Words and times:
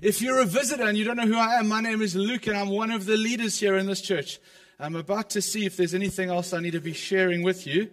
If 0.00 0.22
you're 0.22 0.38
a 0.38 0.44
visitor 0.44 0.84
and 0.84 0.96
you 0.96 1.02
don't 1.02 1.16
know 1.16 1.26
who 1.26 1.36
I 1.36 1.54
am, 1.54 1.66
my 1.66 1.80
name 1.80 2.02
is 2.02 2.14
Luke 2.14 2.46
and 2.46 2.56
I'm 2.56 2.68
one 2.68 2.92
of 2.92 3.04
the 3.04 3.16
leaders 3.16 3.58
here 3.58 3.76
in 3.76 3.86
this 3.86 4.00
church. 4.00 4.38
I'm 4.78 4.94
about 4.94 5.30
to 5.30 5.42
see 5.42 5.66
if 5.66 5.76
there's 5.76 5.92
anything 5.92 6.30
else 6.30 6.52
I 6.52 6.60
need 6.60 6.74
to 6.74 6.80
be 6.80 6.92
sharing 6.92 7.42
with 7.42 7.66
you 7.66 7.90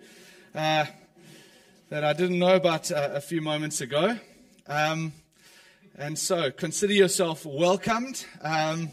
uh, 0.53 0.85
that 1.89 2.03
I 2.03 2.13
didn't 2.13 2.37
know 2.37 2.55
about 2.55 2.91
uh, 2.91 3.09
a 3.13 3.21
few 3.21 3.41
moments 3.41 3.81
ago. 3.81 4.19
Um, 4.67 5.13
and 5.97 6.15
so 6.19 6.51
consider 6.51 6.93
yourself 6.93 7.43
welcomed. 7.43 8.23
Um, 8.39 8.91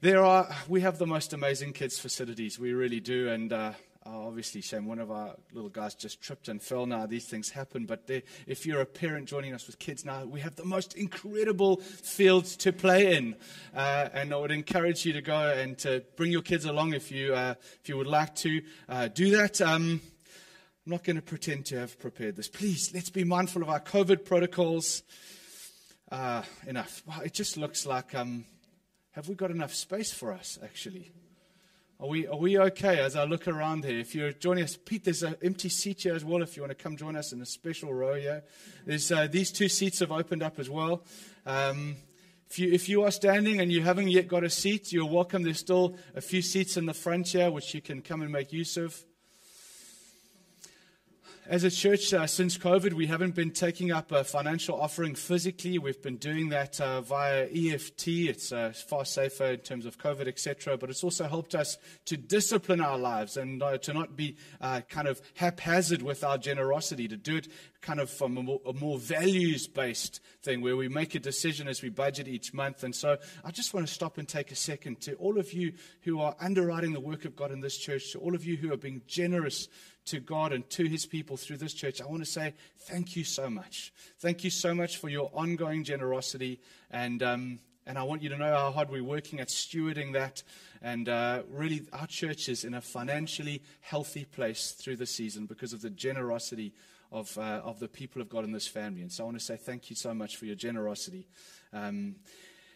there 0.00 0.24
are, 0.24 0.48
we 0.66 0.80
have 0.80 0.98
the 0.98 1.06
most 1.06 1.32
amazing 1.32 1.74
kids 1.74 2.00
facilities. 2.00 2.58
We 2.58 2.72
really 2.72 2.98
do. 2.98 3.28
And 3.28 3.52
uh, 3.52 3.72
obviously, 4.10 4.60
shame. 4.60 4.86
One 4.86 4.98
of 4.98 5.10
our 5.10 5.34
little 5.52 5.70
guys 5.70 5.94
just 5.94 6.20
tripped 6.20 6.48
and 6.48 6.62
fell 6.62 6.86
now. 6.86 7.06
These 7.06 7.26
things 7.26 7.50
happen. 7.50 7.84
But 7.84 8.08
if 8.46 8.64
you're 8.64 8.80
a 8.80 8.86
parent 8.86 9.28
joining 9.28 9.54
us 9.54 9.66
with 9.66 9.78
kids 9.78 10.04
now, 10.04 10.24
we 10.24 10.40
have 10.40 10.56
the 10.56 10.64
most 10.64 10.94
incredible 10.94 11.76
fields 11.76 12.56
to 12.58 12.72
play 12.72 13.16
in. 13.16 13.36
Uh, 13.74 14.08
and 14.12 14.32
I 14.32 14.36
would 14.36 14.50
encourage 14.50 15.04
you 15.04 15.12
to 15.12 15.20
go 15.20 15.52
and 15.52 15.76
to 15.78 16.02
bring 16.16 16.32
your 16.32 16.42
kids 16.42 16.64
along 16.64 16.94
if 16.94 17.10
you, 17.10 17.34
uh, 17.34 17.54
if 17.82 17.88
you 17.88 17.96
would 17.96 18.06
like 18.06 18.34
to 18.36 18.62
uh, 18.88 19.08
do 19.08 19.30
that. 19.36 19.60
Um, 19.60 20.00
I'm 20.86 20.90
not 20.92 21.04
going 21.04 21.16
to 21.16 21.22
pretend 21.22 21.66
to 21.66 21.78
have 21.78 21.98
prepared 21.98 22.36
this. 22.36 22.48
Please, 22.48 22.90
let's 22.94 23.10
be 23.10 23.24
mindful 23.24 23.62
of 23.62 23.68
our 23.68 23.80
COVID 23.80 24.24
protocols. 24.24 25.02
Uh, 26.10 26.42
enough. 26.66 27.02
Well, 27.06 27.20
it 27.20 27.34
just 27.34 27.58
looks 27.58 27.84
like, 27.84 28.14
um, 28.14 28.46
have 29.10 29.28
we 29.28 29.34
got 29.34 29.50
enough 29.50 29.74
space 29.74 30.12
for 30.12 30.32
us, 30.32 30.58
actually? 30.62 31.10
Are 32.00 32.06
we, 32.06 32.28
are 32.28 32.36
we 32.36 32.56
okay 32.56 33.00
as 33.00 33.16
I 33.16 33.24
look 33.24 33.48
around 33.48 33.84
here? 33.84 33.98
If 33.98 34.14
you're 34.14 34.30
joining 34.30 34.62
us, 34.62 34.76
Pete, 34.76 35.02
there's 35.02 35.24
an 35.24 35.34
empty 35.42 35.68
seat 35.68 36.02
here 36.02 36.14
as 36.14 36.24
well 36.24 36.42
if 36.42 36.56
you 36.56 36.62
want 36.62 36.70
to 36.70 36.80
come 36.80 36.96
join 36.96 37.16
us 37.16 37.32
in 37.32 37.42
a 37.42 37.44
special 37.44 37.92
row 37.92 38.14
here. 38.14 38.44
There's, 38.86 39.10
uh, 39.10 39.26
these 39.26 39.50
two 39.50 39.68
seats 39.68 39.98
have 39.98 40.12
opened 40.12 40.44
up 40.44 40.60
as 40.60 40.70
well. 40.70 41.02
Um, 41.44 41.96
if, 42.48 42.60
you, 42.60 42.72
if 42.72 42.88
you 42.88 43.02
are 43.02 43.10
standing 43.10 43.60
and 43.60 43.72
you 43.72 43.82
haven't 43.82 44.10
yet 44.10 44.28
got 44.28 44.44
a 44.44 44.48
seat, 44.48 44.92
you're 44.92 45.06
welcome. 45.06 45.42
There's 45.42 45.58
still 45.58 45.96
a 46.14 46.20
few 46.20 46.40
seats 46.40 46.76
in 46.76 46.86
the 46.86 46.94
front 46.94 47.26
here 47.26 47.50
which 47.50 47.74
you 47.74 47.82
can 47.82 48.00
come 48.00 48.22
and 48.22 48.30
make 48.30 48.52
use 48.52 48.76
of. 48.76 49.04
As 51.48 51.64
a 51.64 51.70
church, 51.70 52.12
uh, 52.12 52.26
since 52.26 52.58
COVID, 52.58 52.92
we 52.92 53.06
haven't 53.06 53.34
been 53.34 53.52
taking 53.52 53.90
up 53.90 54.12
a 54.12 54.22
financial 54.22 54.78
offering 54.78 55.14
physically. 55.14 55.78
We've 55.78 56.02
been 56.02 56.18
doing 56.18 56.50
that 56.50 56.78
uh, 56.78 57.00
via 57.00 57.48
EFT. 57.50 58.08
It's 58.08 58.52
uh, 58.52 58.74
far 58.74 59.06
safer 59.06 59.44
in 59.44 59.60
terms 59.60 59.86
of 59.86 59.96
COVID, 59.96 60.28
etc. 60.28 60.76
But 60.76 60.90
it's 60.90 61.02
also 61.02 61.26
helped 61.26 61.54
us 61.54 61.78
to 62.04 62.18
discipline 62.18 62.82
our 62.82 62.98
lives 62.98 63.38
and 63.38 63.62
uh, 63.62 63.78
to 63.78 63.94
not 63.94 64.14
be 64.14 64.36
uh, 64.60 64.82
kind 64.90 65.08
of 65.08 65.22
haphazard 65.36 66.02
with 66.02 66.22
our 66.22 66.36
generosity, 66.36 67.08
to 67.08 67.16
do 67.16 67.36
it 67.36 67.48
kind 67.80 68.00
of 68.00 68.10
from 68.10 68.36
a 68.36 68.42
more, 68.42 68.60
more 68.78 68.98
values 68.98 69.66
based 69.66 70.20
thing 70.42 70.60
where 70.60 70.76
we 70.76 70.88
make 70.88 71.14
a 71.14 71.18
decision 71.18 71.66
as 71.66 71.80
we 71.80 71.88
budget 71.88 72.28
each 72.28 72.52
month. 72.52 72.84
And 72.84 72.94
so 72.94 73.16
I 73.42 73.52
just 73.52 73.72
want 73.72 73.86
to 73.86 73.92
stop 73.92 74.18
and 74.18 74.28
take 74.28 74.50
a 74.50 74.56
second 74.56 75.00
to 75.02 75.14
all 75.14 75.38
of 75.38 75.54
you 75.54 75.72
who 76.02 76.20
are 76.20 76.36
underwriting 76.40 76.92
the 76.92 77.00
work 77.00 77.24
of 77.24 77.36
God 77.36 77.52
in 77.52 77.62
this 77.62 77.78
church, 77.78 78.12
to 78.12 78.18
all 78.18 78.34
of 78.34 78.44
you 78.44 78.58
who 78.58 78.70
are 78.70 78.76
being 78.76 79.00
generous 79.06 79.68
to 80.10 80.20
God 80.20 80.52
and 80.52 80.68
to 80.70 80.84
his 80.84 81.06
people 81.06 81.36
through 81.36 81.58
this 81.58 81.74
church, 81.74 82.00
I 82.00 82.06
want 82.06 82.24
to 82.24 82.30
say 82.30 82.54
thank 82.80 83.16
you 83.16 83.24
so 83.24 83.48
much. 83.48 83.92
Thank 84.18 84.44
you 84.44 84.50
so 84.50 84.74
much 84.74 84.98
for 84.98 85.08
your 85.08 85.30
ongoing 85.32 85.84
generosity. 85.84 86.60
And, 86.90 87.22
um, 87.22 87.58
and 87.86 87.98
I 87.98 88.02
want 88.02 88.22
you 88.22 88.28
to 88.30 88.36
know 88.36 88.52
how 88.54 88.70
hard 88.70 88.90
we're 88.90 89.04
working 89.04 89.40
at 89.40 89.48
stewarding 89.48 90.12
that. 90.12 90.42
And 90.82 91.08
uh, 91.08 91.42
really, 91.50 91.82
our 91.92 92.06
church 92.06 92.48
is 92.48 92.64
in 92.64 92.74
a 92.74 92.80
financially 92.80 93.62
healthy 93.80 94.24
place 94.24 94.72
through 94.72 94.96
the 94.96 95.06
season 95.06 95.46
because 95.46 95.72
of 95.72 95.82
the 95.82 95.90
generosity 95.90 96.72
of, 97.10 97.36
uh, 97.38 97.62
of 97.64 97.80
the 97.80 97.88
people 97.88 98.20
of 98.20 98.28
God 98.28 98.44
in 98.44 98.52
this 98.52 98.68
family. 98.68 99.02
And 99.02 99.10
so 99.10 99.24
I 99.24 99.26
want 99.26 99.38
to 99.38 99.44
say 99.44 99.56
thank 99.56 99.90
you 99.90 99.96
so 99.96 100.12
much 100.14 100.36
for 100.36 100.46
your 100.46 100.56
generosity. 100.56 101.26
Um, 101.72 102.16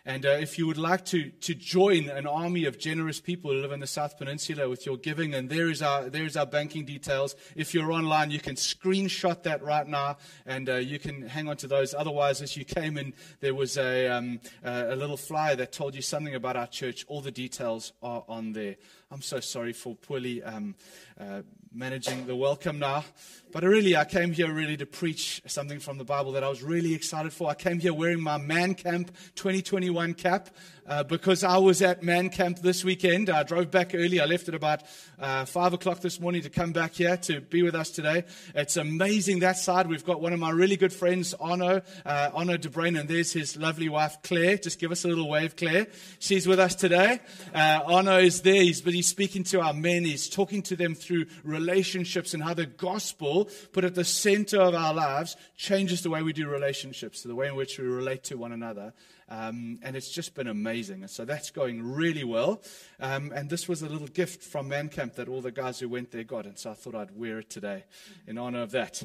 and 0.04 0.26
uh, 0.26 0.30
if 0.30 0.58
you 0.58 0.66
would 0.66 0.78
like 0.78 1.04
to, 1.06 1.30
to 1.30 1.54
join 1.54 2.08
an 2.08 2.26
army 2.26 2.64
of 2.64 2.78
generous 2.78 3.20
people 3.20 3.52
who 3.52 3.58
live 3.58 3.70
in 3.70 3.80
the 3.80 3.86
South 3.86 4.18
Peninsula 4.18 4.68
with 4.68 4.84
your 4.84 4.96
giving, 4.96 5.34
and 5.34 5.48
there 5.48 5.70
is 5.70 5.80
our, 5.80 6.10
there 6.10 6.24
is 6.24 6.36
our 6.36 6.46
banking 6.46 6.84
details. 6.84 7.36
If 7.54 7.72
you're 7.72 7.92
online, 7.92 8.30
you 8.30 8.40
can 8.40 8.56
screenshot 8.56 9.42
that 9.44 9.62
right 9.62 9.86
now, 9.86 10.16
and 10.44 10.68
uh, 10.68 10.74
you 10.76 10.98
can 10.98 11.22
hang 11.28 11.48
on 11.48 11.56
to 11.58 11.66
those. 11.66 11.94
Otherwise, 11.94 12.42
as 12.42 12.56
you 12.56 12.64
came 12.64 12.98
in, 12.98 13.12
there 13.40 13.54
was 13.54 13.76
a, 13.78 14.08
um, 14.08 14.40
a 14.64 14.96
little 14.96 15.16
flyer 15.16 15.54
that 15.56 15.72
told 15.72 15.94
you 15.94 16.02
something 16.02 16.34
about 16.34 16.56
our 16.56 16.66
church. 16.66 17.04
All 17.08 17.20
the 17.20 17.30
details 17.30 17.92
are 18.02 18.24
on 18.28 18.52
there. 18.52 18.76
I'm 19.10 19.22
so 19.22 19.40
sorry 19.40 19.72
for 19.72 19.94
poorly 19.94 20.42
um, 20.42 20.74
uh, 21.20 21.42
managing 21.74 22.26
the 22.26 22.36
welcome 22.36 22.78
now. 22.78 23.04
But 23.52 23.64
really, 23.64 23.96
I 23.96 24.04
came 24.04 24.32
here 24.32 24.50
really 24.50 24.76
to 24.78 24.86
preach 24.86 25.42
something 25.46 25.78
from 25.78 25.98
the 25.98 26.04
Bible 26.04 26.32
that 26.32 26.44
I 26.44 26.48
was 26.48 26.62
really 26.62 26.94
excited 26.94 27.32
for. 27.32 27.50
I 27.50 27.54
came 27.54 27.78
here 27.78 27.92
wearing 27.92 28.22
my 28.22 28.38
Man 28.38 28.74
Camp 28.74 29.14
2021 29.34 30.14
cap 30.14 30.48
uh, 30.86 31.02
because 31.04 31.44
I 31.44 31.58
was 31.58 31.82
at 31.82 32.02
Man 32.02 32.30
Camp 32.30 32.60
this 32.60 32.84
weekend. 32.84 33.30
I 33.30 33.42
drove 33.42 33.70
back 33.70 33.94
early. 33.94 34.20
I 34.20 34.24
left 34.24 34.48
at 34.48 34.54
about 34.54 34.82
uh, 35.18 35.44
5 35.44 35.74
o'clock 35.74 36.00
this 36.00 36.18
morning 36.18 36.42
to 36.42 36.50
come 36.50 36.72
back 36.72 36.94
here 36.94 37.16
to 37.18 37.40
be 37.40 37.62
with 37.62 37.74
us 37.74 37.90
today. 37.90 38.24
It's 38.54 38.76
amazing 38.76 39.40
that 39.40 39.58
side. 39.58 39.86
We've 39.86 40.04
got 40.04 40.20
one 40.20 40.32
of 40.32 40.40
my 40.40 40.50
really 40.50 40.76
good 40.76 40.92
friends, 40.92 41.34
Arno, 41.34 41.82
uh, 42.04 42.30
Arno 42.34 42.56
De 42.56 42.68
Bruyn, 42.68 42.98
and 42.98 43.08
there's 43.08 43.32
his 43.32 43.56
lovely 43.56 43.88
wife, 43.88 44.16
Claire. 44.22 44.56
Just 44.56 44.78
give 44.78 44.90
us 44.90 45.04
a 45.04 45.08
little 45.08 45.28
wave, 45.28 45.56
Claire. 45.56 45.88
She's 46.18 46.46
with 46.46 46.58
us 46.58 46.74
today. 46.74 47.20
Uh, 47.54 47.80
Arno 47.86 48.18
is 48.18 48.42
there. 48.42 48.62
He's, 48.62 48.80
but 48.80 48.94
he's 48.94 49.08
speaking 49.08 49.44
to 49.44 49.60
our 49.60 49.74
men. 49.74 50.04
He's 50.04 50.28
talking 50.28 50.62
to 50.62 50.76
them 50.76 50.94
through 50.94 51.26
relationships 51.62 52.34
and 52.34 52.42
how 52.42 52.54
the 52.54 52.66
gospel, 52.66 53.48
put 53.72 53.84
at 53.84 53.94
the 53.94 54.04
center 54.04 54.60
of 54.60 54.74
our 54.74 54.92
lives, 54.92 55.36
changes 55.56 56.02
the 56.02 56.10
way 56.10 56.22
we 56.22 56.32
do 56.32 56.48
relationships, 56.48 57.22
the 57.22 57.34
way 57.34 57.48
in 57.48 57.54
which 57.54 57.78
we 57.78 57.86
relate 57.86 58.24
to 58.24 58.36
one 58.36 58.52
another. 58.52 58.92
Um, 59.28 59.78
and 59.82 59.96
it's 59.96 60.10
just 60.10 60.34
been 60.34 60.46
amazing. 60.48 61.02
And 61.02 61.10
so 61.10 61.24
that's 61.24 61.50
going 61.50 61.82
really 61.82 62.24
well. 62.24 62.62
Um, 63.00 63.32
and 63.34 63.48
this 63.48 63.68
was 63.68 63.82
a 63.82 63.88
little 63.88 64.08
gift 64.08 64.42
from 64.42 64.68
Man 64.68 64.88
Camp 64.88 65.14
that 65.14 65.28
all 65.28 65.40
the 65.40 65.52
guys 65.52 65.78
who 65.80 65.88
went 65.88 66.10
there 66.10 66.24
got. 66.24 66.44
And 66.44 66.58
so 66.58 66.70
I 66.70 66.74
thought 66.74 66.94
I'd 66.94 67.16
wear 67.16 67.38
it 67.38 67.48
today 67.48 67.84
in 68.26 68.36
honor 68.36 68.62
of 68.62 68.72
that. 68.72 69.02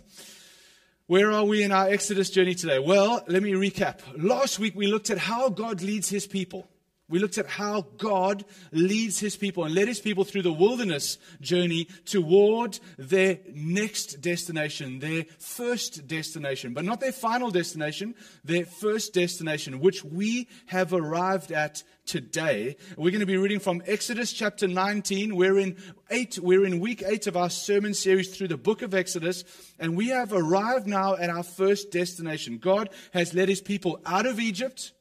Where 1.06 1.32
are 1.32 1.46
we 1.46 1.64
in 1.64 1.72
our 1.72 1.88
Exodus 1.88 2.30
journey 2.30 2.56
today? 2.56 2.80
Well, 2.80 3.24
let 3.28 3.42
me 3.42 3.54
recap. 3.54 4.02
Last 4.18 4.60
week 4.60 4.76
we 4.76 4.88
looked 4.88 5.10
at 5.10 5.18
how 5.18 5.48
God 5.48 5.82
leads 5.82 6.10
his 6.10 6.28
people. 6.28 6.68
We 7.10 7.20
looked 7.20 7.38
at 7.38 7.48
how 7.48 7.86
God 7.98 8.44
leads 8.74 9.18
his 9.18 9.38
people 9.38 9.64
and 9.64 9.74
led 9.74 9.88
his 9.88 10.02
people 10.02 10.26
through 10.26 10.42
the 10.42 10.52
wilderness 10.52 11.18
journey 11.40 11.88
toward 12.04 12.80
their 12.98 13.40
next 13.54 14.20
destination, 14.20 15.00
their 15.00 15.24
first 15.40 16.06
destination, 16.06 16.74
but 16.74 16.84
not 16.84 17.00
their 17.00 17.14
final 17.14 17.50
destination, 17.50 18.14
their 18.44 18.66
first 18.66 19.14
destination, 19.14 19.80
which 19.80 20.04
we 20.04 20.50
have 20.66 20.92
arrived 20.92 21.54
at 21.54 21.82
today. 22.06 22.76
We're 22.98 23.12
going 23.12 23.22
to 23.22 23.26
be 23.26 23.38
reading 23.38 23.60
from 23.60 23.82
Exodus 23.86 24.34
chapter 24.34 24.68
19. 24.68 25.34
We're 25.34 25.60
in 25.60 25.78
eight, 26.10 26.38
we're 26.40 26.66
in 26.66 26.82
week 26.82 27.04
eight 27.06 27.26
of 27.28 27.38
our 27.38 27.50
sermon 27.50 27.94
series 27.94 28.36
through 28.36 28.50
the 28.50 28.58
book 28.58 28.82
of 28.82 28.94
Exodus, 28.94 29.46
and 29.80 29.96
we 29.96 30.10
have 30.10 30.34
arrived 30.34 30.88
now 30.88 31.16
at 31.16 31.30
our 31.30 31.44
first 31.44 31.90
destination. 31.90 32.58
God 32.58 32.90
has 33.14 33.34
led 33.34 33.48
his 33.48 33.62
people 33.62 34.02
out 34.06 34.26
of 34.26 34.42
Egypt 34.42 34.92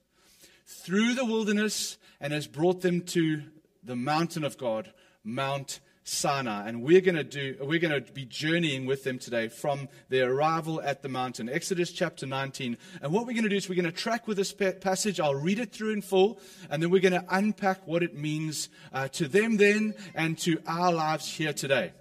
through 0.67 1.15
the 1.15 1.25
wilderness 1.25 1.97
and 2.21 2.33
has 2.33 2.47
brought 2.47 2.83
them 2.83 3.03
to 3.03 3.43
the 3.83 3.97
mountain 3.97 4.45
of 4.45 4.59
God, 4.59 4.93
Mount 5.23 5.81
Sinai. 6.03 6.69
And 6.69 6.83
we're 6.83 7.01
going 7.01 7.17
to 7.17 7.25
do 7.25 7.57
we're 7.61 7.81
going 7.81 8.03
to 8.03 8.13
be 8.13 8.25
journeying 8.25 8.87
with 8.87 9.05
them 9.05 9.19
today 9.19 9.49
from 9.49 9.89
their 10.09 10.33
arrival 10.33 10.81
at 10.81 11.03
the 11.03 11.09
mountain. 11.09 11.49
Exodus 11.49 11.93
chapter 11.93 12.27
19. 12.27 12.77
And 13.03 13.13
what 13.13 13.27
we're 13.27 13.33
going 13.33 13.45
to 13.45 13.49
do 13.49 13.57
is 13.57 13.69
we're 13.69 13.75
going 13.75 13.87
to 13.87 13.93
track 13.93 14.27
with 14.27 14.37
this 14.37 14.53
passage. 14.53 15.21
I'll 15.21 15.35
read 15.35 15.59
it 15.59 15.73
through 15.73 15.93
in 15.93 16.03
full, 16.03 16.41
and 16.71 16.83
then 16.83 16.91
we're 16.91 17.01
going 17.01 17.13
to 17.13 17.25
unpack 17.29 17.87
what 17.87 18.03
it 18.03 18.15
means 18.15 18.69
uh, 18.93 19.09
to 19.09 19.29
them 19.29 19.57
then 19.57 19.95
and 20.15 20.39
to 20.39 20.61
our 20.67 20.93
lives 20.93 21.29
here 21.29 21.53
today. 21.53 21.93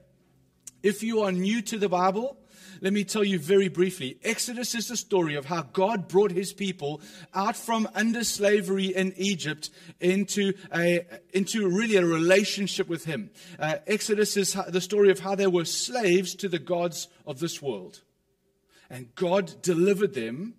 If 0.84 1.02
you 1.02 1.22
are 1.22 1.32
new 1.32 1.64
to 1.64 1.80
the 1.80 1.90
Bible, 1.90 2.38
let 2.82 2.94
me 2.94 3.04
tell 3.04 3.24
you 3.24 3.40
very 3.40 3.68
briefly. 3.68 4.18
Exodus 4.24 4.76
is 4.76 4.88
the 4.88 4.98
story 4.98 5.36
of 5.36 5.46
how 5.46 5.62
God 5.62 6.08
brought 6.08 6.32
his 6.32 6.54
people 6.54 7.02
out 7.34 7.56
from 7.56 7.88
under 7.96 8.24
slavery 8.24 8.88
in 8.88 9.14
Egypt 9.18 9.70
into, 10.00 10.54
a, 10.74 11.06
into 11.34 11.68
really 11.68 11.96
a 11.96 12.06
relationship 12.06 12.88
with 12.88 13.06
him. 13.06 13.32
Uh, 13.60 13.78
Exodus 13.88 14.38
is 14.38 14.58
the 14.68 14.82
story 14.82 15.12
of 15.12 15.20
how 15.20 15.36
they 15.36 15.48
were 15.48 15.66
slaves 15.66 16.36
to 16.36 16.50
the 16.50 16.60
gods 16.60 17.08
of 17.26 17.40
this 17.40 17.62
world. 17.62 18.02
And 18.90 19.14
God 19.16 19.62
delivered 19.62 20.14
them 20.14 20.56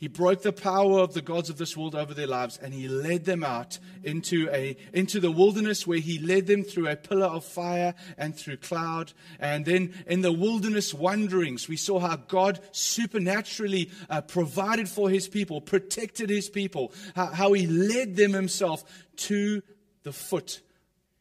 he 0.00 0.08
broke 0.08 0.40
the 0.40 0.50
power 0.50 1.00
of 1.00 1.12
the 1.12 1.20
gods 1.20 1.50
of 1.50 1.58
this 1.58 1.76
world 1.76 1.94
over 1.94 2.14
their 2.14 2.26
lives 2.26 2.56
and 2.56 2.72
he 2.72 2.88
led 2.88 3.26
them 3.26 3.44
out 3.44 3.78
into, 4.02 4.48
a, 4.50 4.74
into 4.94 5.20
the 5.20 5.30
wilderness 5.30 5.86
where 5.86 5.98
he 5.98 6.18
led 6.18 6.46
them 6.46 6.62
through 6.62 6.88
a 6.88 6.96
pillar 6.96 7.26
of 7.26 7.44
fire 7.44 7.94
and 8.16 8.34
through 8.34 8.56
cloud. 8.56 9.12
And 9.38 9.66
then 9.66 9.92
in 10.06 10.22
the 10.22 10.32
wilderness 10.32 10.94
wanderings, 10.94 11.68
we 11.68 11.76
saw 11.76 11.98
how 11.98 12.16
God 12.16 12.60
supernaturally 12.72 13.90
uh, 14.08 14.22
provided 14.22 14.88
for 14.88 15.10
his 15.10 15.28
people, 15.28 15.60
protected 15.60 16.30
his 16.30 16.48
people, 16.48 16.94
how, 17.14 17.26
how 17.26 17.52
he 17.52 17.66
led 17.66 18.16
them 18.16 18.32
himself 18.32 18.82
to 19.16 19.62
the 20.02 20.14
foot 20.14 20.62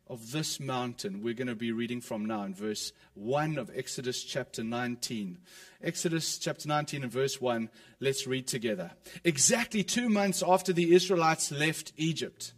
of 0.09 0.31
this 0.31 0.59
mountain 0.59 1.21
we're 1.21 1.33
going 1.33 1.47
to 1.47 1.55
be 1.55 1.71
reading 1.71 2.01
from 2.01 2.25
now 2.25 2.43
in 2.43 2.53
verse 2.53 2.91
1 3.13 3.57
of 3.57 3.69
Exodus 3.75 4.23
chapter 4.23 4.63
19. 4.63 5.37
Exodus 5.83 6.37
chapter 6.39 6.67
19 6.67 7.03
and 7.03 7.11
verse 7.11 7.39
1, 7.39 7.69
let's 7.99 8.25
read 8.25 8.47
together. 8.47 8.91
Exactly 9.23 9.83
two 9.83 10.09
months 10.09 10.43
after 10.45 10.73
the 10.73 10.93
Israelites 10.93 11.51
left 11.51 11.93
Egypt, 11.95 12.53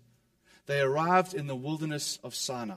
they 0.65 0.79
arrived 0.79 1.33
in 1.33 1.47
the 1.47 1.55
wilderness 1.55 2.19
of 2.23 2.33
Sinai. 2.33 2.75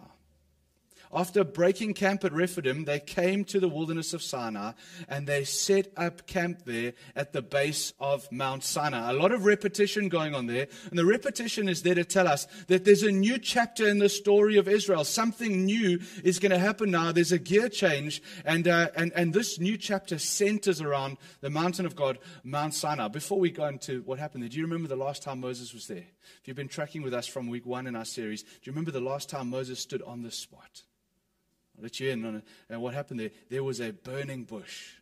After 1.14 1.44
breaking 1.44 1.94
camp 1.94 2.24
at 2.24 2.32
Rephidim, 2.32 2.86
they 2.86 2.98
came 2.98 3.44
to 3.44 3.60
the 3.60 3.68
wilderness 3.68 4.14
of 4.14 4.22
Sinai 4.22 4.72
and 5.08 5.28
they 5.28 5.44
set 5.44 5.92
up 5.96 6.26
camp 6.26 6.64
there 6.64 6.94
at 7.14 7.32
the 7.32 7.40
base 7.40 7.92
of 8.00 8.30
Mount 8.32 8.64
Sinai. 8.64 9.10
A 9.10 9.12
lot 9.12 9.30
of 9.30 9.44
repetition 9.44 10.08
going 10.08 10.34
on 10.34 10.46
there. 10.46 10.66
And 10.90 10.98
the 10.98 11.04
repetition 11.04 11.68
is 11.68 11.82
there 11.82 11.94
to 11.94 12.04
tell 12.04 12.26
us 12.26 12.48
that 12.66 12.84
there's 12.84 13.04
a 13.04 13.12
new 13.12 13.38
chapter 13.38 13.86
in 13.86 14.00
the 14.00 14.08
story 14.08 14.56
of 14.56 14.66
Israel. 14.66 15.04
Something 15.04 15.64
new 15.64 16.00
is 16.24 16.40
going 16.40 16.50
to 16.50 16.58
happen 16.58 16.90
now. 16.90 17.12
There's 17.12 17.30
a 17.30 17.38
gear 17.38 17.68
change. 17.68 18.20
And, 18.44 18.66
uh, 18.66 18.88
and, 18.96 19.12
and 19.14 19.32
this 19.32 19.60
new 19.60 19.78
chapter 19.78 20.18
centers 20.18 20.80
around 20.80 21.18
the 21.42 21.50
mountain 21.50 21.86
of 21.86 21.94
God, 21.94 22.18
Mount 22.42 22.74
Sinai. 22.74 23.06
Before 23.06 23.38
we 23.38 23.52
go 23.52 23.66
into 23.66 24.02
what 24.02 24.18
happened 24.18 24.42
there, 24.42 24.50
do 24.50 24.56
you 24.56 24.64
remember 24.64 24.88
the 24.88 24.96
last 24.96 25.22
time 25.22 25.38
Moses 25.38 25.72
was 25.72 25.86
there? 25.86 26.06
If 26.40 26.48
you've 26.48 26.56
been 26.56 26.66
tracking 26.66 27.02
with 27.02 27.14
us 27.14 27.28
from 27.28 27.46
week 27.46 27.66
one 27.66 27.86
in 27.86 27.94
our 27.94 28.04
series, 28.04 28.42
do 28.42 28.48
you 28.64 28.72
remember 28.72 28.90
the 28.90 29.00
last 29.00 29.30
time 29.30 29.48
Moses 29.48 29.78
stood 29.78 30.02
on 30.02 30.22
this 30.22 30.34
spot? 30.34 30.82
I'll 31.76 31.82
let 31.82 32.00
you 32.00 32.10
in 32.10 32.24
on. 32.24 32.42
And 32.68 32.82
what 32.82 32.94
happened 32.94 33.20
there? 33.20 33.30
There 33.50 33.64
was 33.64 33.80
a 33.80 33.92
burning 33.92 34.44
bush. 34.44 34.92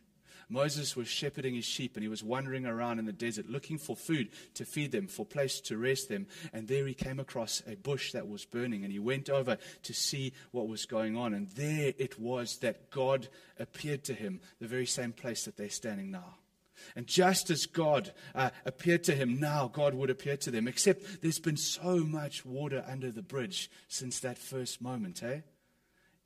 Moses 0.49 0.95
was 0.95 1.07
shepherding 1.07 1.55
his 1.55 1.65
sheep 1.65 1.95
and 1.95 2.03
he 2.03 2.09
was 2.09 2.23
wandering 2.23 2.65
around 2.65 2.99
in 2.99 3.05
the 3.05 3.11
desert 3.13 3.49
looking 3.49 3.77
for 3.77 3.95
food 3.95 4.29
to 4.53 4.65
feed 4.65 4.91
them, 4.91 5.07
for 5.07 5.25
place 5.25 5.59
to 5.61 5.77
rest 5.77 6.09
them. 6.09 6.27
And 6.51 6.67
there 6.67 6.85
he 6.85 6.93
came 6.93 7.19
across 7.19 7.63
a 7.67 7.75
bush 7.75 8.11
that 8.11 8.27
was 8.27 8.45
burning 8.45 8.83
and 8.83 8.91
he 8.91 8.99
went 8.99 9.29
over 9.29 9.57
to 9.83 9.93
see 9.93 10.33
what 10.51 10.67
was 10.67 10.85
going 10.85 11.17
on. 11.17 11.33
And 11.33 11.47
there 11.49 11.93
it 11.97 12.19
was 12.19 12.57
that 12.57 12.91
God 12.91 13.29
appeared 13.59 14.03
to 14.05 14.13
him, 14.13 14.41
the 14.59 14.67
very 14.67 14.85
same 14.85 15.11
place 15.11 15.45
that 15.45 15.57
they're 15.57 15.69
standing 15.69 16.11
now. 16.11 16.35
And 16.95 17.07
just 17.07 17.49
as 17.49 17.65
God 17.65 18.13
uh, 18.35 18.49
appeared 18.65 19.03
to 19.05 19.15
him, 19.15 19.39
now 19.39 19.69
God 19.71 19.93
would 19.93 20.09
appear 20.09 20.37
to 20.37 20.51
them. 20.51 20.67
Except 20.67 21.21
there's 21.21 21.39
been 21.39 21.57
so 21.57 21.99
much 21.99 22.45
water 22.45 22.83
under 22.87 23.11
the 23.11 23.21
bridge 23.21 23.71
since 23.87 24.19
that 24.19 24.37
first 24.37 24.81
moment, 24.81 25.23
eh? 25.23 25.41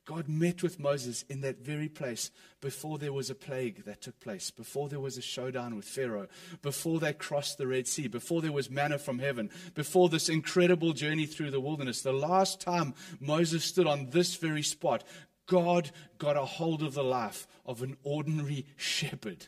God 0.08 0.30
met 0.30 0.64
with 0.64 0.80
Moses 0.80 1.26
in 1.28 1.42
that 1.42 1.60
very 1.60 1.90
place 1.90 2.32
before 2.62 2.98
there 2.98 3.12
was 3.12 3.30
a 3.30 3.36
plague 3.36 3.84
that 3.84 4.02
took 4.02 4.18
place, 4.22 4.52
before 4.52 4.88
there 4.88 5.02
was 5.02 5.18
a 5.18 5.22
showdown 5.22 5.76
with 5.76 5.84
Pharaoh, 5.84 6.28
before 6.62 7.02
they 7.02 7.12
crossed 7.12 7.58
the 7.58 7.68
Red 7.68 7.90
Sea, 7.90 8.08
before 8.08 8.42
there 8.42 8.54
was 8.54 8.72
manna 8.72 9.00
from 9.00 9.20
heaven, 9.20 9.50
before 9.76 10.08
this 10.08 10.30
incredible 10.30 10.94
journey 10.94 11.26
through 11.26 11.52
the 11.52 11.60
wilderness. 11.60 12.04
The 12.04 12.14
last 12.14 12.62
time 12.62 12.94
Moses 13.20 13.66
stood 13.66 13.86
on 13.86 14.12
this 14.12 14.38
very 14.38 14.64
spot, 14.64 15.04
God 15.46 15.92
got 16.18 16.38
a 16.38 16.46
hold 16.46 16.84
of 16.84 16.94
the 16.94 17.04
life 17.04 17.46
of 17.66 17.82
an 17.82 17.98
ordinary 18.04 18.66
shepherd. 18.78 19.48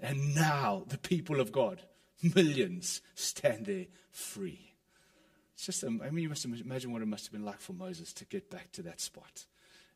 And 0.00 0.36
now 0.36 0.84
the 0.86 0.98
people 0.98 1.40
of 1.40 1.50
God, 1.50 1.82
millions, 2.34 3.00
stand 3.16 3.66
there 3.66 3.86
free. 4.12 4.72
It's 5.54 5.66
just, 5.66 5.82
I 5.84 5.88
mean, 5.88 6.22
you 6.22 6.28
must 6.28 6.44
imagine 6.44 6.92
what 6.92 7.02
it 7.02 7.08
must 7.08 7.24
have 7.26 7.32
been 7.32 7.44
like 7.44 7.60
for 7.60 7.72
Moses 7.72 8.12
to 8.14 8.24
get 8.24 8.50
back 8.50 8.70
to 8.72 8.82
that 8.82 9.00
spot 9.00 9.46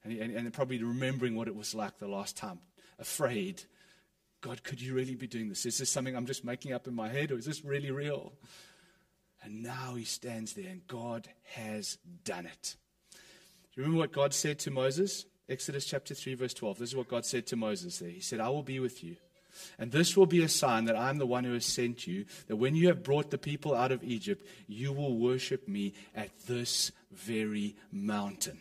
and, 0.05 0.13
and, 0.19 0.37
and 0.37 0.53
probably 0.53 0.83
remembering 0.83 1.35
what 1.35 1.49
it 1.49 1.57
was 1.57 1.75
like 1.75 1.99
the 1.99 2.09
last 2.09 2.37
time, 2.37 2.61
afraid. 2.99 3.63
God, 4.41 4.63
could 4.63 4.81
you 4.81 4.95
really 4.95 5.15
be 5.15 5.27
doing 5.27 5.49
this? 5.49 5.65
Is 5.65 5.79
this 5.79 5.91
something 5.91 6.15
I'm 6.15 6.27
just 6.27 6.45
making 6.45 6.73
up 6.73 6.87
in 6.87 6.95
my 6.95 7.09
head, 7.09 7.33
or 7.33 7.39
is 7.39 7.47
this 7.47 7.65
really 7.65 7.91
real? 7.91 8.35
And 9.43 9.63
now 9.63 9.95
he 9.95 10.05
stands 10.05 10.53
there, 10.53 10.69
and 10.69 10.87
God 10.87 11.29
has 11.55 11.99
done 12.25 12.47
it. 12.47 12.77
Do 13.13 13.81
you 13.81 13.83
remember 13.83 14.01
what 14.01 14.13
God 14.13 14.33
said 14.33 14.59
to 14.61 14.71
Moses? 14.71 15.25
Exodus 15.49 15.85
chapter 15.85 16.15
3, 16.15 16.35
verse 16.35 16.55
12. 16.55 16.79
This 16.79 16.91
is 16.91 16.97
what 16.97 17.09
God 17.09 17.27
said 17.27 17.47
to 17.49 17.57
Moses 17.57 17.99
there. 17.99 18.11
He 18.11 18.21
said, 18.21 18.41
I 18.41 18.49
will 18.49 18.63
be 18.63 18.81
with 18.81 19.03
you. 19.03 19.17
And 19.79 19.93
this 19.93 20.17
will 20.17 20.27
be 20.27 20.43
a 20.43 20.49
sign 20.49 20.87
that 20.87 20.97
I'm 20.97 21.19
the 21.19 21.27
one 21.27 21.45
who 21.45 21.53
has 21.53 21.65
sent 21.65 22.07
you, 22.07 22.25
that 22.49 22.57
when 22.57 22.75
you 22.75 22.89
have 22.89 23.03
brought 23.03 23.31
the 23.31 23.39
people 23.39 23.75
out 23.75 23.93
of 23.93 24.03
Egypt, 24.03 24.47
you 24.67 24.93
will 24.93 25.17
worship 25.17 25.69
me 25.69 25.95
at 26.15 26.31
this 26.47 26.93
very 27.13 27.77
mountain. 27.93 28.59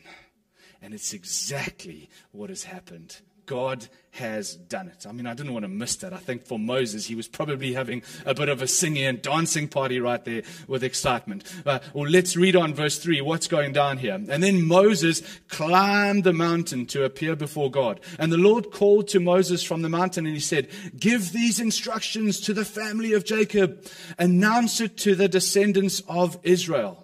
And 0.83 0.93
it's 0.93 1.13
exactly 1.13 2.09
what 2.33 2.49
has 2.49 2.63
happened. 2.63 3.21
God 3.45 3.87
has 4.11 4.55
done 4.55 4.87
it. 4.87 5.05
I 5.07 5.11
mean, 5.11 5.25
I 5.25 5.33
didn't 5.33 5.53
want 5.53 5.63
to 5.63 5.69
miss 5.69 5.95
that. 5.97 6.13
I 6.13 6.17
think 6.17 6.45
for 6.45 6.59
Moses, 6.59 7.05
he 7.05 7.15
was 7.15 7.27
probably 7.27 7.73
having 7.73 8.03
a 8.25 8.33
bit 8.33 8.47
of 8.47 8.61
a 8.61 8.67
singing 8.67 9.05
and 9.05 9.21
dancing 9.21 9.67
party 9.67 9.99
right 9.99 10.23
there 10.23 10.43
with 10.67 10.83
excitement. 10.83 11.43
Uh, 11.65 11.79
well, 11.93 12.09
let's 12.09 12.35
read 12.35 12.55
on 12.55 12.73
verse 12.73 12.99
3 12.99 13.21
what's 13.21 13.47
going 13.47 13.73
down 13.73 13.97
here. 13.97 14.13
And 14.13 14.43
then 14.43 14.67
Moses 14.67 15.23
climbed 15.47 16.25
the 16.25 16.33
mountain 16.33 16.85
to 16.87 17.05
appear 17.05 17.35
before 17.35 17.71
God. 17.71 17.99
And 18.19 18.31
the 18.31 18.37
Lord 18.37 18.71
called 18.71 19.07
to 19.09 19.19
Moses 19.19 19.63
from 19.63 19.81
the 19.81 19.89
mountain 19.89 20.25
and 20.25 20.35
he 20.35 20.41
said, 20.41 20.69
Give 20.97 21.31
these 21.31 21.59
instructions 21.59 22.39
to 22.41 22.53
the 22.53 22.65
family 22.65 23.13
of 23.13 23.25
Jacob, 23.25 23.85
announce 24.19 24.79
it 24.79 24.97
to 24.97 25.15
the 25.15 25.27
descendants 25.27 26.01
of 26.07 26.37
Israel. 26.43 27.02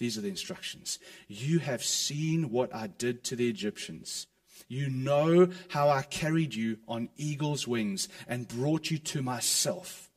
These 0.00 0.16
are 0.16 0.22
the 0.22 0.28
instructions. 0.28 0.98
You 1.28 1.58
have 1.58 1.84
seen 1.84 2.50
what 2.50 2.74
I 2.74 2.86
did 2.86 3.22
to 3.24 3.36
the 3.36 3.48
Egyptians. 3.48 4.26
You 4.66 4.88
know 4.88 5.48
how 5.68 5.90
I 5.90 6.02
carried 6.02 6.54
you 6.54 6.78
on 6.88 7.10
eagle's 7.18 7.68
wings 7.68 8.08
and 8.26 8.48
brought 8.48 8.90
you 8.90 8.96
to 8.98 9.20
myself. 9.20 10.10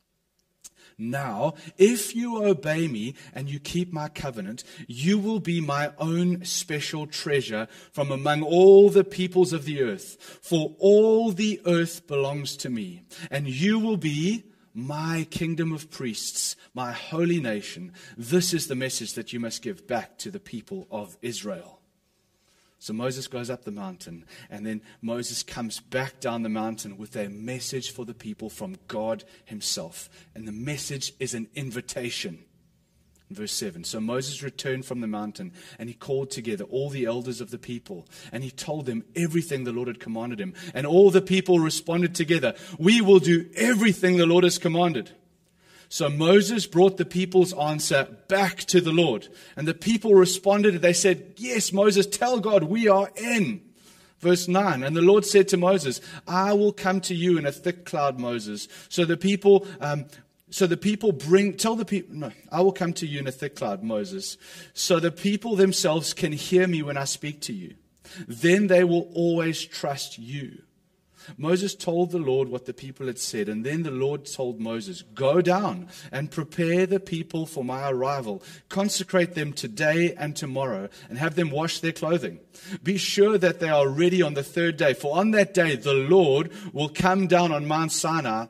Now, 0.96 1.54
if 1.76 2.16
you 2.16 2.42
obey 2.42 2.88
me 2.88 3.14
and 3.34 3.50
you 3.50 3.60
keep 3.60 3.92
my 3.92 4.08
covenant, 4.08 4.64
you 4.86 5.18
will 5.18 5.40
be 5.40 5.60
my 5.60 5.92
own 5.98 6.44
special 6.46 7.06
treasure 7.06 7.68
from 7.92 8.10
among 8.10 8.42
all 8.42 8.88
the 8.88 9.04
peoples 9.04 9.52
of 9.52 9.66
the 9.66 9.82
earth. 9.82 10.38
For 10.40 10.74
all 10.78 11.30
the 11.30 11.60
earth 11.66 12.06
belongs 12.06 12.56
to 12.58 12.70
me, 12.70 13.02
and 13.30 13.48
you 13.48 13.78
will 13.78 13.98
be 13.98 14.44
my 14.74 15.26
kingdom 15.30 15.72
of 15.72 15.90
priests, 15.90 16.56
my 16.74 16.92
holy 16.92 17.40
nation. 17.40 17.92
This 18.16 18.52
is 18.52 18.66
the 18.66 18.74
message 18.74 19.14
that 19.14 19.32
you 19.32 19.38
must 19.38 19.62
give 19.62 19.86
back 19.86 20.18
to 20.18 20.30
the 20.30 20.40
people 20.40 20.88
of 20.90 21.16
Israel. 21.22 21.80
So 22.80 22.92
Moses 22.92 23.28
goes 23.28 23.48
up 23.48 23.64
the 23.64 23.70
mountain, 23.70 24.26
and 24.50 24.66
then 24.66 24.82
Moses 25.00 25.42
comes 25.42 25.80
back 25.80 26.20
down 26.20 26.42
the 26.42 26.50
mountain 26.50 26.98
with 26.98 27.16
a 27.16 27.30
message 27.30 27.92
for 27.92 28.04
the 28.04 28.12
people 28.12 28.50
from 28.50 28.76
God 28.88 29.24
Himself. 29.46 30.10
And 30.34 30.46
the 30.46 30.52
message 30.52 31.14
is 31.18 31.32
an 31.32 31.48
invitation. 31.54 32.44
Verse 33.34 33.52
7 33.52 33.84
So 33.84 34.00
Moses 34.00 34.42
returned 34.42 34.86
from 34.86 35.00
the 35.00 35.06
mountain, 35.06 35.52
and 35.78 35.88
he 35.88 35.94
called 35.94 36.30
together 36.30 36.64
all 36.64 36.88
the 36.88 37.04
elders 37.04 37.40
of 37.40 37.50
the 37.50 37.58
people, 37.58 38.06
and 38.32 38.44
he 38.44 38.50
told 38.50 38.86
them 38.86 39.04
everything 39.14 39.64
the 39.64 39.72
Lord 39.72 39.88
had 39.88 40.00
commanded 40.00 40.40
him. 40.40 40.54
And 40.72 40.86
all 40.86 41.10
the 41.10 41.22
people 41.22 41.58
responded 41.58 42.14
together, 42.14 42.54
We 42.78 43.00
will 43.00 43.18
do 43.18 43.50
everything 43.56 44.16
the 44.16 44.26
Lord 44.26 44.44
has 44.44 44.58
commanded. 44.58 45.10
So 45.88 46.08
Moses 46.08 46.66
brought 46.66 46.96
the 46.96 47.04
people's 47.04 47.52
answer 47.52 48.08
back 48.28 48.58
to 48.64 48.80
the 48.80 48.92
Lord. 48.92 49.28
And 49.56 49.68
the 49.68 49.74
people 49.74 50.14
responded, 50.14 50.80
they 50.80 50.92
said, 50.92 51.34
Yes, 51.36 51.72
Moses, 51.72 52.06
tell 52.06 52.40
God 52.40 52.64
we 52.64 52.88
are 52.88 53.10
in. 53.16 53.60
Verse 54.24 54.48
9, 54.48 54.82
and 54.82 54.96
the 54.96 55.02
Lord 55.02 55.26
said 55.26 55.48
to 55.48 55.58
Moses, 55.58 56.00
I 56.26 56.54
will 56.54 56.72
come 56.72 57.02
to 57.02 57.14
you 57.14 57.36
in 57.36 57.44
a 57.44 57.52
thick 57.52 57.84
cloud, 57.84 58.18
Moses. 58.18 58.68
So 58.88 59.04
the 59.04 59.18
people 59.18 59.66
um, 59.82 60.06
so 60.54 60.68
the 60.68 60.76
people 60.76 61.10
bring, 61.10 61.56
tell 61.56 61.74
the 61.74 61.84
people, 61.84 62.14
no, 62.14 62.30
I 62.52 62.60
will 62.60 62.70
come 62.70 62.92
to 62.92 63.08
you 63.08 63.18
in 63.18 63.26
a 63.26 63.32
thick 63.32 63.56
cloud, 63.56 63.82
Moses, 63.82 64.38
so 64.72 65.00
the 65.00 65.10
people 65.10 65.56
themselves 65.56 66.14
can 66.14 66.30
hear 66.30 66.68
me 66.68 66.80
when 66.80 66.96
I 66.96 67.06
speak 67.06 67.40
to 67.40 67.52
you. 67.52 67.74
Then 68.28 68.68
they 68.68 68.84
will 68.84 69.10
always 69.14 69.64
trust 69.64 70.16
you. 70.16 70.62
Moses 71.36 71.74
told 71.74 72.12
the 72.12 72.18
Lord 72.18 72.48
what 72.50 72.66
the 72.66 72.72
people 72.72 73.08
had 73.08 73.18
said, 73.18 73.48
and 73.48 73.66
then 73.66 73.82
the 73.82 73.90
Lord 73.90 74.26
told 74.26 74.60
Moses, 74.60 75.02
Go 75.02 75.40
down 75.40 75.88
and 76.12 76.30
prepare 76.30 76.86
the 76.86 77.00
people 77.00 77.46
for 77.46 77.64
my 77.64 77.90
arrival. 77.90 78.40
Consecrate 78.68 79.34
them 79.34 79.54
today 79.54 80.14
and 80.16 80.36
tomorrow, 80.36 80.88
and 81.08 81.18
have 81.18 81.34
them 81.34 81.50
wash 81.50 81.80
their 81.80 81.90
clothing. 81.90 82.38
Be 82.80 82.96
sure 82.96 83.38
that 83.38 83.58
they 83.58 83.70
are 83.70 83.88
ready 83.88 84.22
on 84.22 84.34
the 84.34 84.44
third 84.44 84.76
day, 84.76 84.94
for 84.94 85.16
on 85.16 85.32
that 85.32 85.52
day 85.52 85.74
the 85.74 85.94
Lord 85.94 86.52
will 86.72 86.90
come 86.90 87.26
down 87.26 87.50
on 87.50 87.66
Mount 87.66 87.90
Sinai 87.90 88.46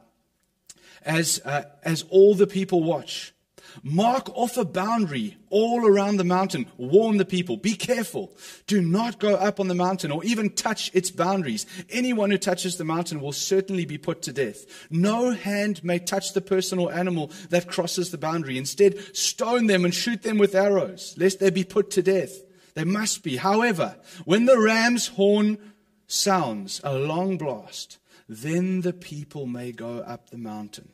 as, 1.05 1.41
uh, 1.45 1.65
as 1.83 2.05
all 2.11 2.35
the 2.35 2.47
people 2.47 2.83
watch. 2.83 3.35
Mark 3.83 4.31
off 4.37 4.57
a 4.57 4.65
boundary 4.65 5.37
all 5.51 5.87
around 5.87 6.17
the 6.17 6.25
mountain. 6.25 6.67
Warn 6.77 7.17
the 7.17 7.25
people. 7.25 7.57
Be 7.57 7.75
careful. 7.75 8.33
Do 8.67 8.81
not 8.81 9.19
go 9.19 9.35
up 9.35 9.59
on 9.59 9.69
the 9.69 9.75
mountain 9.75 10.13
or 10.13 10.23
even 10.25 10.51
touch 10.51 10.91
its 10.95 11.11
boundaries. 11.11 11.67
Anyone 11.91 12.31
who 12.31 12.39
touches 12.39 12.77
the 12.77 12.85
mountain 12.85 13.21
will 13.21 13.33
certainly 13.33 13.85
be 13.85 13.99
put 13.99 14.23
to 14.23 14.33
death. 14.33 14.65
No 14.91 15.33
hand 15.33 15.83
may 15.83 15.99
touch 15.99 16.33
the 16.33 16.41
person 16.41 16.79
or 16.79 16.93
animal 16.93 17.31
that 17.51 17.69
crosses 17.69 18.11
the 18.11 18.19
boundary. 18.19 18.59
Instead, 18.59 18.99
stone 19.17 19.67
them 19.67 19.85
and 19.85 19.95
shoot 19.95 20.23
them 20.23 20.39
with 20.39 20.55
arrows, 20.55 21.15
lest 21.19 21.41
they 21.41 21.51
be 21.51 21.65
put 21.65 21.91
to 21.93 22.03
death. 22.03 22.33
They 22.75 22.85
must 22.85 23.23
be. 23.23 23.37
However, 23.37 23.97
when 24.25 24.47
the 24.47 24.59
ram's 24.59 25.09
horn 25.09 25.59
sounds 26.07 26.81
a 26.85 26.95
long 26.95 27.39
blast, 27.39 27.99
then 28.29 28.81
the 28.81 28.93
people 28.93 29.47
may 29.47 29.73
go 29.73 29.99
up 29.99 30.31
the 30.31 30.39
mountain. 30.39 30.94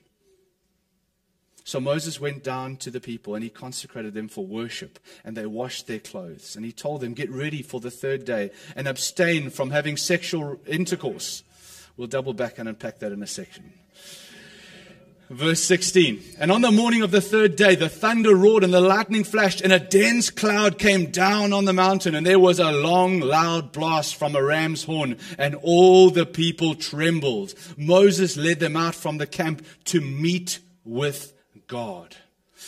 So 1.70 1.78
Moses 1.78 2.20
went 2.20 2.42
down 2.42 2.78
to 2.78 2.90
the 2.90 2.98
people 2.98 3.36
and 3.36 3.44
he 3.44 3.48
consecrated 3.48 4.12
them 4.12 4.26
for 4.26 4.44
worship, 4.44 4.98
and 5.24 5.36
they 5.36 5.46
washed 5.46 5.86
their 5.86 6.00
clothes. 6.00 6.56
And 6.56 6.64
he 6.64 6.72
told 6.72 7.00
them, 7.00 7.14
Get 7.14 7.30
ready 7.30 7.62
for 7.62 7.78
the 7.78 7.92
third 7.92 8.24
day 8.24 8.50
and 8.74 8.88
abstain 8.88 9.50
from 9.50 9.70
having 9.70 9.96
sexual 9.96 10.58
intercourse. 10.66 11.44
We'll 11.96 12.08
double 12.08 12.34
back 12.34 12.58
and 12.58 12.68
unpack 12.68 12.98
that 12.98 13.12
in 13.12 13.22
a 13.22 13.26
section. 13.28 13.72
Verse 15.30 15.60
16. 15.60 16.20
And 16.40 16.50
on 16.50 16.60
the 16.60 16.72
morning 16.72 17.02
of 17.02 17.12
the 17.12 17.20
third 17.20 17.54
day, 17.54 17.76
the 17.76 17.88
thunder 17.88 18.34
roared 18.34 18.64
and 18.64 18.74
the 18.74 18.80
lightning 18.80 19.22
flashed, 19.22 19.60
and 19.60 19.72
a 19.72 19.78
dense 19.78 20.28
cloud 20.28 20.76
came 20.76 21.12
down 21.12 21.52
on 21.52 21.66
the 21.66 21.72
mountain, 21.72 22.16
and 22.16 22.26
there 22.26 22.40
was 22.40 22.58
a 22.58 22.72
long, 22.72 23.20
loud 23.20 23.70
blast 23.70 24.16
from 24.16 24.34
a 24.34 24.42
ram's 24.42 24.82
horn, 24.82 25.18
and 25.38 25.54
all 25.62 26.10
the 26.10 26.26
people 26.26 26.74
trembled. 26.74 27.54
Moses 27.76 28.36
led 28.36 28.58
them 28.58 28.74
out 28.74 28.96
from 28.96 29.18
the 29.18 29.26
camp 29.28 29.64
to 29.84 30.00
meet 30.00 30.58
with 30.84 31.32
God. 31.70 32.16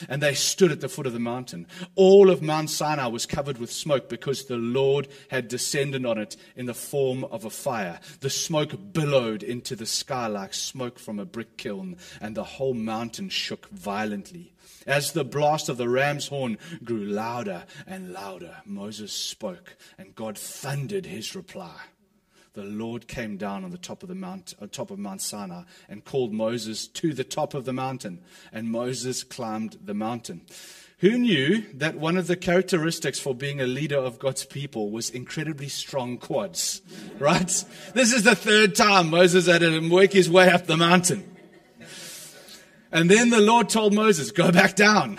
And 0.09 0.23
they 0.23 0.33
stood 0.33 0.71
at 0.71 0.81
the 0.81 0.89
foot 0.89 1.07
of 1.07 1.13
the 1.13 1.19
mountain. 1.19 1.67
All 1.97 2.31
of 2.31 2.41
Mount 2.41 2.71
Sinai 2.71 3.09
was 3.09 3.27
covered 3.27 3.59
with 3.59 3.71
smoke 3.71 4.09
because 4.09 4.45
the 4.45 4.57
Lord 4.57 5.09
had 5.29 5.49
descended 5.49 6.07
on 6.07 6.19
it 6.19 6.37
in 6.55 6.67
the 6.67 6.73
form 6.73 7.25
of 7.25 7.45
a 7.45 7.51
fire. 7.51 7.99
The 8.21 8.31
smoke 8.31 8.93
billowed 8.93 9.43
into 9.43 9.75
the 9.75 9.85
sky 9.85 10.29
like 10.29 10.55
smoke 10.55 11.01
from 11.01 11.19
a 11.19 11.27
brick 11.27 11.57
kiln, 11.59 11.97
and 12.21 12.37
the 12.37 12.45
whole 12.45 12.75
mountain 12.75 13.29
shook 13.29 13.69
violently. 13.71 14.55
As 14.87 15.13
the 15.13 15.25
blast 15.25 15.69
of 15.69 15.79
the 15.79 15.89
ram's 15.89 16.29
horn 16.29 16.59
grew 16.85 17.05
louder 17.05 17.65
and 17.85 18.13
louder, 18.13 18.59
Moses 18.65 19.13
spoke, 19.13 19.77
and 19.99 20.15
God 20.15 20.39
thundered 20.39 21.07
his 21.07 21.35
reply 21.35 21.81
the 22.55 22.65
Lord 22.65 23.09
came 23.09 23.37
down 23.37 23.65
on 23.65 23.71
the 23.71 23.79
top 23.79 24.03
of 24.03 24.09
the 24.09 24.15
mount, 24.15 24.55
on 24.61 24.69
top 24.69 24.91
of 24.91 24.99
Mount 24.99 25.23
Sinai, 25.23 25.63
and 25.89 26.05
called 26.05 26.33
Moses 26.33 26.87
to 26.89 27.15
the 27.15 27.25
top 27.25 27.55
of 27.55 27.65
the 27.65 27.73
mountain, 27.73 28.21
and 28.53 28.71
Moses 28.71 29.25
climbed 29.25 29.79
the 29.85 29.95
mountain. 29.95 30.43
Who 30.99 31.19
knew 31.19 31.65
that 31.75 31.97
one 31.97 32.17
of 32.17 32.29
the 32.29 32.37
characteristics 32.37 33.19
for 33.19 33.35
being 33.35 33.61
a 33.61 33.67
leader 33.67 33.97
of 33.97 34.21
God's 34.21 34.45
people 34.45 34.91
was 34.91 35.11
incredibly 35.11 35.69
strong 35.69 36.17
quads? 36.19 36.81
Right? 37.19 37.65
This 37.95 38.13
is 38.13 38.25
the 38.25 38.35
third 38.35 38.75
time 38.75 39.11
Moses 39.11 39.47
had 39.47 39.61
to 39.61 39.89
work 39.89 40.13
his 40.13 40.29
way 40.29 40.51
up 40.51 40.67
the 40.67 40.77
mountain. 40.77 41.32
And 42.93 43.11
then 43.11 43.31
the 43.31 43.41
Lord 43.41 43.71
told 43.71 43.95
Moses, 43.95 44.31
Go 44.31 44.53
back 44.53 44.77
down 44.77 45.19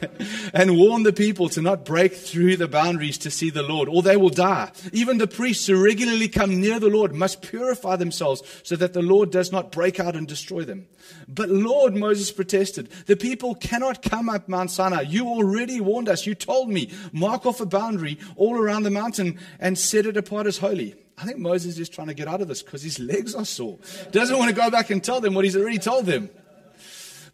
and 0.54 0.78
warn 0.78 1.02
the 1.02 1.12
people 1.12 1.48
to 1.50 1.60
not 1.60 1.84
break 1.84 2.14
through 2.14 2.56
the 2.56 2.68
boundaries 2.68 3.18
to 3.18 3.30
see 3.30 3.50
the 3.50 3.64
Lord, 3.64 3.88
or 3.88 4.02
they 4.02 4.16
will 4.16 4.28
die. 4.28 4.70
Even 4.92 5.18
the 5.18 5.26
priests 5.26 5.66
who 5.66 5.82
regularly 5.82 6.28
come 6.28 6.60
near 6.60 6.78
the 6.78 6.88
Lord 6.88 7.12
must 7.12 7.42
purify 7.42 7.96
themselves 7.96 8.42
so 8.62 8.76
that 8.76 8.92
the 8.92 9.02
Lord 9.02 9.32
does 9.32 9.50
not 9.50 9.72
break 9.72 9.98
out 9.98 10.14
and 10.14 10.28
destroy 10.28 10.62
them. 10.62 10.86
But 11.26 11.48
Lord, 11.48 11.96
Moses 11.96 12.30
protested, 12.30 12.88
the 13.06 13.16
people 13.16 13.56
cannot 13.56 14.00
come 14.00 14.28
up 14.28 14.48
Mount 14.48 14.70
Sinai. 14.70 15.02
You 15.02 15.26
already 15.26 15.80
warned 15.80 16.08
us. 16.08 16.24
You 16.24 16.36
told 16.36 16.68
me, 16.68 16.90
mark 17.12 17.46
off 17.46 17.60
a 17.60 17.66
boundary 17.66 18.18
all 18.36 18.56
around 18.56 18.84
the 18.84 18.90
mountain 18.90 19.40
and 19.58 19.76
set 19.76 20.06
it 20.06 20.16
apart 20.16 20.46
as 20.46 20.58
holy. 20.58 20.94
I 21.16 21.24
think 21.24 21.38
Moses 21.38 21.78
is 21.78 21.88
trying 21.88 22.06
to 22.06 22.14
get 22.14 22.28
out 22.28 22.40
of 22.40 22.46
this 22.46 22.62
because 22.62 22.82
his 22.82 23.00
legs 23.00 23.34
are 23.34 23.44
sore. 23.44 23.78
Doesn't 24.12 24.38
want 24.38 24.50
to 24.50 24.54
go 24.54 24.70
back 24.70 24.90
and 24.90 25.02
tell 25.02 25.20
them 25.20 25.34
what 25.34 25.44
he's 25.44 25.56
already 25.56 25.78
told 25.78 26.06
them. 26.06 26.30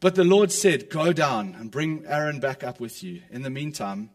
But 0.05 0.17
the 0.17 0.23
Lord 0.23 0.53
said, 0.53 0.91
Go 0.91 1.15
down 1.15 1.57
and 1.59 1.71
bring 1.71 2.05
Aaron 2.05 2.39
back 2.39 2.63
up 2.63 2.79
with 2.79 3.03
you. 3.03 3.23
In 3.31 3.41
the 3.41 3.49
meantime, 3.49 4.11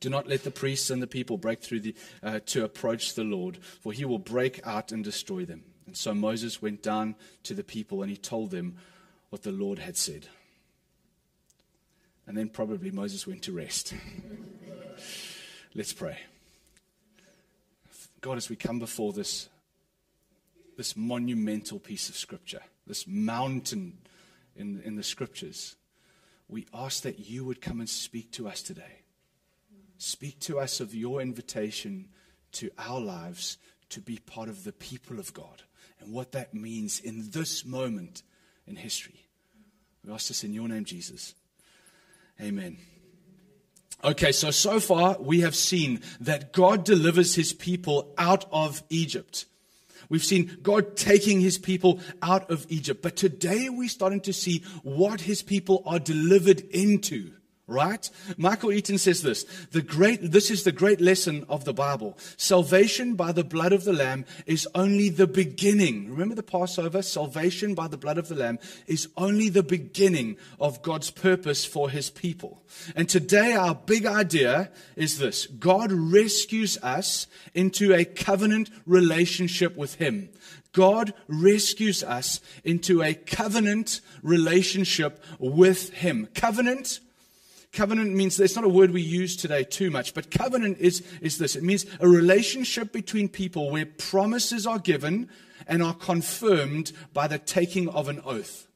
do 0.00 0.10
not 0.10 0.26
let 0.26 0.42
the 0.42 0.50
priests 0.50 0.90
and 0.90 1.00
the 1.00 1.06
people 1.06 1.38
break 1.38 1.62
through 1.62 1.82
the, 1.82 1.94
uh, 2.20 2.40
to 2.46 2.64
approach 2.64 3.14
the 3.14 3.22
Lord, 3.22 3.58
for 3.62 3.92
he 3.92 4.04
will 4.04 4.18
break 4.18 4.66
out 4.66 4.90
and 4.90 5.04
destroy 5.04 5.44
them. 5.44 5.62
And 5.86 5.96
so 5.96 6.14
Moses 6.14 6.60
went 6.60 6.82
down 6.82 7.14
to 7.44 7.54
the 7.54 7.62
people 7.62 8.02
and 8.02 8.10
he 8.10 8.16
told 8.16 8.50
them 8.50 8.74
what 9.28 9.44
the 9.44 9.52
Lord 9.52 9.78
had 9.78 9.96
said. 9.96 10.26
And 12.26 12.36
then 12.36 12.48
probably 12.48 12.90
Moses 12.90 13.24
went 13.24 13.42
to 13.42 13.52
rest. 13.52 13.94
Let's 15.76 15.92
pray. 15.92 16.18
God, 18.20 18.36
as 18.36 18.50
we 18.50 18.56
come 18.56 18.80
before 18.80 19.12
this, 19.12 19.48
this 20.76 20.96
monumental 20.96 21.78
piece 21.78 22.08
of 22.08 22.16
scripture, 22.16 22.62
this 22.84 23.06
mountain 23.06 23.98
in, 24.56 24.80
in 24.84 24.96
the 24.96 25.02
scriptures. 25.02 25.76
We 26.48 26.66
ask 26.74 27.02
that 27.02 27.18
you 27.18 27.44
would 27.44 27.60
come 27.60 27.80
and 27.80 27.88
speak 27.88 28.32
to 28.32 28.48
us 28.48 28.62
today. 28.62 29.02
Speak 29.98 30.40
to 30.40 30.58
us 30.58 30.80
of 30.80 30.94
your 30.94 31.20
invitation 31.20 32.08
to 32.52 32.70
our 32.78 33.00
lives 33.00 33.58
to 33.90 34.00
be 34.00 34.18
part 34.18 34.48
of 34.48 34.64
the 34.64 34.72
people 34.72 35.18
of 35.18 35.32
God 35.32 35.62
and 36.00 36.12
what 36.12 36.32
that 36.32 36.54
means 36.54 37.00
in 37.00 37.30
this 37.30 37.64
moment 37.64 38.22
in 38.66 38.76
history. 38.76 39.26
We 40.04 40.12
ask 40.12 40.28
this 40.28 40.44
in 40.44 40.52
your 40.52 40.68
name, 40.68 40.84
Jesus. 40.84 41.34
Amen. 42.40 42.78
Okay, 44.02 44.32
so 44.32 44.50
so 44.50 44.80
far 44.80 45.16
we 45.18 45.40
have 45.40 45.54
seen 45.54 46.02
that 46.20 46.52
God 46.52 46.84
delivers 46.84 47.34
his 47.34 47.52
people 47.52 48.12
out 48.18 48.44
of 48.52 48.82
Egypt. 48.90 49.46
We've 50.08 50.24
seen 50.24 50.58
God 50.62 50.96
taking 50.96 51.40
his 51.40 51.58
people 51.58 52.00
out 52.22 52.50
of 52.50 52.66
Egypt. 52.68 53.02
But 53.02 53.16
today 53.16 53.68
we're 53.68 53.88
starting 53.88 54.20
to 54.22 54.32
see 54.32 54.62
what 54.82 55.22
his 55.22 55.42
people 55.42 55.82
are 55.86 55.98
delivered 55.98 56.60
into. 56.60 57.32
Right? 57.66 58.10
Michael 58.36 58.72
Eaton 58.72 58.98
says 58.98 59.22
this, 59.22 59.44
the 59.72 59.80
great, 59.80 60.20
this 60.20 60.50
is 60.50 60.64
the 60.64 60.72
great 60.72 61.00
lesson 61.00 61.46
of 61.48 61.64
the 61.64 61.72
Bible. 61.72 62.18
Salvation 62.36 63.14
by 63.14 63.32
the 63.32 63.42
blood 63.42 63.72
of 63.72 63.84
the 63.84 63.92
Lamb 63.94 64.26
is 64.44 64.68
only 64.74 65.08
the 65.08 65.26
beginning. 65.26 66.10
Remember 66.10 66.34
the 66.34 66.42
Passover? 66.42 67.00
Salvation 67.00 67.74
by 67.74 67.88
the 67.88 67.96
blood 67.96 68.18
of 68.18 68.28
the 68.28 68.34
Lamb 68.34 68.58
is 68.86 69.08
only 69.16 69.48
the 69.48 69.62
beginning 69.62 70.36
of 70.60 70.82
God's 70.82 71.10
purpose 71.10 71.64
for 71.64 71.88
his 71.88 72.10
people. 72.10 72.62
And 72.94 73.08
today 73.08 73.54
our 73.54 73.74
big 73.74 74.04
idea 74.04 74.70
is 74.94 75.18
this. 75.18 75.46
God 75.46 75.90
rescues 75.90 76.76
us 76.82 77.26
into 77.54 77.94
a 77.94 78.04
covenant 78.04 78.68
relationship 78.84 79.74
with 79.74 79.94
him. 79.94 80.28
God 80.72 81.14
rescues 81.28 82.02
us 82.02 82.40
into 82.62 83.02
a 83.02 83.14
covenant 83.14 84.02
relationship 84.22 85.24
with 85.38 85.94
him. 85.94 86.28
Covenant 86.34 87.00
Covenant 87.74 88.14
means, 88.14 88.38
it's 88.38 88.54
not 88.54 88.64
a 88.64 88.68
word 88.68 88.92
we 88.92 89.02
use 89.02 89.36
today 89.36 89.64
too 89.64 89.90
much, 89.90 90.14
but 90.14 90.30
covenant 90.30 90.78
is, 90.78 91.02
is 91.20 91.38
this. 91.38 91.56
It 91.56 91.64
means 91.64 91.86
a 91.98 92.08
relationship 92.08 92.92
between 92.92 93.28
people 93.28 93.70
where 93.70 93.84
promises 93.84 94.64
are 94.64 94.78
given 94.78 95.28
and 95.66 95.82
are 95.82 95.94
confirmed 95.94 96.92
by 97.12 97.26
the 97.26 97.38
taking 97.38 97.88
of 97.88 98.08
an 98.08 98.20
oath. 98.24 98.68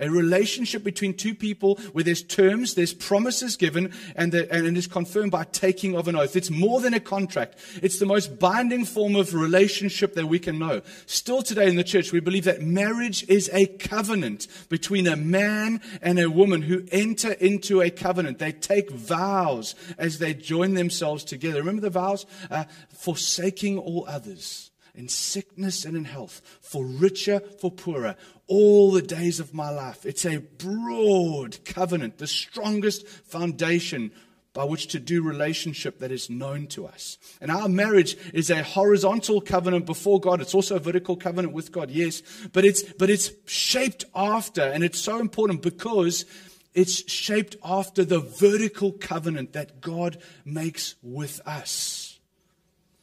A 0.00 0.08
relationship 0.08 0.82
between 0.82 1.14
two 1.14 1.34
people 1.34 1.76
where 1.92 2.04
there's 2.04 2.22
terms, 2.22 2.74
there's 2.74 2.94
promises 2.94 3.56
given, 3.56 3.92
and, 4.16 4.32
the, 4.32 4.50
and 4.52 4.66
it 4.66 4.76
is 4.76 4.86
confirmed 4.86 5.30
by 5.30 5.44
taking 5.44 5.94
of 5.94 6.08
an 6.08 6.16
oath. 6.16 6.36
It's 6.36 6.50
more 6.50 6.80
than 6.80 6.94
a 6.94 7.00
contract. 7.00 7.58
It's 7.82 7.98
the 7.98 8.06
most 8.06 8.38
binding 8.38 8.84
form 8.84 9.16
of 9.16 9.34
relationship 9.34 10.14
that 10.14 10.26
we 10.26 10.38
can 10.38 10.58
know. 10.58 10.82
Still 11.06 11.42
today 11.42 11.68
in 11.68 11.76
the 11.76 11.84
church, 11.84 12.12
we 12.12 12.20
believe 12.20 12.44
that 12.44 12.62
marriage 12.62 13.28
is 13.28 13.50
a 13.52 13.66
covenant 13.66 14.46
between 14.68 15.06
a 15.06 15.16
man 15.16 15.80
and 16.00 16.18
a 16.18 16.30
woman 16.30 16.62
who 16.62 16.84
enter 16.90 17.32
into 17.32 17.82
a 17.82 17.90
covenant. 17.90 18.38
They 18.38 18.52
take 18.52 18.90
vows 18.90 19.74
as 19.98 20.18
they 20.18 20.34
join 20.34 20.74
themselves 20.74 21.24
together. 21.24 21.58
Remember 21.58 21.82
the 21.82 21.90
vows? 21.90 22.26
Uh, 22.50 22.64
forsaking 22.90 23.78
all 23.78 24.04
others 24.08 24.69
in 25.00 25.08
sickness 25.08 25.86
and 25.86 25.96
in 25.96 26.04
health, 26.04 26.42
for 26.60 26.84
richer, 26.84 27.40
for 27.58 27.70
poorer, 27.70 28.16
all 28.46 28.92
the 28.92 29.00
days 29.00 29.40
of 29.40 29.54
my 29.54 29.70
life. 29.70 30.04
It's 30.04 30.26
a 30.26 30.36
broad 30.38 31.64
covenant, 31.64 32.18
the 32.18 32.26
strongest 32.26 33.08
foundation 33.08 34.12
by 34.52 34.64
which 34.64 34.88
to 34.88 35.00
do 35.00 35.22
relationship 35.22 36.00
that 36.00 36.12
is 36.12 36.28
known 36.28 36.66
to 36.66 36.86
us. 36.86 37.16
And 37.40 37.50
our 37.50 37.68
marriage 37.68 38.16
is 38.34 38.50
a 38.50 38.62
horizontal 38.62 39.40
covenant 39.40 39.86
before 39.86 40.20
God. 40.20 40.42
It's 40.42 40.54
also 40.54 40.76
a 40.76 40.80
vertical 40.80 41.16
covenant 41.16 41.54
with 41.54 41.72
God, 41.72 41.90
yes, 41.90 42.22
but 42.52 42.66
it's, 42.66 42.82
but 42.82 43.08
it's 43.08 43.30
shaped 43.46 44.04
after, 44.14 44.62
and 44.62 44.84
it's 44.84 45.00
so 45.00 45.18
important 45.18 45.62
because 45.62 46.26
it's 46.74 47.10
shaped 47.10 47.56
after 47.64 48.04
the 48.04 48.20
vertical 48.20 48.92
covenant 48.92 49.54
that 49.54 49.80
God 49.80 50.18
makes 50.44 50.96
with 51.02 51.40
us. 51.46 51.99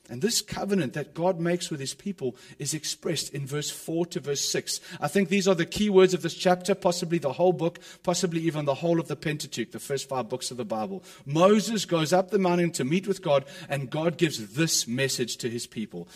And 0.10 0.22
this 0.22 0.42
covenant 0.42 0.94
that 0.94 1.14
God 1.14 1.40
makes 1.40 1.70
with 1.70 1.80
his 1.80 1.94
people 1.94 2.36
is 2.60 2.74
expressed 2.74 3.34
in 3.34 3.46
verse 3.46 3.70
4 3.70 4.06
to 4.08 4.20
verse 4.20 4.42
6. 4.42 4.80
I 5.02 5.08
think 5.08 5.28
these 5.28 5.48
are 5.48 5.56
the 5.56 5.66
key 5.66 5.90
words 5.90 6.14
of 6.14 6.22
this 6.22 6.34
chapter, 6.34 6.74
possibly 6.76 7.18
the 7.18 7.34
whole 7.34 7.54
book, 7.54 7.80
possibly 8.04 8.42
even 8.42 8.66
the 8.66 8.76
whole 8.76 9.00
of 9.00 9.08
the 9.08 9.18
Pentateuch, 9.18 9.72
the 9.72 9.80
first 9.80 10.08
five 10.08 10.30
books 10.30 10.50
of 10.50 10.58
the 10.58 10.66
Bible. 10.66 11.04
Moses 11.26 11.86
goes 11.86 12.14
up 12.14 12.30
the 12.30 12.40
mountain 12.40 12.72
to 12.72 12.86
meet 12.86 13.08
with 13.08 13.22
God, 13.22 13.46
and 13.68 13.90
God 13.90 14.18
gives 14.18 14.54
this 14.54 14.88
message 14.88 15.38
to 15.38 15.50
his 15.50 15.68
people. 15.68 16.08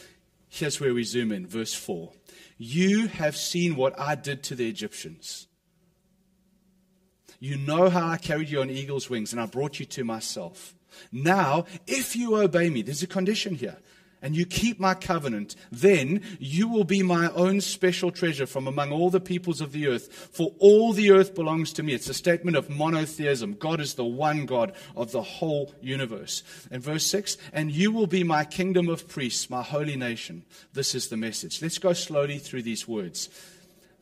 Here's 0.47 0.79
where 0.79 0.93
we 0.93 1.03
zoom 1.03 1.31
in, 1.31 1.47
verse 1.47 1.73
4. 1.73 2.11
You 2.57 3.07
have 3.07 3.35
seen 3.35 3.75
what 3.75 3.99
I 3.99 4.15
did 4.15 4.43
to 4.43 4.55
the 4.55 4.69
Egyptians. 4.69 5.47
You 7.39 7.57
know 7.57 7.89
how 7.89 8.07
I 8.07 8.17
carried 8.17 8.49
you 8.49 8.61
on 8.61 8.69
eagle's 8.69 9.09
wings, 9.09 9.33
and 9.33 9.41
I 9.41 9.47
brought 9.47 9.79
you 9.79 9.85
to 9.87 10.03
myself. 10.03 10.75
Now, 11.11 11.65
if 11.87 12.15
you 12.15 12.37
obey 12.37 12.69
me, 12.69 12.81
there's 12.81 13.03
a 13.03 13.07
condition 13.07 13.55
here, 13.55 13.77
and 14.21 14.35
you 14.35 14.45
keep 14.45 14.79
my 14.79 14.93
covenant, 14.93 15.55
then 15.71 16.21
you 16.39 16.67
will 16.67 16.83
be 16.83 17.01
my 17.01 17.31
own 17.31 17.59
special 17.59 18.11
treasure 18.11 18.45
from 18.45 18.67
among 18.67 18.91
all 18.91 19.09
the 19.09 19.19
peoples 19.19 19.61
of 19.61 19.71
the 19.71 19.87
earth. 19.87 20.29
For 20.31 20.53
all 20.59 20.93
the 20.93 21.11
earth 21.11 21.33
belongs 21.33 21.73
to 21.73 21.83
me. 21.83 21.93
It's 21.93 22.09
a 22.09 22.13
statement 22.13 22.55
of 22.55 22.69
monotheism. 22.69 23.53
God 23.53 23.79
is 23.79 23.95
the 23.95 24.05
one 24.05 24.45
God 24.45 24.73
of 24.95 25.11
the 25.11 25.23
whole 25.23 25.73
universe. 25.81 26.43
And 26.69 26.83
verse 26.83 27.05
6 27.07 27.37
And 27.51 27.71
you 27.71 27.91
will 27.91 28.07
be 28.07 28.23
my 28.23 28.45
kingdom 28.45 28.89
of 28.89 29.07
priests, 29.07 29.49
my 29.49 29.63
holy 29.63 29.95
nation. 29.95 30.43
This 30.73 30.93
is 30.93 31.07
the 31.07 31.17
message. 31.17 31.61
Let's 31.61 31.79
go 31.79 31.93
slowly 31.93 32.37
through 32.37 32.61
these 32.61 32.87
words 32.87 33.29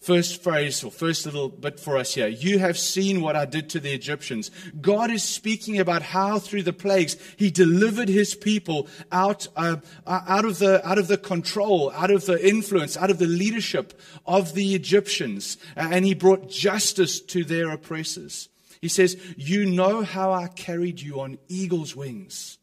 first 0.02 0.42
phrase 0.42 0.84
or 0.84 0.92
first 0.92 1.26
little 1.26 1.50
bit 1.50 1.80
for 1.80 1.98
us 1.98 2.14
here. 2.14 2.28
You 2.28 2.60
have 2.60 2.78
seen 2.78 3.22
what 3.22 3.36
I 3.36 3.46
did 3.46 3.70
to 3.72 3.80
the 3.80 3.92
Egyptians. 3.92 4.52
God 4.80 5.12
is 5.12 5.24
speaking 5.24 5.80
about 5.80 6.02
how 6.02 6.40
through 6.40 6.64
the 6.64 6.74
plagues 6.74 7.18
he 7.38 7.50
delivered 7.50 8.10
his 8.10 8.36
people 8.36 8.88
out, 9.12 9.48
uh, 9.56 9.78
out 10.08 10.46
of 10.46 10.60
the, 10.60 10.88
out 10.88 10.98
of 10.98 11.08
the 11.08 11.18
control, 11.18 11.92
out 11.92 12.12
of 12.12 12.26
the 12.26 12.48
influence, 12.48 12.96
out 12.96 13.10
of 13.10 13.20
the 13.20 13.28
leadership 13.28 14.00
of 14.26 14.54
the 14.54 14.76
Egyptians. 14.76 15.58
And 15.76 16.06
he 16.06 16.14
brought 16.14 16.50
justice 16.50 17.20
to 17.22 17.44
their 17.44 17.70
oppressors. 17.72 18.50
He 18.82 18.88
says, 18.88 19.18
you 19.36 19.66
know 19.66 20.04
how 20.04 20.32
I 20.32 20.48
carried 20.48 21.02
you 21.02 21.20
on 21.20 21.40
eagle's 21.50 21.96
wings. 21.96 22.59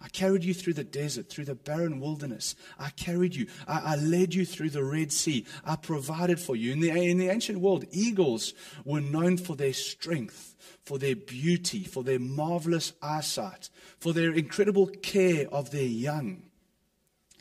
I 0.00 0.08
carried 0.08 0.44
you 0.44 0.52
through 0.52 0.74
the 0.74 0.84
desert, 0.84 1.30
through 1.30 1.46
the 1.46 1.54
barren 1.54 2.00
wilderness. 2.00 2.54
I 2.78 2.90
carried 2.90 3.34
you. 3.34 3.46
I, 3.66 3.94
I, 3.94 3.96
led 3.96 4.34
you 4.34 4.44
through 4.44 4.70
the 4.70 4.84
Red 4.84 5.10
Sea. 5.10 5.46
I 5.64 5.76
provided 5.76 6.38
for 6.38 6.54
you. 6.54 6.72
In 6.72 6.80
the, 6.80 6.90
in 6.90 7.18
the 7.18 7.30
ancient 7.30 7.60
world, 7.60 7.86
eagles 7.90 8.52
were 8.84 9.00
known 9.00 9.38
for 9.38 9.56
their 9.56 9.72
strength, 9.72 10.54
for 10.84 10.98
their 10.98 11.16
beauty, 11.16 11.84
for 11.84 12.04
their 12.04 12.18
marvelous 12.18 12.92
eyesight, 13.02 13.70
for 13.98 14.12
their 14.12 14.32
incredible 14.32 14.86
care 14.86 15.48
of 15.50 15.70
their 15.70 15.82
young. 15.82 16.42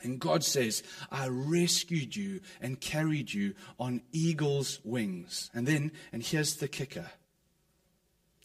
And 0.02 0.20
God 0.20 0.44
says, 0.44 0.84
I 1.12 1.28
rescued 1.28 2.16
you 2.16 2.40
and 2.62 2.80
carried 2.80 3.34
you 3.34 3.56
on 3.80 4.02
eagle's 4.12 4.80
wings. 4.84 5.50
And 5.54 5.68
then, 5.68 5.92
and 6.14 6.24
here's 6.24 6.58
the 6.58 6.68
kicker 6.68 7.10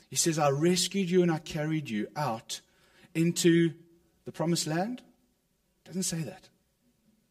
He 0.08 0.16
says, 0.16 0.38
I 0.38 0.50
rescued 0.50 1.10
you 1.10 1.22
and 1.22 1.30
I 1.30 1.38
carried 1.38 1.88
you 1.88 2.08
out 2.16 2.60
into 3.14 3.74
the 4.30 4.36
promised 4.36 4.68
land? 4.68 5.02
It 5.84 5.88
doesn't 5.88 6.04
say 6.04 6.22
that. 6.22 6.48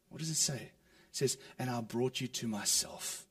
What 0.09 0.19
does 0.19 0.29
it 0.29 0.35
say? 0.35 0.55
It 0.55 0.71
says, 1.15 1.37
And 1.57 1.69
I 1.69 1.79
brought 1.79 2.19
you 2.19 2.27
to 2.27 2.47
myself. 2.47 3.25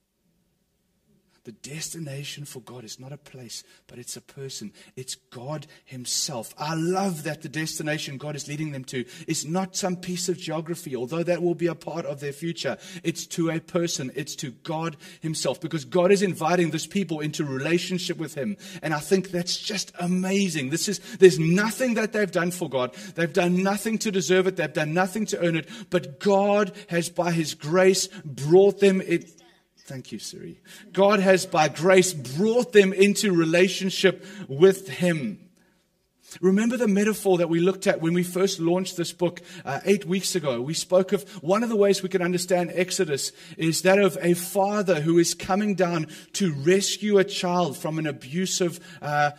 The 1.48 1.52
destination 1.52 2.44
for 2.44 2.60
God 2.60 2.84
is 2.84 3.00
not 3.00 3.10
a 3.10 3.16
place, 3.16 3.64
but 3.86 3.98
it's 3.98 4.18
a 4.18 4.20
person. 4.20 4.70
It's 4.96 5.14
God 5.14 5.66
Himself. 5.86 6.52
I 6.58 6.74
love 6.74 7.22
that 7.22 7.40
the 7.40 7.48
destination 7.48 8.18
God 8.18 8.36
is 8.36 8.48
leading 8.48 8.72
them 8.72 8.84
to 8.84 9.06
is 9.26 9.46
not 9.46 9.74
some 9.74 9.96
piece 9.96 10.28
of 10.28 10.36
geography, 10.36 10.94
although 10.94 11.22
that 11.22 11.42
will 11.42 11.54
be 11.54 11.68
a 11.68 11.74
part 11.74 12.04
of 12.04 12.20
their 12.20 12.34
future. 12.34 12.76
It's 13.02 13.26
to 13.28 13.48
a 13.48 13.60
person, 13.60 14.12
it's 14.14 14.36
to 14.36 14.50
God 14.50 14.98
Himself, 15.22 15.58
because 15.58 15.86
God 15.86 16.12
is 16.12 16.20
inviting 16.20 16.70
this 16.70 16.86
people 16.86 17.20
into 17.20 17.46
relationship 17.46 18.18
with 18.18 18.34
Him. 18.34 18.58
And 18.82 18.92
I 18.92 18.98
think 18.98 19.30
that's 19.30 19.56
just 19.56 19.90
amazing. 19.98 20.68
This 20.68 20.86
is, 20.86 20.98
there's 21.16 21.38
nothing 21.38 21.94
that 21.94 22.12
they've 22.12 22.30
done 22.30 22.50
for 22.50 22.68
God. 22.68 22.92
They've 23.14 23.32
done 23.32 23.62
nothing 23.62 23.96
to 24.00 24.10
deserve 24.10 24.48
it. 24.48 24.56
They've 24.56 24.70
done 24.70 24.92
nothing 24.92 25.24
to 25.24 25.40
earn 25.42 25.56
it. 25.56 25.66
But 25.88 26.20
God 26.20 26.72
has, 26.88 27.08
by 27.08 27.32
His 27.32 27.54
grace, 27.54 28.08
brought 28.22 28.80
them 28.80 29.00
it, 29.00 29.30
Thank 29.88 30.12
you, 30.12 30.18
Siri. 30.18 30.60
God 30.92 31.18
has, 31.18 31.46
by 31.46 31.68
grace, 31.68 32.12
brought 32.12 32.74
them 32.74 32.92
into 32.92 33.32
relationship 33.32 34.22
with 34.46 34.86
Him. 34.86 35.48
Remember 36.42 36.76
the 36.76 36.86
metaphor 36.86 37.38
that 37.38 37.48
we 37.48 37.60
looked 37.60 37.86
at 37.86 38.02
when 38.02 38.12
we 38.12 38.22
first 38.22 38.60
launched 38.60 38.98
this 38.98 39.14
book 39.14 39.40
uh, 39.64 39.80
eight 39.86 40.04
weeks 40.04 40.34
ago? 40.34 40.60
We 40.60 40.74
spoke 40.74 41.14
of 41.14 41.26
one 41.42 41.62
of 41.62 41.70
the 41.70 41.76
ways 41.76 42.02
we 42.02 42.10
can 42.10 42.20
understand 42.20 42.70
Exodus 42.74 43.32
is 43.56 43.80
that 43.80 43.98
of 43.98 44.18
a 44.20 44.34
father 44.34 45.00
who 45.00 45.18
is 45.18 45.32
coming 45.32 45.74
down 45.74 46.08
to 46.34 46.52
rescue 46.52 47.16
a 47.16 47.24
child 47.24 47.78
from 47.78 47.98
an 47.98 48.06
abusive 48.06 48.80
uh, 49.00 49.30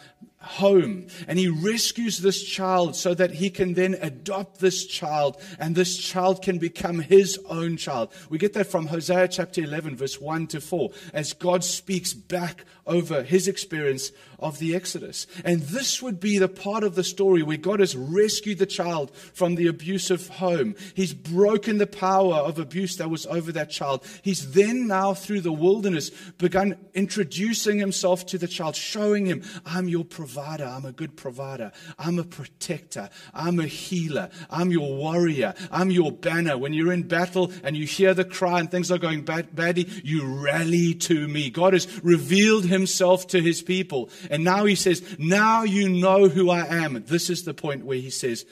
home 0.42 1.08
and 1.28 1.38
he 1.38 1.50
rescues 1.50 2.20
this 2.20 2.42
child 2.44 2.96
so 2.96 3.14
that 3.14 3.32
he 3.32 3.50
can 3.50 3.74
then 3.74 3.96
adopt 4.02 4.60
this 4.60 4.86
child 4.86 5.42
and 5.60 5.76
this 5.76 5.98
child 5.98 6.42
can 6.42 6.58
become 6.58 7.00
his 7.00 7.38
own 7.50 7.76
child. 7.76 8.14
We 8.30 8.38
get 8.38 8.54
that 8.54 8.68
from 8.68 8.88
Hosea 8.88 9.28
chapter 9.28 9.62
11 9.62 9.98
verse 9.98 10.20
1 10.20 10.48
to 10.48 10.62
4 10.62 10.92
as 11.14 11.34
God 11.34 11.64
speaks 11.64 12.14
back 12.14 12.64
over 12.88 13.22
his 13.22 13.48
experience 13.48 14.12
of 14.40 14.60
the 14.60 14.76
Exodus. 14.76 15.28
And 15.44 15.62
this 15.62 16.02
would 16.02 16.20
be 16.20 16.38
the 16.38 16.48
part 16.48 16.84
of 16.84 16.96
the 16.96 17.04
story 17.04 17.44
where 17.44 17.58
God 17.58 17.82
has 17.82 17.96
rescued 17.96 18.58
the 18.58 18.66
child 18.66 19.14
from 19.14 19.56
the 19.56 19.68
abusive 19.68 20.28
home. 20.30 20.76
He's 20.94 21.14
broken 21.14 21.78
the 21.78 21.86
power 21.86 22.36
of 22.36 22.58
abuse 22.58 22.96
that 22.96 23.10
was 23.10 23.26
over 23.26 23.52
that 23.52 23.70
child. 23.70 24.06
He's 24.24 24.54
then 24.54 24.88
now 24.88 25.14
through 25.14 25.42
the 25.42 25.52
wilderness 25.52 26.10
begun 26.38 26.78
introducing 26.94 27.78
himself 27.78 28.26
to 28.28 28.38
the 28.38 28.48
child, 28.48 28.76
showing 28.78 29.26
him, 29.26 29.44
I'm 29.66 29.90
your 29.90 30.06
provider. 30.06 30.29
I'm 30.38 30.86
a 30.86 30.92
good 30.92 31.16
provider. 31.16 31.72
I'm 31.98 32.20
a 32.20 32.24
protector. 32.24 33.10
I'm 33.34 33.60
a 33.60 33.66
healer. 33.66 34.30
I'm 34.50 34.72
your 34.72 34.96
warrior. 34.96 35.54
I'm 35.72 35.92
your 35.92 36.12
banner. 36.12 36.58
When 36.58 36.74
you're 36.74 36.94
in 36.94 37.04
battle 37.04 37.52
and 37.64 37.76
you 37.76 37.86
hear 37.86 38.14
the 38.14 38.26
cry 38.26 38.60
and 38.60 38.70
things 38.70 38.92
are 38.92 38.98
going 38.98 39.24
bad, 39.24 39.56
badly, 39.56 39.88
you 40.04 40.26
rally 40.26 40.94
to 40.96 41.28
me. 41.28 41.50
God 41.50 41.74
has 41.74 42.04
revealed 42.04 42.66
himself 42.66 43.28
to 43.28 43.42
his 43.42 43.62
people. 43.62 44.10
And 44.30 44.44
now 44.44 44.66
he 44.66 44.76
says, 44.76 45.04
Now 45.18 45.64
you 45.64 45.90
know 45.90 46.28
who 46.28 46.50
I 46.50 46.66
am. 46.66 47.04
This 47.08 47.30
is 47.30 47.44
the 47.44 47.54
point 47.54 47.86
where 47.86 47.98
he 47.98 48.10
says, 48.10 48.46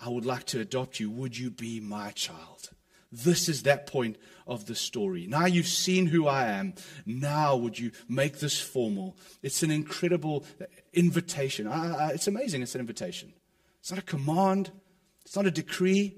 I 0.00 0.08
would 0.08 0.26
like 0.26 0.44
to 0.46 0.60
adopt 0.60 0.98
you. 0.98 1.10
Would 1.10 1.38
you 1.38 1.50
be 1.50 1.80
my 1.80 2.10
child? 2.10 2.70
This 3.12 3.48
is 3.48 3.64
that 3.64 3.86
point 3.86 4.16
of 4.46 4.66
the 4.66 4.74
story. 4.74 5.26
Now 5.26 5.46
you've 5.46 5.66
seen 5.66 6.06
who 6.06 6.26
I 6.26 6.48
am. 6.48 6.74
Now 7.06 7.56
would 7.56 7.78
you 7.78 7.92
make 8.08 8.38
this 8.38 8.60
formal? 8.60 9.16
It's 9.42 9.62
an 9.62 9.70
incredible 9.70 10.44
invitation. 10.92 11.66
I, 11.66 11.94
I, 11.94 12.08
it's 12.10 12.26
amazing. 12.26 12.62
It's 12.62 12.74
an 12.74 12.80
invitation. 12.80 13.32
It's 13.80 13.90
not 13.90 14.00
a 14.00 14.02
command. 14.02 14.70
It's 15.24 15.36
not 15.36 15.46
a 15.46 15.50
decree. 15.50 16.16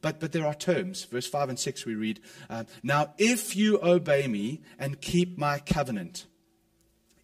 But, 0.00 0.20
but 0.20 0.32
there 0.32 0.46
are 0.46 0.54
terms. 0.54 1.04
Verse 1.04 1.26
5 1.26 1.48
and 1.48 1.58
6 1.58 1.86
we 1.86 1.94
read 1.94 2.20
uh, 2.50 2.64
Now, 2.82 3.14
if 3.16 3.56
you 3.56 3.80
obey 3.82 4.28
me 4.28 4.60
and 4.78 5.00
keep 5.00 5.38
my 5.38 5.60
covenant, 5.60 6.26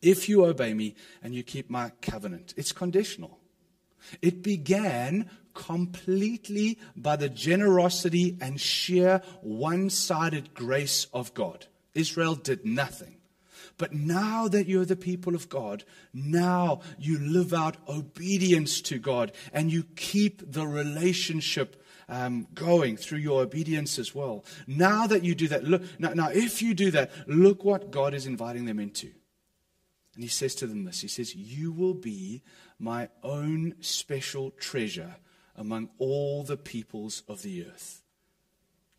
if 0.02 0.28
you 0.28 0.44
obey 0.44 0.74
me 0.74 0.94
and 1.22 1.34
you 1.34 1.42
keep 1.42 1.70
my 1.70 1.92
covenant. 2.00 2.54
It's 2.56 2.72
conditional. 2.72 3.38
It 4.22 4.42
began 4.42 5.30
completely 5.54 6.78
by 6.96 7.16
the 7.16 7.28
generosity 7.28 8.36
and 8.40 8.60
sheer 8.60 9.22
one 9.42 9.90
sided 9.90 10.54
grace 10.54 11.06
of 11.12 11.34
God. 11.34 11.66
Israel 11.94 12.34
did 12.34 12.64
nothing. 12.64 13.16
But 13.76 13.94
now 13.94 14.46
that 14.48 14.66
you're 14.66 14.84
the 14.84 14.94
people 14.94 15.34
of 15.34 15.48
God, 15.48 15.84
now 16.12 16.80
you 16.98 17.18
live 17.18 17.54
out 17.54 17.78
obedience 17.88 18.82
to 18.82 18.98
God 18.98 19.32
and 19.54 19.72
you 19.72 19.84
keep 19.96 20.52
the 20.52 20.66
relationship 20.66 21.82
um, 22.06 22.46
going 22.52 22.96
through 22.98 23.20
your 23.20 23.40
obedience 23.40 23.98
as 23.98 24.14
well. 24.14 24.44
Now 24.66 25.06
that 25.06 25.24
you 25.24 25.34
do 25.34 25.48
that, 25.48 25.64
look, 25.64 25.82
now, 25.98 26.12
now 26.12 26.28
if 26.28 26.60
you 26.60 26.74
do 26.74 26.90
that, 26.90 27.10
look 27.26 27.64
what 27.64 27.90
God 27.90 28.12
is 28.12 28.26
inviting 28.26 28.66
them 28.66 28.78
into. 28.78 29.10
And 30.14 30.24
he 30.24 30.28
says 30.28 30.54
to 30.56 30.66
them 30.66 30.84
this 30.84 31.00
He 31.00 31.08
says, 31.08 31.34
You 31.34 31.72
will 31.72 31.94
be 31.94 32.42
my 32.78 33.08
own 33.22 33.76
special 33.80 34.50
treasure 34.50 35.16
among 35.60 35.90
all 35.98 36.42
the 36.42 36.56
peoples 36.56 37.22
of 37.28 37.42
the 37.42 37.66
earth. 37.66 38.02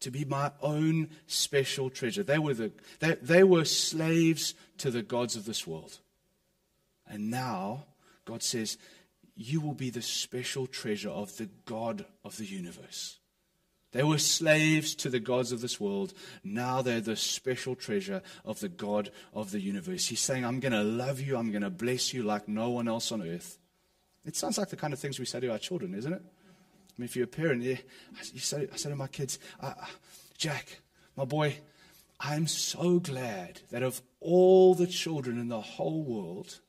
To 0.02 0.12
be 0.12 0.24
my 0.24 0.52
own 0.62 1.10
special 1.26 1.89
treasure. 1.89 2.24
They 2.24 2.38
were, 2.38 2.54
the, 2.54 2.71
they, 3.00 3.15
they 3.15 3.43
were 3.43 3.65
slaves 3.65 4.54
to 4.78 4.91
the 4.91 5.02
gods 5.02 5.36
of 5.36 5.45
this 5.45 5.65
world. 5.65 5.97
And 7.08 7.32
now, 7.32 7.86
God 8.26 8.43
says, 8.43 8.78
You 9.36 9.60
will 9.60 9.74
be 9.74 9.89
the 9.89 10.02
special 10.04 10.67
treasure 10.67 11.10
of 11.10 11.36
the 11.38 11.50
God 11.65 12.06
of 12.24 12.38
the 12.38 12.45
universe. 12.45 13.17
They 13.91 14.04
were 14.04 14.19
slaves 14.19 14.95
to 14.95 15.10
the 15.10 15.19
gods 15.19 15.52
of 15.52 15.62
this 15.62 15.80
world. 15.80 16.13
Now 16.43 16.82
they're 16.82 17.02
the 17.02 17.17
special 17.17 17.76
treasure 17.76 18.21
of 18.45 18.60
the 18.60 18.69
God 18.69 19.12
of 19.34 19.52
the 19.52 19.60
universe. 19.60 20.08
He's 20.08 20.21
saying, 20.21 20.45
I'm 20.45 20.62
going 20.62 20.71
to 20.71 20.84
love 20.84 21.19
you. 21.19 21.38
I'm 21.38 21.52
going 21.52 21.63
to 21.63 21.69
bless 21.69 22.13
you 22.13 22.24
like 22.24 22.47
no 22.47 22.69
one 22.69 22.88
else 22.88 23.12
on 23.12 23.21
earth. 23.21 23.58
It 24.24 24.36
sounds 24.36 24.58
like 24.58 24.69
the 24.69 24.78
kind 24.78 24.93
of 24.93 25.00
things 25.00 25.19
we 25.19 25.26
say 25.26 25.39
to 25.41 25.52
our 25.52 25.58
children, 25.58 25.93
isn't 25.95 26.13
it? 26.13 26.21
Mean, 27.01 27.07
if 27.07 27.15
you're 27.15 27.25
a 27.25 27.27
parent, 27.27 27.63
you 27.63 27.79
I 28.15 28.75
said 28.75 28.89
to 28.89 28.95
my 28.95 29.07
kids, 29.07 29.39
uh, 29.59 29.73
Jack, 30.37 30.81
my 31.17 31.25
boy, 31.25 31.55
I'm 32.19 32.45
so 32.45 32.99
glad 32.99 33.61
that 33.71 33.81
of 33.81 34.03
all 34.19 34.75
the 34.75 34.85
children 34.85 35.39
in 35.39 35.47
the 35.47 35.61
whole 35.61 36.03
world, 36.03 36.59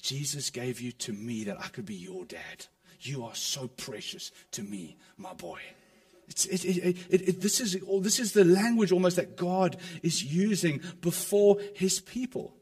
Jesus 0.00 0.48
gave 0.48 0.80
you 0.80 0.90
to 0.92 1.12
me 1.12 1.44
that 1.44 1.60
I 1.60 1.68
could 1.68 1.84
be 1.84 1.96
your 1.96 2.24
dad. 2.24 2.66
You 3.00 3.24
are 3.24 3.34
so 3.34 3.68
precious 3.68 4.32
to 4.52 4.62
me, 4.62 4.96
my 5.18 5.34
boy. 5.34 5.60
It, 6.28 6.64
it, 6.64 6.96
it, 7.10 7.40
this, 7.42 7.60
is, 7.60 7.76
this 8.00 8.18
is 8.18 8.32
the 8.32 8.46
language 8.46 8.90
almost 8.90 9.16
that 9.16 9.36
God 9.36 9.76
is 10.02 10.24
using 10.24 10.80
before 11.02 11.58
his 11.74 12.00
people. 12.00 12.54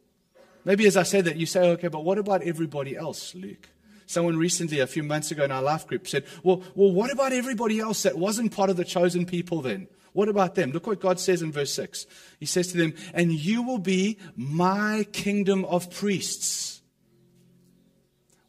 Maybe 0.64 0.88
as 0.88 0.96
I 0.96 1.04
said 1.04 1.26
that, 1.26 1.36
you 1.36 1.46
say, 1.46 1.70
okay, 1.70 1.86
but 1.86 2.04
what 2.04 2.18
about 2.18 2.42
everybody 2.42 2.96
else, 2.96 3.32
Luke? 3.36 3.68
Someone 4.06 4.36
recently, 4.36 4.80
a 4.80 4.86
few 4.86 5.02
months 5.02 5.30
ago 5.30 5.44
in 5.44 5.52
our 5.52 5.62
life 5.62 5.86
group, 5.86 6.06
said, 6.06 6.24
Well, 6.42 6.62
well 6.74 6.92
what 6.92 7.10
about 7.10 7.32
everybody 7.32 7.80
else 7.80 8.02
that 8.02 8.18
wasn't 8.18 8.52
part 8.52 8.70
of 8.70 8.76
the 8.76 8.84
chosen 8.84 9.26
people 9.26 9.62
then? 9.62 9.88
What 10.12 10.28
about 10.28 10.54
them? 10.54 10.72
Look 10.72 10.86
what 10.86 11.00
God 11.00 11.18
says 11.18 11.42
in 11.42 11.52
verse 11.52 11.72
6. 11.72 12.06
He 12.38 12.46
says 12.46 12.68
to 12.68 12.76
them, 12.76 12.94
And 13.14 13.32
you 13.32 13.62
will 13.62 13.78
be 13.78 14.18
my 14.36 15.06
kingdom 15.12 15.64
of 15.64 15.90
priests. 15.90 16.82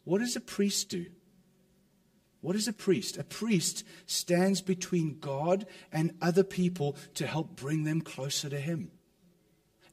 What 0.04 0.18
does 0.18 0.36
a 0.36 0.40
priest 0.40 0.90
do? 0.90 1.06
What 2.42 2.56
is 2.56 2.68
a 2.68 2.74
priest? 2.74 3.16
A 3.16 3.24
priest 3.24 3.84
stands 4.04 4.60
between 4.60 5.18
God 5.18 5.66
and 5.90 6.12
other 6.20 6.44
people 6.44 6.96
to 7.14 7.26
help 7.26 7.56
bring 7.56 7.84
them 7.84 8.02
closer 8.02 8.50
to 8.50 8.60
Him. 8.60 8.90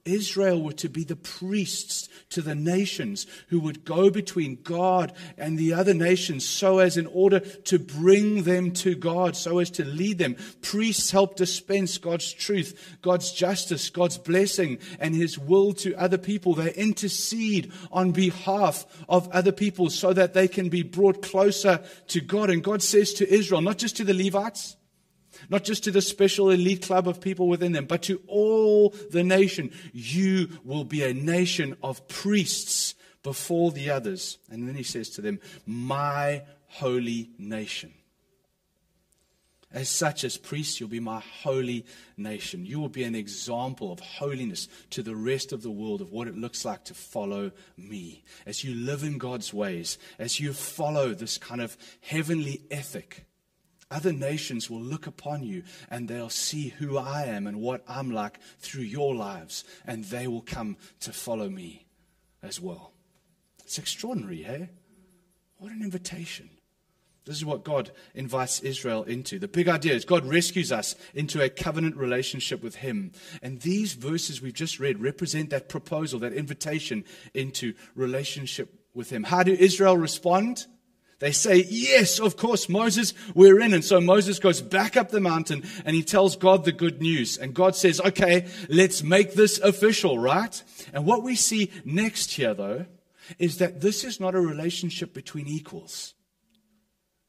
Israel 0.06 0.62
were 0.62 0.74
to 0.74 0.90
be 0.90 1.04
the 1.04 1.16
priests 1.16 2.10
to 2.30 2.42
the 2.42 2.56
nations 2.56 3.28
who 3.50 3.60
would 3.60 3.86
go 3.86 4.10
between 4.10 4.60
God 4.64 5.14
and 5.38 5.58
the 5.58 5.74
other 5.74 5.94
nations 5.94 6.46
so 6.46 6.80
as 6.80 6.98
in 6.98 7.08
order 7.08 7.40
to 7.40 7.78
bring 7.78 8.44
them 8.44 8.72
to 8.72 8.96
God, 8.96 9.36
so 9.36 9.60
as 9.60 9.70
to 9.72 9.86
lead 9.86 10.18
them. 10.18 10.36
Priests 10.62 11.12
help 11.12 11.36
dispense 11.36 11.98
God's 11.98 12.32
truth, 12.32 12.98
God's 13.02 13.32
justice, 13.32 13.90
God's 13.90 14.18
blessing, 14.18 14.80
and 15.00 15.14
His 15.14 15.38
will 15.38 15.74
to 15.74 15.94
other 15.96 16.18
people. 16.18 16.54
They 16.54 16.74
intercede 16.74 17.72
on 17.92 18.12
behalf 18.12 18.86
of 19.08 19.30
other 19.30 19.52
people 19.52 19.90
so 19.90 20.14
that 20.14 20.34
they 20.34 20.48
can 20.48 20.70
be 20.70 20.84
brought 20.84 21.22
closer 21.22 21.84
to 22.08 22.22
God. 22.22 22.50
And 22.50 22.64
God 22.64 22.82
says 22.82 23.14
to 23.16 23.32
Israel, 23.32 23.62
not 23.62 23.78
just 23.78 23.98
to 23.98 24.04
the 24.04 24.14
Levites, 24.14 24.76
not 25.50 25.63
just 25.63 25.84
to 25.86 25.91
the 25.91 26.02
special 26.02 26.50
elite 26.50 26.84
club 26.84 27.08
of 27.08 27.22
people 27.22 27.48
within 27.48 27.72
them, 27.72 27.86
but 27.86 28.04
to 28.04 28.22
all 28.28 28.89
the 29.12 29.24
nation. 29.24 29.72
You 29.94 30.50
will 30.63 30.84
be 30.84 31.04
a 31.04 31.13
nation 31.13 31.76
of 31.82 32.08
priests 32.08 32.96
before 33.24 33.72
the 33.72 33.89
others. 33.89 34.38
And 34.50 34.67
then 34.67 34.76
he 34.76 34.84
says 34.84 35.10
to 35.12 35.22
them, 35.22 35.39
My 35.65 36.44
holy 36.67 37.30
nation. 37.38 37.94
As 39.74 39.88
such, 39.88 40.26
as 40.26 40.36
priests, 40.36 40.80
you'll 40.80 40.89
be 40.89 41.00
my 41.00 41.22
holy 41.44 41.86
nation. 42.17 42.65
You 42.65 42.80
will 42.80 42.89
be 42.89 43.04
an 43.04 43.15
example 43.15 43.94
of 43.94 44.02
holiness 44.02 44.67
to 44.89 45.02
the 45.02 45.15
rest 45.15 45.54
of 45.54 45.62
the 45.62 45.72
world 45.72 46.02
of 46.02 46.12
what 46.12 46.28
it 46.28 46.36
looks 46.36 46.65
like 46.65 46.84
to 46.86 46.94
follow 46.94 47.52
me. 47.78 48.24
As 48.46 48.65
you 48.65 48.76
live 48.76 49.04
in 49.04 49.17
God's 49.17 49.54
ways, 49.54 49.98
as 50.20 50.41
you 50.41 50.52
follow 50.52 51.13
this 51.13 51.38
kind 51.38 51.62
of 51.62 51.78
heavenly 52.02 52.63
ethic, 52.70 53.26
other 53.92 54.14
nations 54.14 54.70
will 54.70 54.82
look 54.82 55.06
upon 55.06 55.44
you 55.44 55.64
and 55.90 56.08
they'll 56.08 56.30
see 56.30 56.70
who 56.70 56.98
I 56.98 57.26
am 57.26 57.46
and 57.46 57.62
what 57.62 57.84
I'm 57.88 58.10
like 58.10 58.40
through 58.60 58.84
your 58.84 59.14
lives, 59.14 59.64
and 59.86 60.06
they 60.06 60.28
will 60.28 60.42
come 60.42 60.78
to 61.02 61.12
follow 61.12 61.50
me 61.50 61.86
as 62.42 62.60
well. 62.60 62.94
It's 63.64 63.78
extraordinary, 63.78 64.44
hey? 64.44 64.70
What 65.58 65.72
an 65.72 65.84
invitation. 65.84 66.50
This 67.26 67.36
is 67.36 67.46
what 67.46 67.64
God 67.64 67.92
invites 68.16 68.62
Israel 68.62 69.04
into. 69.04 69.38
The 69.38 69.48
big 69.48 69.68
idea 69.68 69.94
is 69.94 70.06
God 70.06 70.26
rescues 70.26 70.72
us 70.72 70.96
into 71.14 71.42
a 71.42 71.50
covenant 71.50 71.96
relationship 71.96 72.64
with 72.64 72.76
Him. 72.76 73.12
And 73.44 73.62
these 73.62 73.94
verses 73.94 74.42
we've 74.42 74.54
just 74.54 74.80
read 74.80 75.00
represent 75.00 75.52
that 75.52 75.70
proposal, 75.70 76.20
that 76.20 76.34
invitation 76.34 77.06
into 77.36 77.76
relationship 77.94 78.74
with 78.96 79.12
Him. 79.12 79.24
How 79.24 79.44
do 79.44 79.54
Israel 79.54 79.98
respond? 79.98 80.66
They 81.22 81.32
say, 81.32 81.68
Yes, 81.70 82.20
of 82.20 82.36
course, 82.36 82.68
Moses, 82.68 83.14
we're 83.36 83.62
in. 83.62 83.76
And 83.76 83.86
so 83.86 84.02
Moses 84.02 84.40
goes 84.40 84.60
back 84.60 84.98
up 84.98 85.12
the 85.12 85.22
mountain 85.22 85.64
and 85.86 85.96
he 85.96 86.02
tells 86.02 86.36
God 86.36 86.66
the 86.66 86.72
good 86.72 87.00
news. 87.00 87.38
And 87.38 87.54
God 87.54 87.76
says, 87.76 88.02
Okay, 88.02 88.48
let's 88.68 89.04
make 89.04 89.36
this 89.36 89.60
official, 89.60 90.18
right? 90.18 90.62
And 90.92 91.06
what 91.06 91.22
we 91.22 91.36
see 91.36 91.72
next 91.86 92.32
here, 92.32 92.56
though, 92.56 92.88
is 93.38 93.60
that 93.60 93.82
this 93.82 94.04
is 94.04 94.20
not 94.20 94.34
a 94.34 94.42
relationship 94.42 95.14
between 95.14 95.48
equals. 95.48 96.16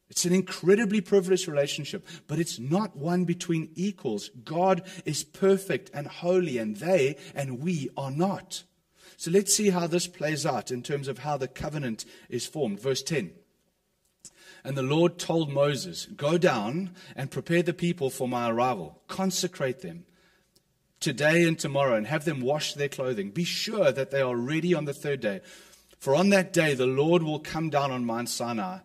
It's 0.09 0.25
an 0.25 0.33
incredibly 0.33 1.03
privileged 1.03 1.47
relationship, 1.47 2.07
but 2.27 2.39
it's 2.39 2.59
not 2.59 2.97
one 2.97 3.25
between 3.25 3.73
equals. 3.75 4.31
God 4.43 4.85
is 5.05 5.23
perfect 5.23 5.91
and 5.93 6.07
holy, 6.07 6.57
and 6.57 6.77
they 6.77 7.17
and 7.35 7.61
we 7.61 7.91
are 7.95 8.11
not. 8.11 8.63
So 9.19 9.31
let's 9.31 9.55
see 9.55 9.69
how 9.69 9.87
this 9.87 10.07
plays 10.07 10.47
out 10.47 10.71
in 10.71 10.83
terms 10.83 11.09
of 11.09 11.19
how 11.19 11.37
the 11.37 11.49
covenant 11.49 12.07
is 12.31 12.47
formed. 12.47 12.81
Verse 12.81 13.03
10. 13.03 13.33
And 14.65 14.77
the 14.77 14.83
Lord 14.83 15.19
told 15.19 15.53
Moses, 15.53 16.07
Go 16.07 16.39
down 16.39 16.91
and 17.17 17.31
prepare 17.31 17.63
the 17.63 17.73
people 17.73 18.11
for 18.11 18.29
my 18.29 18.51
arrival. 18.51 19.03
Consecrate 19.09 19.81
them 19.81 20.05
today 21.01 21.45
and 21.45 21.59
tomorrow 21.59 21.97
and 21.97 22.07
have 22.07 22.25
them 22.25 22.41
wash 22.41 22.75
their 22.75 22.89
clothing. 22.89 23.31
Be 23.31 23.45
sure 23.45 23.91
that 23.93 24.11
they 24.11 24.21
are 24.21 24.37
ready 24.37 24.73
on 24.73 24.85
the 24.85 24.95
third 24.95 25.21
day. 25.21 25.41
For 25.99 26.15
on 26.15 26.31
that 26.31 26.53
day 26.53 26.75
the 26.75 26.87
Lord 26.87 27.23
will 27.23 27.41
come 27.41 27.71
down 27.71 27.91
on 27.91 28.05
Mount 28.05 28.29
Sinai 28.29 28.79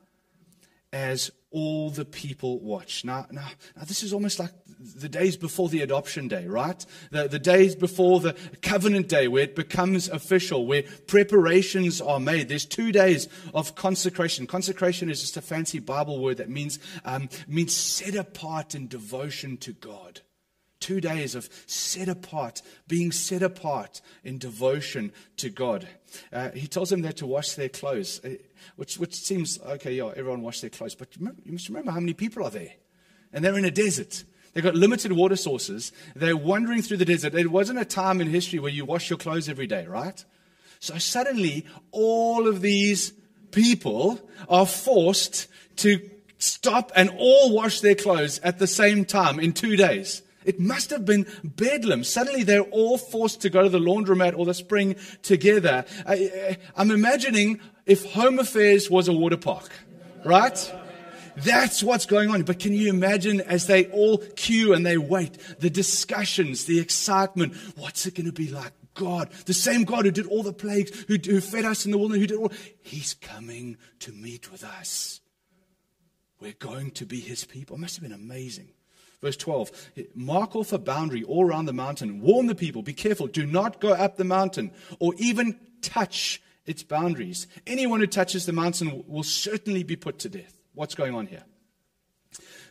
as 0.91 1.31
all 1.51 1.89
the 1.89 2.05
people 2.05 2.59
watch. 2.59 3.05
Now, 3.05 3.27
now, 3.31 3.49
now, 3.75 3.83
this 3.83 4.03
is 4.03 4.13
almost 4.13 4.39
like 4.39 4.51
the 4.79 5.09
days 5.09 5.37
before 5.37 5.69
the 5.69 5.81
adoption 5.81 6.27
day, 6.27 6.45
right? 6.45 6.85
The, 7.11 7.27
the 7.27 7.39
days 7.39 7.75
before 7.75 8.19
the 8.19 8.35
covenant 8.61 9.07
day 9.07 9.27
where 9.27 9.43
it 9.43 9.55
becomes 9.55 10.07
official, 10.07 10.65
where 10.65 10.83
preparations 11.07 12.01
are 12.01 12.19
made. 12.19 12.49
There's 12.49 12.65
two 12.65 12.91
days 12.91 13.27
of 13.53 13.75
consecration. 13.75 14.47
Consecration 14.47 15.09
is 15.09 15.21
just 15.21 15.37
a 15.37 15.41
fancy 15.41 15.79
Bible 15.79 16.19
word 16.19 16.37
that 16.37 16.49
means, 16.49 16.79
um, 17.05 17.29
means 17.47 17.75
set 17.75 18.15
apart 18.15 18.75
in 18.75 18.87
devotion 18.87 19.57
to 19.57 19.73
God. 19.73 20.21
Two 20.79 21.01
days 21.01 21.33
of 21.33 21.49
set 21.65 22.07
apart, 22.07 22.61
being 22.87 23.11
set 23.11 23.41
apart 23.41 23.99
in 24.23 24.37
devotion 24.37 25.11
to 25.37 25.49
God. 25.49 25.87
Uh, 26.31 26.51
he 26.51 26.67
tells 26.67 26.91
them 26.91 27.01
there 27.01 27.13
to 27.13 27.25
wash 27.25 27.53
their 27.53 27.69
clothes, 27.69 28.21
uh, 28.23 28.35
which, 28.75 28.99
which 28.99 29.15
seems, 29.15 29.59
okay, 29.59 29.93
yeah, 29.93 30.11
everyone 30.15 30.43
wash 30.43 30.61
their 30.61 30.69
clothes. 30.69 30.93
But 30.93 31.17
you 31.17 31.51
must 31.51 31.67
remember 31.67 31.91
how 31.91 31.99
many 31.99 32.13
people 32.13 32.43
are 32.43 32.51
there. 32.51 32.73
And 33.33 33.43
they're 33.43 33.57
in 33.57 33.65
a 33.65 33.71
desert. 33.71 34.23
They've 34.57 34.63
got 34.63 34.73
limited 34.73 35.11
water 35.11 35.35
sources. 35.35 35.91
They're 36.15 36.35
wandering 36.35 36.81
through 36.81 36.97
the 36.97 37.05
desert. 37.05 37.35
It 37.35 37.51
wasn't 37.51 37.77
a 37.77 37.85
time 37.85 38.19
in 38.19 38.27
history 38.27 38.57
where 38.57 38.71
you 38.71 38.85
wash 38.85 39.07
your 39.07 39.19
clothes 39.19 39.47
every 39.47 39.67
day, 39.67 39.85
right? 39.85 40.25
So 40.79 40.97
suddenly, 40.97 41.67
all 41.91 42.47
of 42.47 42.61
these 42.61 43.13
people 43.51 44.19
are 44.49 44.65
forced 44.65 45.45
to 45.75 45.99
stop 46.39 46.91
and 46.95 47.11
all 47.19 47.53
wash 47.53 47.81
their 47.81 47.93
clothes 47.93 48.39
at 48.39 48.57
the 48.57 48.65
same 48.65 49.05
time 49.05 49.39
in 49.39 49.53
two 49.53 49.75
days. 49.75 50.23
It 50.43 50.59
must 50.59 50.89
have 50.89 51.05
been 51.05 51.27
bedlam. 51.43 52.03
Suddenly 52.03 52.41
they're 52.41 52.61
all 52.61 52.97
forced 52.97 53.41
to 53.41 53.51
go 53.51 53.61
to 53.61 53.69
the 53.69 53.77
laundromat 53.77 54.35
or 54.35 54.47
the 54.47 54.55
spring 54.55 54.95
together. 55.21 55.85
I, 56.03 56.57
am 56.75 56.89
imagining 56.89 57.59
if 57.85 58.11
Home 58.13 58.39
Affairs 58.39 58.89
was 58.89 59.07
a 59.07 59.13
water 59.13 59.37
park, 59.37 59.69
right? 60.25 60.73
That's 61.37 61.83
what's 61.83 62.07
going 62.07 62.29
on. 62.31 62.41
But 62.43 62.59
can 62.59 62.73
you 62.73 62.89
imagine 62.89 63.41
as 63.41 63.67
they 63.67 63.85
all 63.87 64.17
queue 64.35 64.73
and 64.73 64.85
they 64.85 64.97
wait, 64.97 65.37
the 65.59 65.69
discussions, 65.69 66.65
the 66.65 66.79
excitement? 66.79 67.55
What's 67.75 68.07
it 68.07 68.15
going 68.15 68.25
to 68.25 68.31
be 68.31 68.49
like? 68.49 68.73
God, 68.95 69.29
the 69.45 69.53
same 69.53 69.83
God 69.83 70.05
who 70.05 70.11
did 70.11 70.25
all 70.25 70.41
the 70.41 70.51
plagues, 70.51 71.05
who, 71.07 71.17
who 71.23 71.39
fed 71.39 71.65
us 71.65 71.85
in 71.85 71.91
the 71.91 71.99
wilderness, 71.99 72.21
who 72.21 72.27
did 72.27 72.37
all, 72.37 72.51
He's 72.81 73.13
coming 73.13 73.77
to 73.99 74.11
meet 74.11 74.51
with 74.51 74.63
us. 74.63 75.21
We're 76.39 76.53
going 76.53 76.89
to 76.91 77.05
be 77.05 77.19
His 77.19 77.45
people. 77.45 77.75
It 77.75 77.79
must 77.79 77.95
have 77.97 78.03
been 78.03 78.11
amazing. 78.11 78.69
Verse 79.21 79.37
12 79.37 79.71
Mark 80.15 80.55
off 80.55 80.73
a 80.73 80.79
boundary 80.79 81.23
all 81.23 81.45
around 81.45 81.65
the 81.65 81.73
mountain. 81.73 82.21
Warn 82.21 82.47
the 82.47 82.55
people, 82.55 82.81
be 82.81 82.93
careful, 82.93 83.27
do 83.27 83.45
not 83.45 83.79
go 83.79 83.89
up 83.89 84.17
the 84.17 84.23
mountain 84.23 84.71
or 84.99 85.13
even 85.17 85.59
touch 85.83 86.41
its 86.65 86.81
boundaries. 86.81 87.45
Anyone 87.67 87.99
who 87.99 88.07
touches 88.07 88.47
the 88.47 88.53
mountain 88.53 89.03
will 89.07 89.23
certainly 89.23 89.83
be 89.83 89.95
put 89.95 90.17
to 90.19 90.29
death. 90.29 90.56
What's 90.77 90.93
going 90.93 91.15
on 91.15 91.25
here? 91.25 91.41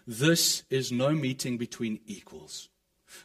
This 0.07 0.63
is 0.71 0.93
no 0.93 1.11
meeting 1.11 1.59
between 1.59 1.99
equals. 2.07 2.69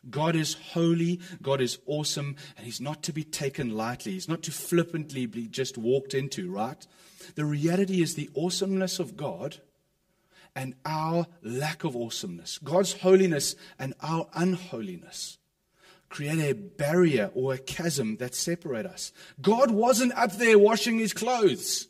God 0.10 0.36
is 0.36 0.56
holy, 0.56 1.20
God 1.39 1.62
is 1.62 1.78
awesome, 1.86 2.36
and 2.58 2.65
He's 2.65 2.82
not 2.82 3.04
to 3.04 3.13
be 3.13 3.24
taken 3.24 3.78
lightly. 3.78 4.13
He's 4.13 4.28
not 4.28 4.41
to 4.41 4.52
flippantly 4.52 5.28
be 5.28 5.48
just 5.48 5.78
walked 5.78 6.15
into, 6.15 6.50
right? 6.50 6.88
The 7.36 7.46
reality 7.46 8.02
is 8.02 8.15
the 8.15 8.32
awesomeness 8.36 8.98
of 8.98 9.15
God 9.15 9.58
and 10.56 10.74
our 10.84 11.28
lack 11.44 11.84
of 11.84 11.96
awesomeness, 11.96 12.58
God's 12.58 12.94
holiness 12.94 13.56
and 13.78 13.94
our 14.02 14.30
unholiness, 14.34 15.38
create 16.10 16.39
a 16.39 16.56
barrier 16.56 17.30
or 17.36 17.54
a 17.54 17.60
chasm 17.60 18.17
that 18.17 18.34
separate 18.34 18.88
us. 18.88 19.13
God 19.44 19.70
wasn't 19.70 20.17
up 20.17 20.38
there 20.38 20.58
washing 20.58 20.98
his 20.98 21.13
clothes. 21.13 21.88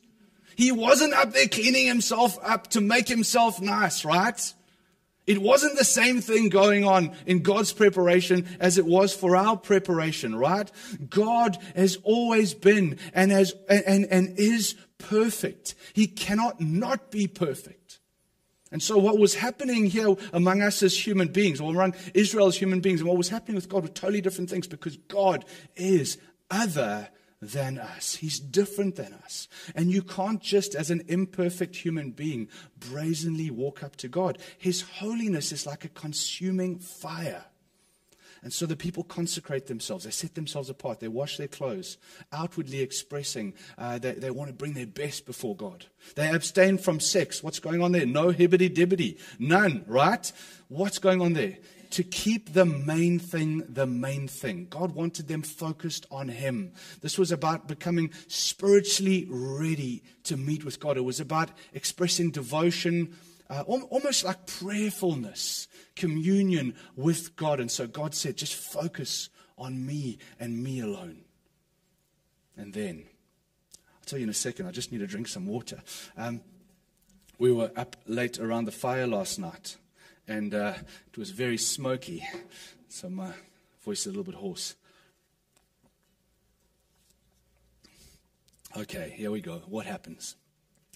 He 0.55 0.71
wasn't 0.71 1.13
up 1.13 1.33
there 1.33 1.47
cleaning 1.47 1.87
himself 1.87 2.37
up 2.43 2.67
to 2.69 2.81
make 2.81 3.07
himself 3.07 3.61
nice, 3.61 4.05
right? 4.05 4.53
It 5.27 5.41
wasn't 5.41 5.77
the 5.77 5.85
same 5.85 6.19
thing 6.19 6.49
going 6.49 6.83
on 6.83 7.15
in 7.25 7.41
God's 7.41 7.71
preparation 7.71 8.47
as 8.59 8.77
it 8.77 8.85
was 8.85 9.13
for 9.13 9.35
our 9.35 9.55
preparation, 9.55 10.35
right? 10.35 10.69
God 11.09 11.57
has 11.75 11.97
always 12.03 12.53
been 12.53 12.97
and 13.13 13.31
has 13.31 13.53
and, 13.69 14.05
and 14.05 14.39
is 14.39 14.75
perfect. 14.97 15.75
He 15.93 16.07
cannot 16.07 16.59
not 16.59 17.11
be 17.11 17.27
perfect. 17.27 17.99
And 18.71 18.81
so, 18.81 18.97
what 18.97 19.19
was 19.19 19.35
happening 19.35 19.85
here 19.85 20.15
among 20.33 20.61
us 20.61 20.81
as 20.81 21.05
human 21.05 21.27
beings, 21.27 21.59
or 21.59 21.71
among 21.71 21.93
Israel 22.13 22.47
as 22.47 22.57
human 22.57 22.79
beings, 22.79 23.01
and 23.01 23.07
what 23.07 23.17
was 23.17 23.29
happening 23.29 23.55
with 23.55 23.69
God 23.69 23.83
were 23.83 23.89
totally 23.89 24.21
different 24.21 24.49
things 24.49 24.67
because 24.67 24.97
God 25.07 25.45
is 25.75 26.17
other 26.49 27.09
than 27.41 27.79
us. 27.79 28.15
He's 28.15 28.39
different 28.39 28.95
than 28.95 29.13
us. 29.13 29.47
And 29.73 29.91
you 29.91 30.03
can't 30.03 30.41
just, 30.41 30.75
as 30.75 30.91
an 30.91 31.03
imperfect 31.07 31.75
human 31.75 32.11
being, 32.11 32.49
brazenly 32.79 33.49
walk 33.49 33.83
up 33.83 33.95
to 33.97 34.07
God. 34.07 34.37
His 34.57 34.81
holiness 34.81 35.51
is 35.51 35.65
like 35.65 35.83
a 35.83 35.89
consuming 35.89 36.77
fire. 36.77 37.45
And 38.43 38.51
so 38.51 38.65
the 38.65 38.75
people 38.75 39.03
consecrate 39.03 39.67
themselves. 39.67 40.03
They 40.03 40.11
set 40.11 40.33
themselves 40.33 40.69
apart. 40.69 40.99
They 40.99 41.07
wash 41.07 41.37
their 41.37 41.47
clothes, 41.47 41.97
outwardly 42.31 42.81
expressing 42.81 43.53
uh, 43.77 43.99
they, 43.99 44.13
they 44.13 44.31
want 44.31 44.49
to 44.49 44.53
bring 44.53 44.73
their 44.73 44.87
best 44.87 45.27
before 45.27 45.55
God. 45.55 45.85
They 46.15 46.27
abstain 46.27 46.79
from 46.79 46.99
sex. 46.99 47.43
What's 47.43 47.59
going 47.59 47.83
on 47.83 47.91
there? 47.91 48.05
No 48.07 48.31
hibbity 48.31 48.73
dibbity. 48.73 49.19
None, 49.37 49.83
right? 49.87 50.31
What's 50.69 50.97
going 50.97 51.21
on 51.21 51.33
there? 51.33 51.57
To 51.91 52.03
keep 52.03 52.53
the 52.53 52.65
main 52.65 53.19
thing 53.19 53.63
the 53.67 53.85
main 53.85 54.27
thing. 54.27 54.67
God 54.69 54.93
wanted 54.93 55.27
them 55.27 55.41
focused 55.41 56.05
on 56.09 56.29
Him. 56.29 56.73
This 57.01 57.17
was 57.17 57.31
about 57.31 57.67
becoming 57.67 58.11
spiritually 58.27 59.27
ready 59.29 60.03
to 60.23 60.37
meet 60.37 60.65
with 60.65 60.79
God. 60.79 60.97
It 60.97 61.01
was 61.01 61.19
about 61.19 61.51
expressing 61.73 62.31
devotion, 62.31 63.15
uh, 63.49 63.61
almost 63.61 64.23
like 64.23 64.45
prayerfulness, 64.45 65.67
communion 65.95 66.75
with 66.95 67.35
God. 67.35 67.59
And 67.59 67.69
so 67.69 67.87
God 67.87 68.15
said, 68.15 68.37
just 68.37 68.55
focus 68.55 69.29
on 69.57 69.85
me 69.85 70.17
and 70.39 70.63
me 70.63 70.79
alone. 70.79 71.23
And 72.57 72.73
then, 72.73 73.03
I'll 73.77 74.05
tell 74.05 74.19
you 74.19 74.23
in 74.23 74.29
a 74.29 74.33
second, 74.33 74.67
I 74.67 74.71
just 74.71 74.91
need 74.91 74.99
to 74.99 75.07
drink 75.07 75.27
some 75.27 75.45
water. 75.45 75.81
Um, 76.17 76.41
we 77.37 77.51
were 77.51 77.71
up 77.75 77.95
late 78.05 78.39
around 78.39 78.65
the 78.65 78.71
fire 78.71 79.07
last 79.07 79.39
night 79.39 79.77
and 80.27 80.53
uh, 80.53 80.73
it 81.07 81.17
was 81.17 81.31
very 81.31 81.57
smoky, 81.57 82.27
so 82.89 83.09
my 83.09 83.31
voice 83.83 84.01
is 84.01 84.07
a 84.07 84.09
little 84.09 84.23
bit 84.23 84.35
hoarse. 84.35 84.75
Okay, 88.77 89.13
here 89.17 89.31
we 89.31 89.41
go. 89.41 89.61
What 89.67 89.85
happens? 89.85 90.35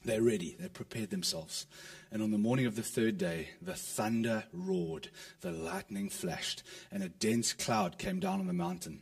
They're 0.06 0.22
ready. 0.22 0.56
They 0.58 0.70
prepared 0.70 1.10
themselves. 1.10 1.66
And 2.12 2.22
on 2.22 2.32
the 2.32 2.38
morning 2.38 2.68
of 2.68 2.76
the 2.76 2.84
third 2.84 3.18
day, 3.18 3.50
the 3.62 3.74
thunder 3.74 4.46
roared, 4.54 5.10
the 5.42 5.52
lightning 5.52 6.10
flashed, 6.10 6.64
and 6.92 7.04
a 7.04 7.10
dense 7.10 7.54
cloud 7.54 7.98
came 7.98 8.20
down 8.20 8.40
on 8.40 8.48
the 8.48 8.54
mountain. 8.54 9.02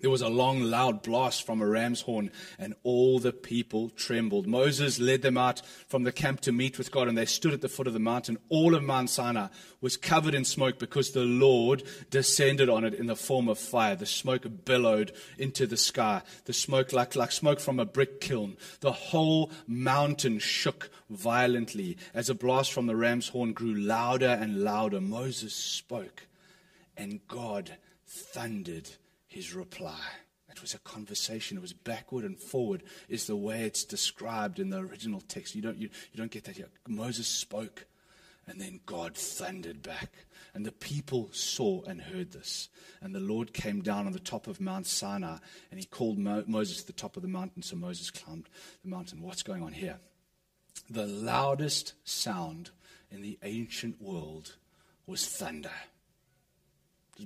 There 0.00 0.10
was 0.10 0.22
a 0.22 0.28
long, 0.28 0.62
loud 0.62 1.02
blast 1.02 1.44
from 1.44 1.60
a 1.60 1.66
ram's 1.66 2.02
horn, 2.02 2.30
and 2.58 2.74
all 2.82 3.18
the 3.18 3.32
people 3.32 3.90
trembled. 3.90 4.46
Moses 4.46 4.98
led 4.98 5.22
them 5.22 5.36
out 5.36 5.60
from 5.88 6.04
the 6.04 6.12
camp 6.12 6.40
to 6.42 6.52
meet 6.52 6.78
with 6.78 6.90
God, 6.90 7.06
and 7.06 7.18
they 7.18 7.26
stood 7.26 7.52
at 7.52 7.60
the 7.60 7.68
foot 7.68 7.86
of 7.86 7.92
the 7.92 7.98
mountain. 7.98 8.38
All 8.48 8.74
of 8.74 8.82
Mount 8.82 9.10
Sinai 9.10 9.48
was 9.80 9.96
covered 9.96 10.34
in 10.34 10.44
smoke 10.44 10.78
because 10.78 11.10
the 11.10 11.24
Lord 11.24 11.82
descended 12.08 12.68
on 12.68 12.84
it 12.84 12.94
in 12.94 13.06
the 13.06 13.16
form 13.16 13.48
of 13.48 13.58
fire. 13.58 13.94
The 13.94 14.06
smoke 14.06 14.46
billowed 14.64 15.12
into 15.38 15.66
the 15.66 15.76
sky, 15.76 16.22
the 16.46 16.52
smoke 16.52 16.92
like, 16.92 17.14
like 17.14 17.32
smoke 17.32 17.60
from 17.60 17.78
a 17.78 17.84
brick 17.84 18.20
kiln. 18.20 18.56
The 18.80 18.92
whole 18.92 19.50
mountain 19.66 20.38
shook 20.38 20.90
violently 21.10 21.98
as 22.14 22.30
a 22.30 22.34
blast 22.34 22.72
from 22.72 22.86
the 22.86 22.96
ram's 22.96 23.28
horn 23.28 23.52
grew 23.52 23.74
louder 23.74 24.38
and 24.40 24.62
louder. 24.62 25.00
Moses 25.00 25.54
spoke, 25.54 26.26
and 26.96 27.20
God 27.28 27.76
thundered 28.06 28.90
his 29.30 29.54
reply. 29.54 30.00
It 30.50 30.60
was 30.60 30.74
a 30.74 30.80
conversation. 30.80 31.56
It 31.56 31.62
was 31.62 31.72
backward 31.72 32.24
and 32.24 32.38
forward, 32.38 32.82
is 33.08 33.26
the 33.26 33.36
way 33.36 33.62
it's 33.62 33.84
described 33.84 34.58
in 34.58 34.70
the 34.70 34.78
original 34.78 35.20
text. 35.20 35.54
You 35.54 35.62
don't, 35.62 35.78
you, 35.78 35.88
you 36.12 36.18
don't 36.18 36.30
get 36.30 36.44
that 36.44 36.56
here. 36.56 36.68
Moses 36.88 37.28
spoke, 37.28 37.86
and 38.46 38.60
then 38.60 38.80
God 38.84 39.14
thundered 39.14 39.82
back. 39.82 40.10
And 40.52 40.66
the 40.66 40.72
people 40.72 41.28
saw 41.30 41.82
and 41.84 42.00
heard 42.00 42.32
this. 42.32 42.68
And 43.00 43.14
the 43.14 43.20
Lord 43.20 43.54
came 43.54 43.82
down 43.82 44.06
on 44.06 44.12
the 44.12 44.18
top 44.18 44.48
of 44.48 44.60
Mount 44.60 44.88
Sinai, 44.88 45.36
and 45.70 45.78
he 45.78 45.86
called 45.86 46.18
Mo- 46.18 46.44
Moses 46.48 46.80
to 46.80 46.88
the 46.88 46.92
top 46.92 47.16
of 47.16 47.22
the 47.22 47.28
mountain. 47.28 47.62
So 47.62 47.76
Moses 47.76 48.10
climbed 48.10 48.48
the 48.82 48.90
mountain. 48.90 49.22
What's 49.22 49.44
going 49.44 49.62
on 49.62 49.72
here? 49.72 50.00
The 50.90 51.06
loudest 51.06 51.94
sound 52.02 52.70
in 53.12 53.22
the 53.22 53.38
ancient 53.44 54.02
world 54.02 54.56
was 55.06 55.24
thunder 55.24 55.70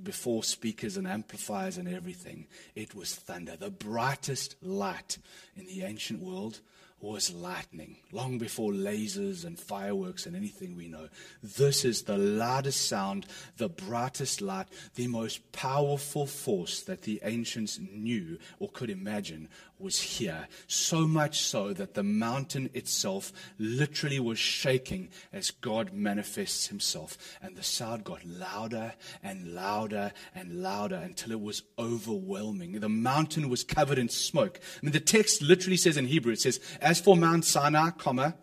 before 0.03 0.43
speakers 0.43 0.97
and 0.97 1.07
amplifiers 1.07 1.77
and 1.77 1.87
everything. 1.87 2.47
It 2.75 2.95
was 2.95 3.15
thunder. 3.15 3.55
The 3.55 3.71
brightest 3.71 4.55
light 4.61 5.17
in 5.55 5.65
the 5.65 5.83
ancient 5.83 6.21
world 6.21 6.61
was 7.05 7.33
lightning, 7.33 7.97
long 8.11 8.37
before 8.37 8.71
lasers 8.71 9.45
and 9.45 9.59
fireworks 9.59 10.25
and 10.25 10.35
anything 10.35 10.75
we 10.75 10.87
know. 10.87 11.07
This 11.43 11.85
is 11.85 12.03
the 12.03 12.17
loudest 12.17 12.87
sound, 12.87 13.27
the 13.57 13.69
brightest 13.69 14.41
light, 14.41 14.67
the 14.95 15.07
most 15.07 15.51
powerful 15.51 16.25
force 16.25 16.81
that 16.81 17.03
the 17.03 17.21
ancients 17.23 17.79
knew 17.79 18.39
or 18.59 18.69
could 18.69 18.89
imagine 18.89 19.49
was 19.79 19.99
here. 19.99 20.47
So 20.67 21.07
much 21.07 21.39
so 21.39 21.73
that 21.73 21.93
the 21.93 22.03
mountain 22.03 22.69
itself 22.73 23.31
literally 23.59 24.19
was 24.19 24.39
shaking 24.39 25.09
as 25.33 25.51
God 25.51 25.93
manifests 25.93 26.67
himself. 26.67 27.17
And 27.41 27.55
the 27.55 27.63
sound 27.63 28.03
got 28.03 28.25
louder 28.25 28.93
and 29.21 29.53
louder 29.53 30.13
and 30.33 30.61
louder 30.61 30.95
until 30.95 31.33
it 31.33 31.41
was 31.41 31.63
overwhelming. 31.77 32.79
The 32.79 32.89
mountain 32.89 33.49
was 33.49 33.63
covered 33.63 33.97
in 33.97 34.09
smoke. 34.09 34.59
I 34.81 34.85
mean, 34.85 34.93
the 34.93 34.99
text 34.99 35.41
literally 35.41 35.77
says 35.77 35.97
in 35.97 36.05
Hebrew, 36.05 36.33
it 36.33 36.41
says, 36.41 36.59
As 36.81 36.94
for 36.99 37.15
Mount 37.15 37.45
Sinai, 37.45 37.91
comma, 37.91 38.35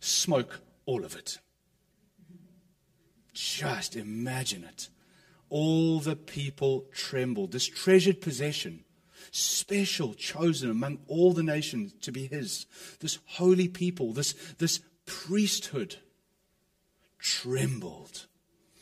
smoke 0.00 0.60
all 0.86 1.04
of 1.04 1.14
it. 1.16 1.38
Just 3.32 3.96
imagine 3.96 4.64
it. 4.64 4.88
All 5.48 6.00
the 6.00 6.16
people 6.16 6.86
trembled. 6.92 7.52
This 7.52 7.66
treasured 7.66 8.20
possession 8.20 8.84
special, 9.30 10.14
chosen 10.14 10.70
among 10.70 10.98
all 11.06 11.32
the 11.32 11.42
nations 11.42 11.92
to 12.02 12.12
be 12.12 12.26
his. 12.26 12.66
This 13.00 13.18
holy 13.26 13.68
people, 13.68 14.12
this, 14.12 14.32
this 14.58 14.80
priesthood 15.06 15.96
trembled. 17.18 18.26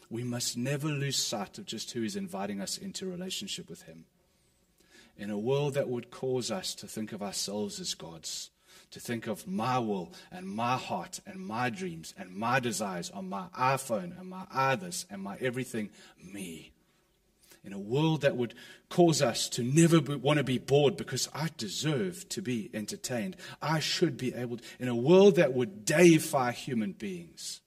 We 0.08 0.22
must 0.22 0.56
never 0.56 0.88
lose 0.88 1.16
sight 1.16 1.58
of 1.58 1.66
just 1.66 1.92
who 1.92 2.02
is 2.02 2.16
inviting 2.16 2.60
us 2.60 2.78
into 2.78 3.06
relationship 3.06 3.68
with 3.68 3.82
him. 3.82 4.06
In 5.16 5.30
a 5.30 5.38
world 5.38 5.74
that 5.74 5.88
would 5.88 6.10
cause 6.10 6.50
us 6.50 6.74
to 6.76 6.86
think 6.86 7.12
of 7.12 7.22
ourselves 7.22 7.80
as 7.80 7.94
gods, 7.94 8.50
to 8.90 9.01
think 9.01 9.27
of 9.27 9.46
my 9.46 9.79
will 9.79 10.12
and 10.31 10.46
my 10.46 10.77
heart 10.77 11.20
and 11.27 11.40
my 11.40 11.70
dreams 11.70 12.14
and 12.18 12.35
my 12.35 12.61
desires 12.61 13.11
on 13.11 13.29
my 13.29 13.46
iPhone 13.59 14.18
and 14.18 14.29
my 14.29 14.44
others 14.53 15.07
and 15.11 15.22
my 15.22 15.37
everything, 15.40 15.90
me 16.22 16.72
in 17.66 17.72
a 17.72 17.79
world 17.79 18.20
that 18.20 18.37
would 18.37 18.55
cause 18.88 19.20
us 19.20 19.49
to 19.49 19.62
never 19.62 20.01
be, 20.01 20.14
want 20.14 20.38
to 20.38 20.44
be 20.44 20.59
bored 20.59 20.96
because 20.96 21.29
I 21.35 21.51
deserve 21.57 22.29
to 22.31 22.40
be 22.40 22.70
entertained. 22.72 23.37
I 23.61 23.81
should 23.81 24.16
be 24.16 24.33
able 24.33 24.59
to, 24.59 24.64
in 24.79 24.88
a 24.88 24.94
world 24.94 25.35
that 25.37 25.53
would 25.53 25.85
deify 25.85 26.53
human 26.53 26.92
beings. 26.92 27.61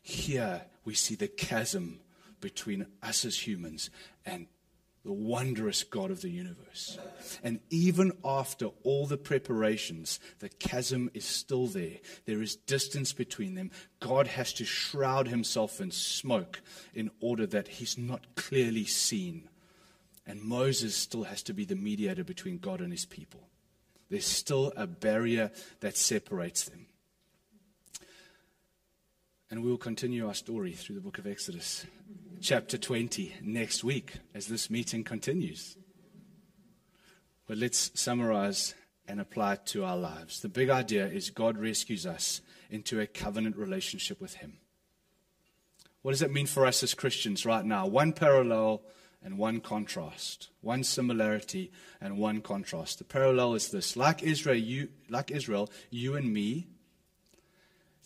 Here 0.00 0.62
we 0.84 0.94
see 0.94 1.14
the 1.14 1.28
chasm 1.28 2.00
between 2.40 2.86
us 3.02 3.24
as 3.24 3.46
humans 3.46 3.90
and 4.24 4.46
the 5.06 5.12
wondrous 5.12 5.84
God 5.84 6.10
of 6.10 6.20
the 6.20 6.30
universe. 6.30 6.98
And 7.44 7.60
even 7.70 8.10
after 8.24 8.70
all 8.82 9.06
the 9.06 9.16
preparations, 9.16 10.18
the 10.40 10.48
chasm 10.48 11.12
is 11.14 11.24
still 11.24 11.68
there. 11.68 11.98
There 12.24 12.42
is 12.42 12.56
distance 12.56 13.12
between 13.12 13.54
them. 13.54 13.70
God 14.00 14.26
has 14.26 14.52
to 14.54 14.64
shroud 14.64 15.28
himself 15.28 15.80
in 15.80 15.92
smoke 15.92 16.60
in 16.92 17.12
order 17.20 17.46
that 17.46 17.68
he's 17.68 17.96
not 17.96 18.34
clearly 18.34 18.84
seen. 18.84 19.48
And 20.26 20.42
Moses 20.42 20.96
still 20.96 21.22
has 21.22 21.44
to 21.44 21.54
be 21.54 21.64
the 21.64 21.76
mediator 21.76 22.24
between 22.24 22.58
God 22.58 22.80
and 22.80 22.90
his 22.90 23.04
people. 23.04 23.48
There's 24.10 24.26
still 24.26 24.72
a 24.76 24.88
barrier 24.88 25.52
that 25.80 25.96
separates 25.96 26.64
them. 26.64 26.85
And 29.48 29.62
we 29.62 29.70
will 29.70 29.78
continue 29.78 30.26
our 30.26 30.34
story 30.34 30.72
through 30.72 30.96
the 30.96 31.00
book 31.00 31.18
of 31.18 31.26
Exodus 31.26 31.86
chapter 32.40 32.76
20 32.76 33.36
next 33.42 33.84
week 33.84 34.14
as 34.34 34.48
this 34.48 34.68
meeting 34.68 35.04
continues. 35.04 35.76
But 37.46 37.56
let's 37.56 37.92
summarize 37.94 38.74
and 39.06 39.20
apply 39.20 39.52
it 39.52 39.66
to 39.66 39.84
our 39.84 39.96
lives. 39.96 40.40
The 40.40 40.48
big 40.48 40.68
idea 40.68 41.06
is 41.06 41.30
God 41.30 41.58
rescues 41.58 42.06
us 42.06 42.40
into 42.70 43.00
a 43.00 43.06
covenant 43.06 43.56
relationship 43.56 44.20
with 44.20 44.34
Him. 44.34 44.58
What 46.02 46.10
does 46.10 46.20
that 46.20 46.32
mean 46.32 46.46
for 46.46 46.66
us 46.66 46.82
as 46.82 46.94
Christians 46.94 47.46
right 47.46 47.64
now? 47.64 47.86
One 47.86 48.12
parallel 48.12 48.82
and 49.22 49.38
one 49.38 49.60
contrast, 49.60 50.48
one 50.60 50.82
similarity 50.82 51.70
and 52.00 52.18
one 52.18 52.40
contrast. 52.40 52.98
The 52.98 53.04
parallel 53.04 53.54
is 53.54 53.70
this: 53.70 53.96
like 53.96 54.24
Israel, 54.24 54.56
you, 54.56 54.88
like 55.08 55.30
Israel, 55.30 55.70
you 55.90 56.16
and 56.16 56.32
me 56.32 56.66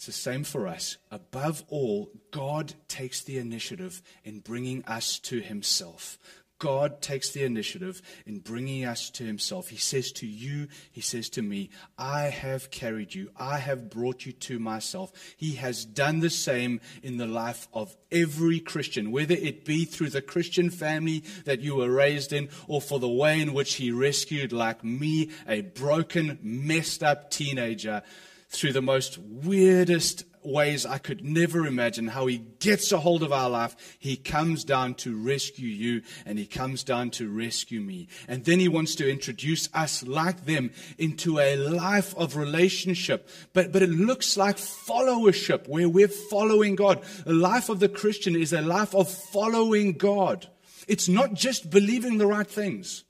it's 0.01 0.07
the 0.07 0.13
same 0.13 0.45
for 0.45 0.67
us. 0.67 0.97
Above 1.11 1.63
all, 1.69 2.11
God 2.31 2.73
takes 2.89 3.23
the 3.23 3.37
initiative 3.37 4.01
in 4.25 4.41
bringing 4.41 4.83
us 4.87 5.19
to 5.19 5.41
Himself. 5.41 6.19
God 6.59 7.03
takes 7.03 7.29
the 7.33 7.45
initiative 7.45 8.01
in 8.25 8.39
bringing 8.39 8.87
us 8.87 9.11
to 9.11 9.25
Himself. 9.25 9.69
He 9.69 9.77
says 9.77 10.11
to 10.13 10.27
you, 10.27 10.69
He 10.91 11.03
says 11.03 11.29
to 11.31 11.43
me, 11.43 11.69
I 11.99 12.29
have 12.29 12.71
carried 12.71 13.15
you. 13.15 13.31
I 13.37 13.59
have 13.59 13.91
brought 13.91 14.25
you 14.25 14.33
to 14.33 14.59
myself. 14.59 15.13
He 15.37 15.57
has 15.57 15.85
done 15.85 16.21
the 16.21 16.31
same 16.31 16.81
in 17.03 17.19
the 17.19 17.27
life 17.27 17.69
of 17.75 17.95
every 18.11 18.59
Christian, 18.59 19.13
whether 19.13 19.35
it 19.35 19.67
be 19.67 19.85
through 19.85 20.11
the 20.11 20.23
Christian 20.23 20.71
family 20.71 21.25
that 21.45 21.61
you 21.61 21.77
were 21.77 21.91
raised 21.91 22.33
in 22.33 22.49
or 22.69 22.81
for 22.81 22.99
the 22.99 23.07
way 23.07 23.39
in 23.39 23.53
which 23.53 23.75
He 23.75 23.93
rescued, 23.93 24.51
like 24.51 24.83
me, 24.83 25.29
a 25.47 25.61
broken, 25.61 26.39
messed 26.41 27.03
up 27.03 27.31
teenager, 27.31 28.03
through 28.51 28.73
the 28.73 28.83
most 28.83 29.19
weirdest 29.19 30.25
ways 30.43 30.87
I 30.87 30.99
could 30.99 31.25
never 31.25 31.67
imagine, 31.67 32.09
how 32.09 32.27
He 32.27 32.39
gets 32.39 32.93
a 32.93 32.99
hold 32.99 33.23
of 33.23 33.33
our 33.33 33.49
life. 33.49 33.97
He 33.99 34.17
comes 34.17 34.65
down 34.65 34.95
to 34.97 35.17
rescue 35.17 35.69
you 35.69 36.03
and 36.25 36.39
He 36.39 36.47
comes 36.47 36.83
down 36.83 37.11
to 37.11 37.31
rescue 37.31 37.81
me. 37.81 38.09
And 38.27 38.45
then 38.45 38.59
He 38.59 38.69
wants 38.69 38.95
to 38.97 39.11
introduce 39.11 39.69
us 39.75 40.03
like 40.03 40.47
them 40.47 40.71
into 40.99 41.39
a 41.39 41.57
life 41.57 42.15
of 42.17 42.37
relationship. 42.37 43.29
But, 43.53 43.73
but 43.73 43.83
it 43.83 43.91
looks 43.91 44.37
like 44.37 44.57
followership 44.57 45.69
where 45.69 45.89
we're 45.89 46.09
following 46.09 46.75
God. 46.75 47.03
The 47.25 47.35
life 47.35 47.69
of 47.69 47.81
the 47.81 47.89
Christian 47.89 48.35
is 48.35 48.53
a 48.53 48.63
life 48.63 48.95
of 48.95 49.09
following 49.09 49.93
God. 49.93 50.49
It's 50.89 51.09
not 51.09 51.35
just 51.35 51.71
believing 51.71 52.19
the 52.19 52.27
right 52.27 52.49
things. 52.49 53.05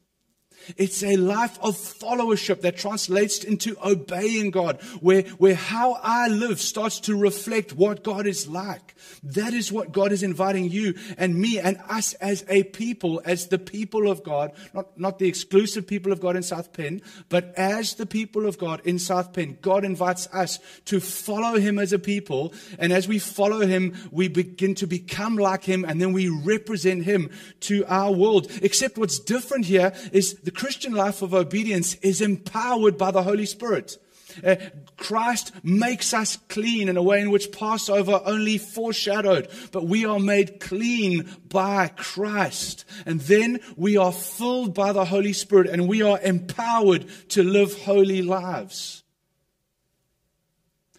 It's 0.77 1.03
a 1.03 1.17
life 1.17 1.59
of 1.63 1.77
followership 1.77 2.61
that 2.63 2.77
translates 2.77 3.45
into 3.45 3.77
obeying 3.85 4.51
God, 4.51 4.81
where, 5.01 5.23
where 5.39 5.55
how 5.55 5.99
I 6.03 6.29
live 6.29 6.61
starts 6.61 7.01
to 7.01 7.17
reflect 7.17 7.75
what 7.75 8.05
God 8.05 8.27
is 8.27 8.49
like. 8.49 8.95
That 9.23 9.55
is 9.55 9.73
what 9.73 9.93
God 9.93 10.13
is 10.13 10.23
inviting 10.23 10.71
you 10.71 10.95
and 11.19 11.35
me 11.35 11.59
and 11.59 11.79
us 11.89 12.15
as 12.15 12.45
a 12.49 12.65
people, 12.65 13.21
as 13.25 13.49
the 13.49 13.59
people 13.59 14.11
of 14.11 14.23
God, 14.23 14.53
not, 14.73 14.99
not 14.99 15.19
the 15.19 15.29
exclusive 15.29 15.87
people 15.87 16.13
of 16.13 16.21
God 16.21 16.37
in 16.37 16.43
South 16.43 16.73
Penn, 16.73 17.03
but 17.29 17.53
as 17.57 17.95
the 17.95 18.07
people 18.07 18.47
of 18.47 18.59
God 18.59 18.81
in 18.85 18.99
South 18.99 19.33
Penn. 19.33 19.59
God 19.61 19.85
invites 19.85 20.27
us 20.33 20.59
to 20.87 21.01
follow 21.01 21.59
Him 21.59 21.79
as 21.79 21.93
a 21.93 21.99
people. 21.99 22.53
And 22.79 22.93
as 22.93 23.09
we 23.09 23.19
follow 23.19 23.61
Him, 23.61 23.97
we 24.11 24.29
begin 24.29 24.75
to 24.77 24.87
become 24.87 25.37
like 25.37 25.65
Him 25.65 25.85
and 25.85 26.01
then 26.01 26.13
we 26.13 26.29
represent 26.29 27.05
Him 27.05 27.31
to 27.61 27.85
our 27.87 28.13
world. 28.13 28.51
Except 28.63 28.99
what's 28.99 29.19
different 29.19 29.67
here 29.67 29.93
is 30.13 30.35
the 30.41 30.50
Christian 30.51 30.93
life 30.93 31.23
of 31.23 31.35
obedience 31.35 31.95
is 31.97 32.21
empowered 32.21 32.97
by 32.99 33.11
the 33.11 33.23
Holy 33.23 33.47
Spirit. 33.47 33.97
Uh, 34.45 34.57
Christ 34.97 35.53
makes 35.65 36.15
us 36.15 36.37
clean 36.49 36.89
in 36.89 36.97
a 36.97 37.03
way 37.03 37.21
in 37.21 37.31
which 37.31 37.53
Passover 37.53 38.21
only 38.25 38.59
foreshadowed, 38.59 39.49
but 39.73 39.87
we 39.87 40.05
are 40.05 40.21
made 40.21 40.61
clean 40.61 41.29
by 41.49 41.89
Christ. 41.89 42.85
And 43.07 43.21
then 43.21 43.61
we 43.77 43.97
are 43.97 44.13
filled 44.13 44.75
by 44.75 44.93
the 44.93 45.05
Holy 45.05 45.33
Spirit 45.33 45.69
and 45.69 45.89
we 45.89 46.03
are 46.03 46.21
empowered 46.21 47.07
to 47.31 47.43
live 47.43 47.77
holy 47.83 48.23
lives. 48.23 49.03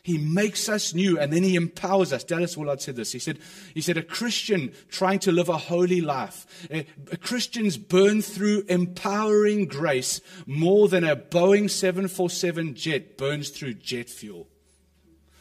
He 0.03 0.17
makes 0.17 0.67
us 0.67 0.93
new 0.93 1.19
and 1.19 1.31
then 1.31 1.43
he 1.43 1.55
empowers 1.55 2.11
us. 2.11 2.23
Dallas 2.23 2.57
Willard 2.57 2.81
said 2.81 2.95
this. 2.95 3.11
He 3.11 3.19
said, 3.19 3.39
he 3.73 3.81
said, 3.81 3.97
a 3.97 4.03
Christian 4.03 4.73
trying 4.89 5.19
to 5.19 5.31
live 5.31 5.49
a 5.49 5.57
holy 5.57 6.01
life, 6.01 6.67
a, 6.71 6.85
a 7.11 7.17
Christians 7.17 7.77
burn 7.77 8.21
through 8.21 8.63
empowering 8.67 9.65
grace 9.65 10.21
more 10.45 10.87
than 10.87 11.03
a 11.03 11.15
Boeing 11.15 11.69
747 11.69 12.75
jet 12.75 13.17
burns 13.17 13.49
through 13.49 13.75
jet 13.75 14.09
fuel. 14.09 14.47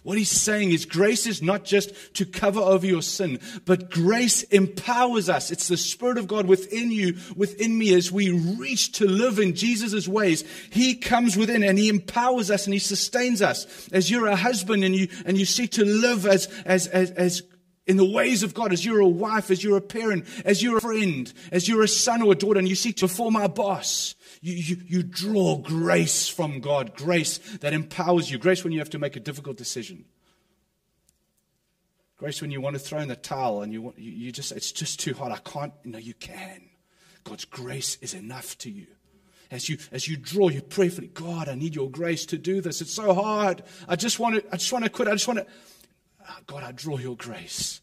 What 0.03 0.17
he's 0.17 0.31
saying 0.31 0.73
is 0.73 0.87
grace 0.87 1.27
is 1.27 1.43
not 1.43 1.65
just 1.65 2.15
to 2.15 2.25
cover 2.25 2.61
over 2.61 2.87
your 2.87 3.03
sin, 3.03 3.39
but 3.67 3.91
grace 3.91 4.43
empowers 4.45 5.29
us. 5.29 5.51
It's 5.51 5.69
the 5.69 5.77
Spirit 5.77 6.17
of 6.17 6.27
God 6.27 6.47
within 6.47 6.91
you, 6.91 7.19
within 7.37 7.77
me, 7.77 7.93
as 7.95 8.11
we 8.11 8.31
reach 8.31 8.93
to 8.93 9.07
live 9.07 9.39
in 9.39 9.55
Jesus' 9.55 10.09
ways. 10.09 10.45
He 10.71 10.95
comes 10.95 11.37
within 11.37 11.63
and 11.63 11.79
he 11.79 11.91
empowers 11.91 12.51
us 12.51 12.67
and 12.67 12.73
he 12.73 12.81
sustains 12.81 13.43
us. 13.43 13.89
As 13.93 14.11
you're 14.11 14.27
a 14.27 14.37
husband 14.37 14.85
and 14.85 14.97
you, 14.97 15.09
and 15.27 15.37
you 15.37 15.45
seek 15.45 15.73
to 15.73 15.85
live 15.85 16.27
as, 16.27 16.47
as, 16.65 16.87
as, 16.87 17.11
as 17.11 17.43
in 17.87 17.97
the 17.97 18.11
ways 18.11 18.43
of 18.43 18.55
God, 18.55 18.73
as 18.73 18.85
you're 18.85 19.01
a 19.01 19.09
wife, 19.09 19.51
as 19.51 19.63
you're 19.63 19.77
a 19.77 19.83
parent, 19.83 20.25
as 20.45 20.63
you're 20.63 20.79
a 20.79 20.81
friend, 20.81 21.31
as 21.53 21.69
you're 21.69 21.83
a 21.83 21.89
son 21.89 22.23
or 22.23 22.33
a 22.33 22.37
daughter, 22.37 22.59
and 22.59 22.69
you 22.69 22.75
seek 22.75 22.97
to 22.97 23.09
perform 23.09 23.37
our 23.37 23.49
boss. 23.49 24.15
You, 24.41 24.55
you, 24.55 24.77
you 24.87 25.03
draw 25.03 25.57
grace 25.57 26.29
from 26.29 26.61
God, 26.61 26.95
grace 26.95 27.39
that 27.59 27.73
empowers 27.75 28.31
you, 28.31 28.39
grace 28.39 28.65
when 28.65 28.73
you 28.73 28.79
have 28.79 28.91
to 28.91 28.99
make 28.99 29.17
a 29.17 29.21
difficult 29.21 29.57
decision. 29.57 30.07
Grace 32.17 32.41
when 32.41 32.51
you 32.51 32.61
want 32.61 32.75
to 32.75 32.81
throw 32.81 33.01
in 33.01 33.09
the 33.09 33.17
towel 33.17 33.63
and 33.63 33.73
you, 33.73 33.83
want, 33.83 33.99
you, 33.99 34.13
you 34.13 34.33
just, 34.33 34.53
it's 34.53 34.73
just 34.73 35.01
too 35.01 35.15
hot. 35.15 35.33
I 35.33 35.39
can't. 35.39 35.73
No, 35.85 35.99
you 35.99 36.15
can. 36.15 36.69
God's 37.25 37.45
grace 37.45 37.97
is 38.01 38.15
enough 38.15 38.57
to 38.59 38.71
you. 38.71 38.87
As 39.51 39.69
you, 39.69 39.79
as 39.91 40.07
you 40.07 40.17
draw, 40.17 40.49
you 40.49 40.63
pray 40.63 40.91
for 40.91 41.03
God, 41.03 41.49
I 41.49 41.55
need 41.55 41.75
your 41.75 41.91
grace 41.91 42.25
to 42.27 42.39
do 42.39 42.61
this. 42.61 42.81
It's 42.81 42.93
so 42.93 43.15
hard. 43.15 43.63
I 43.89 43.97
just 43.97 44.19
want 44.19 44.37
to, 44.37 44.45
I 44.53 44.57
just 44.57 44.73
want 44.73 44.85
to 44.85 44.91
quit. 44.91 45.09
I 45.09 45.13
just 45.13 45.27
want 45.27 45.41
to, 45.41 45.47
ah, 46.27 46.39
God, 46.47 46.63
I 46.63 46.73
draw 46.73 46.99
your 46.99 47.17
grace. 47.17 47.81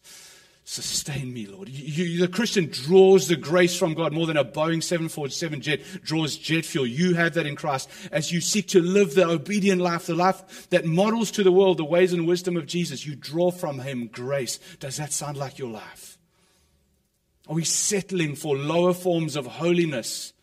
Sustain 0.70 1.32
me, 1.32 1.46
Lord. 1.46 1.70
You, 1.70 2.04
you, 2.04 2.20
the 2.20 2.28
Christian 2.28 2.66
draws 2.70 3.26
the 3.26 3.36
grace 3.36 3.74
from 3.74 3.94
God 3.94 4.12
more 4.12 4.26
than 4.26 4.36
a 4.36 4.44
Boeing 4.44 4.82
747 4.82 5.62
jet 5.62 5.80
draws 6.04 6.36
jet 6.36 6.66
fuel. 6.66 6.86
You 6.86 7.14
have 7.14 7.32
that 7.34 7.46
in 7.46 7.56
Christ. 7.56 7.88
As 8.12 8.30
you 8.30 8.42
seek 8.42 8.68
to 8.68 8.82
live 8.82 9.14
the 9.14 9.26
obedient 9.26 9.80
life, 9.80 10.04
the 10.04 10.14
life 10.14 10.68
that 10.68 10.84
models 10.84 11.30
to 11.30 11.42
the 11.42 11.50
world 11.50 11.78
the 11.78 11.86
ways 11.86 12.12
and 12.12 12.26
wisdom 12.26 12.54
of 12.58 12.66
Jesus, 12.66 13.06
you 13.06 13.16
draw 13.16 13.50
from 13.50 13.78
Him 13.78 14.08
grace. 14.08 14.58
Does 14.78 14.98
that 14.98 15.10
sound 15.10 15.38
like 15.38 15.58
your 15.58 15.70
life? 15.70 16.18
Are 17.48 17.54
we 17.54 17.64
settling 17.64 18.36
for 18.36 18.54
lower 18.54 18.92
forms 18.92 19.36
of 19.36 19.46
holiness? 19.46 20.34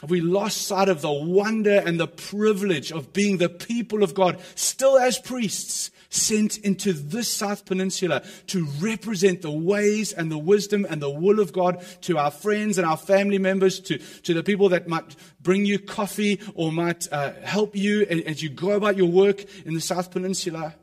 Have 0.00 0.10
we 0.10 0.22
lost 0.22 0.66
sight 0.66 0.88
of 0.88 1.02
the 1.02 1.12
wonder 1.12 1.78
and 1.86 2.00
the 2.00 2.08
privilege 2.08 2.90
of 2.90 3.12
being 3.12 3.38
the 3.38 3.48
people 3.48 4.02
of 4.02 4.12
God, 4.12 4.40
still 4.56 4.98
as 4.98 5.20
priests, 5.20 5.92
sent 6.14 6.58
into 6.58 6.92
this 6.92 7.32
South 7.32 7.64
Peninsula 7.64 8.22
to 8.48 8.64
represent 8.80 9.42
the 9.42 9.50
ways 9.50 10.12
and 10.12 10.30
the 10.30 10.38
wisdom 10.38 10.86
and 10.88 11.02
the 11.02 11.10
will 11.10 11.40
of 11.40 11.52
God 11.52 11.84
to 12.02 12.18
our 12.18 12.30
friends 12.30 12.78
and 12.78 12.86
our 12.86 12.96
family 12.96 13.38
members, 13.38 13.80
to, 13.80 13.98
to 13.98 14.34
the 14.34 14.42
people 14.42 14.68
that 14.70 14.88
might 14.88 15.16
bring 15.40 15.66
you 15.66 15.78
coffee 15.78 16.40
or 16.54 16.72
might 16.72 17.12
uh, 17.12 17.32
help 17.42 17.76
you 17.76 18.02
as 18.02 18.42
you 18.42 18.48
go 18.48 18.72
about 18.72 18.96
your 18.96 19.10
work 19.10 19.44
in 19.66 19.74
the 19.74 19.80
South 19.80 20.10
Peninsula. 20.10 20.74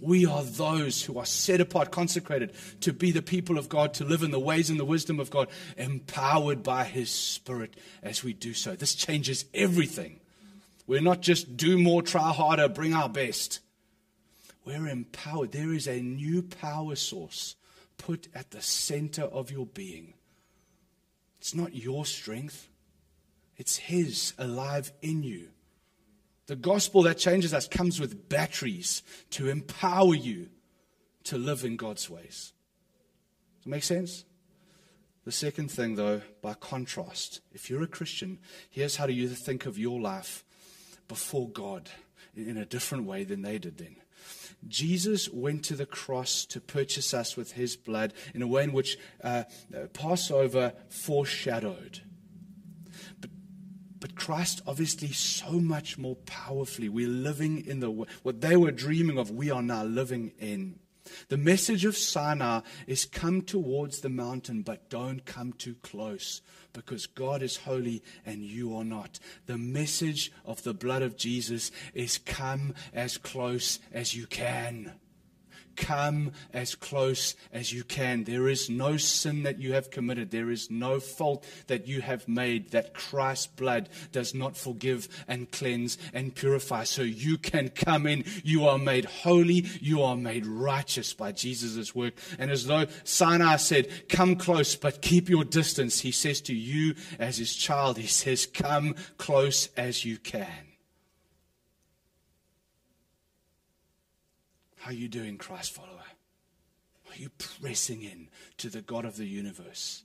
We 0.00 0.26
are 0.26 0.42
those 0.42 1.04
who 1.04 1.18
are 1.18 1.24
set 1.24 1.60
apart, 1.60 1.92
consecrated 1.92 2.52
to 2.80 2.92
be 2.92 3.12
the 3.12 3.22
people 3.22 3.56
of 3.56 3.68
God, 3.68 3.94
to 3.94 4.04
live 4.04 4.24
in 4.24 4.32
the 4.32 4.40
ways 4.40 4.68
and 4.68 4.78
the 4.78 4.84
wisdom 4.84 5.20
of 5.20 5.30
God, 5.30 5.46
empowered 5.76 6.64
by 6.64 6.82
His 6.84 7.08
Spirit 7.08 7.76
as 8.02 8.24
we 8.24 8.32
do 8.32 8.52
so. 8.52 8.74
This 8.74 8.96
changes 8.96 9.44
everything. 9.54 10.18
We're 10.88 11.02
not 11.02 11.20
just 11.20 11.56
do 11.56 11.78
more, 11.78 12.02
try 12.02 12.32
harder, 12.32 12.68
bring 12.68 12.94
our 12.94 13.08
best. 13.08 13.60
We're 14.64 14.88
empowered. 14.88 15.52
There 15.52 15.72
is 15.72 15.86
a 15.86 16.00
new 16.00 16.42
power 16.42 16.94
source 16.96 17.56
put 17.98 18.28
at 18.34 18.50
the 18.50 18.62
center 18.62 19.22
of 19.22 19.50
your 19.50 19.66
being. 19.66 20.14
It's 21.40 21.54
not 21.54 21.74
your 21.74 22.06
strength, 22.06 22.68
it's 23.56 23.76
His 23.76 24.32
alive 24.38 24.92
in 25.02 25.22
you. 25.22 25.48
The 26.46 26.56
gospel 26.56 27.02
that 27.02 27.18
changes 27.18 27.54
us 27.54 27.68
comes 27.68 28.00
with 28.00 28.28
batteries 28.28 29.02
to 29.30 29.48
empower 29.48 30.14
you 30.14 30.48
to 31.24 31.38
live 31.38 31.64
in 31.64 31.76
God's 31.76 32.10
ways. 32.10 32.52
Does 33.58 33.64
that 33.64 33.70
make 33.70 33.84
sense? 33.84 34.24
The 35.24 35.32
second 35.32 35.70
thing, 35.70 35.94
though, 35.94 36.20
by 36.42 36.54
contrast, 36.54 37.40
if 37.52 37.70
you're 37.70 37.82
a 37.82 37.86
Christian, 37.86 38.38
here's 38.70 38.96
how 38.96 39.06
do 39.06 39.12
you 39.12 39.28
think 39.28 39.66
of 39.66 39.78
your 39.78 40.00
life 40.00 40.44
before 41.06 41.48
God 41.48 41.88
in 42.34 42.56
a 42.56 42.64
different 42.64 43.04
way 43.04 43.22
than 43.22 43.42
they 43.42 43.58
did 43.58 43.78
then. 43.78 43.96
Jesus 44.68 45.28
went 45.28 45.64
to 45.64 45.74
the 45.74 45.86
cross 45.86 46.44
to 46.46 46.60
purchase 46.60 47.12
us 47.12 47.36
with 47.36 47.52
his 47.52 47.76
blood 47.76 48.12
in 48.34 48.42
a 48.42 48.46
way 48.46 48.64
in 48.64 48.72
which 48.72 48.96
uh, 49.22 49.44
uh, 49.74 49.86
Passover 49.92 50.72
foreshadowed. 50.88 52.00
But, 53.20 53.30
but 53.98 54.14
Christ, 54.14 54.62
obviously, 54.66 55.12
so 55.12 55.52
much 55.52 55.98
more 55.98 56.16
powerfully, 56.16 56.88
we're 56.88 57.08
living 57.08 57.66
in 57.66 57.80
the 57.80 57.90
what 57.90 58.40
they 58.40 58.56
were 58.56 58.70
dreaming 58.70 59.18
of, 59.18 59.30
we 59.30 59.50
are 59.50 59.62
now 59.62 59.84
living 59.84 60.32
in. 60.38 60.78
The 61.28 61.36
message 61.36 61.84
of 61.84 61.96
Sinai 61.96 62.60
is 62.86 63.04
come 63.04 63.42
towards 63.42 64.00
the 64.00 64.08
mountain, 64.08 64.62
but 64.62 64.88
don't 64.90 65.24
come 65.24 65.52
too 65.52 65.76
close 65.82 66.42
because 66.72 67.06
God 67.06 67.42
is 67.42 67.56
holy 67.56 68.02
and 68.24 68.42
you 68.42 68.76
are 68.76 68.84
not. 68.84 69.18
The 69.46 69.58
message 69.58 70.32
of 70.44 70.62
the 70.62 70.74
blood 70.74 71.02
of 71.02 71.16
Jesus 71.16 71.70
is 71.94 72.18
come 72.18 72.74
as 72.92 73.18
close 73.18 73.78
as 73.92 74.14
you 74.14 74.26
can. 74.26 74.92
Come 75.76 76.32
as 76.52 76.74
close 76.74 77.34
as 77.52 77.72
you 77.72 77.84
can. 77.84 78.24
There 78.24 78.48
is 78.48 78.70
no 78.70 78.96
sin 78.96 79.42
that 79.42 79.60
you 79.60 79.72
have 79.72 79.90
committed. 79.90 80.30
There 80.30 80.50
is 80.50 80.70
no 80.70 81.00
fault 81.00 81.44
that 81.66 81.86
you 81.86 82.00
have 82.00 82.28
made 82.28 82.70
that 82.70 82.94
Christ's 82.94 83.46
blood 83.46 83.88
does 84.10 84.34
not 84.34 84.56
forgive 84.56 85.08
and 85.28 85.50
cleanse 85.50 85.98
and 86.12 86.34
purify. 86.34 86.84
So 86.84 87.02
you 87.02 87.38
can 87.38 87.68
come 87.68 88.06
in. 88.06 88.24
You 88.42 88.66
are 88.66 88.78
made 88.78 89.04
holy. 89.04 89.66
You 89.80 90.02
are 90.02 90.16
made 90.16 90.46
righteous 90.46 91.12
by 91.12 91.32
Jesus' 91.32 91.94
work. 91.94 92.14
And 92.38 92.50
as 92.50 92.66
though 92.66 92.86
Sinai 93.04 93.56
said, 93.56 93.88
come 94.08 94.36
close, 94.36 94.76
but 94.76 95.02
keep 95.02 95.28
your 95.28 95.44
distance, 95.44 96.00
he 96.00 96.12
says 96.12 96.40
to 96.42 96.54
you 96.54 96.94
as 97.18 97.38
his 97.38 97.54
child, 97.54 97.98
he 97.98 98.06
says, 98.06 98.46
come 98.46 98.94
close 99.18 99.68
as 99.76 100.04
you 100.04 100.18
can. 100.18 100.71
How 104.82 104.90
are 104.90 104.94
you 104.94 105.06
doing, 105.06 105.38
Christ 105.38 105.70
follower? 105.70 106.02
Are 107.08 107.16
you 107.16 107.28
pressing 107.38 108.02
in 108.02 108.26
to 108.56 108.68
the 108.68 108.82
God 108.82 109.04
of 109.04 109.16
the 109.16 109.24
universe? 109.24 110.02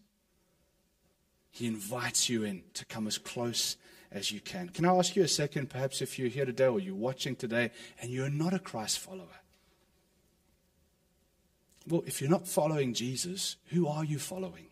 He 1.49 1.65
invites 1.65 2.29
you 2.29 2.43
in 2.43 2.61
to 2.75 2.85
come 2.85 3.07
as 3.07 3.17
close 3.17 3.75
as 4.11 4.31
you 4.31 4.39
can. 4.39 4.69
Can 4.69 4.85
I 4.85 4.95
ask 4.95 5.15
you 5.15 5.23
a 5.23 5.27
second, 5.27 5.71
perhaps 5.71 6.03
if 6.03 6.19
you're 6.19 6.27
here 6.27 6.45
today 6.45 6.67
or 6.67 6.79
you're 6.79 6.93
watching 6.93 7.35
today 7.35 7.71
and 7.99 8.11
you're 8.11 8.29
not 8.29 8.53
a 8.53 8.59
Christ 8.59 8.99
follower? 8.99 9.41
Well, 11.87 12.03
if 12.05 12.21
you're 12.21 12.29
not 12.29 12.47
following 12.47 12.93
Jesus, 12.93 13.55
who 13.71 13.87
are 13.87 14.05
you 14.05 14.19
following? 14.19 14.67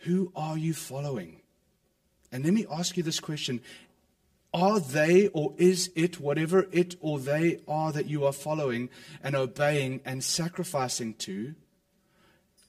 Who 0.00 0.30
are 0.36 0.58
you 0.58 0.74
following? 0.74 1.40
And 2.30 2.44
let 2.44 2.52
me 2.52 2.66
ask 2.70 2.98
you 2.98 3.02
this 3.02 3.20
question 3.20 3.62
are 4.56 4.80
they 4.80 5.28
or 5.28 5.52
is 5.58 5.90
it 5.94 6.18
whatever 6.18 6.66
it 6.72 6.96
or 7.00 7.18
they 7.18 7.60
are 7.68 7.92
that 7.92 8.06
you 8.06 8.24
are 8.24 8.32
following 8.32 8.88
and 9.22 9.36
obeying 9.36 10.00
and 10.06 10.24
sacrificing 10.24 11.12
to? 11.14 11.54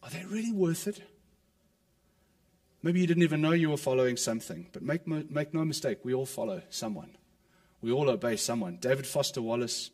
Are 0.04 0.10
they 0.10 0.26
really 0.26 0.52
worth 0.52 0.86
it? 0.86 1.02
Maybe 2.84 3.00
you 3.00 3.08
didn't 3.08 3.24
even 3.24 3.40
know 3.42 3.54
you 3.54 3.70
were 3.70 3.78
following 3.78 4.18
something, 4.18 4.68
but 4.74 4.82
make, 4.84 5.08
make 5.08 5.54
no 5.54 5.64
mistake, 5.64 6.00
we 6.04 6.14
all 6.14 6.26
follow 6.26 6.62
someone. 6.70 7.16
We 7.82 7.94
all 7.94 8.10
obey 8.10 8.36
someone. 8.36 8.78
David 8.82 9.08
Foster 9.08 9.42
Wallace, 9.42 9.90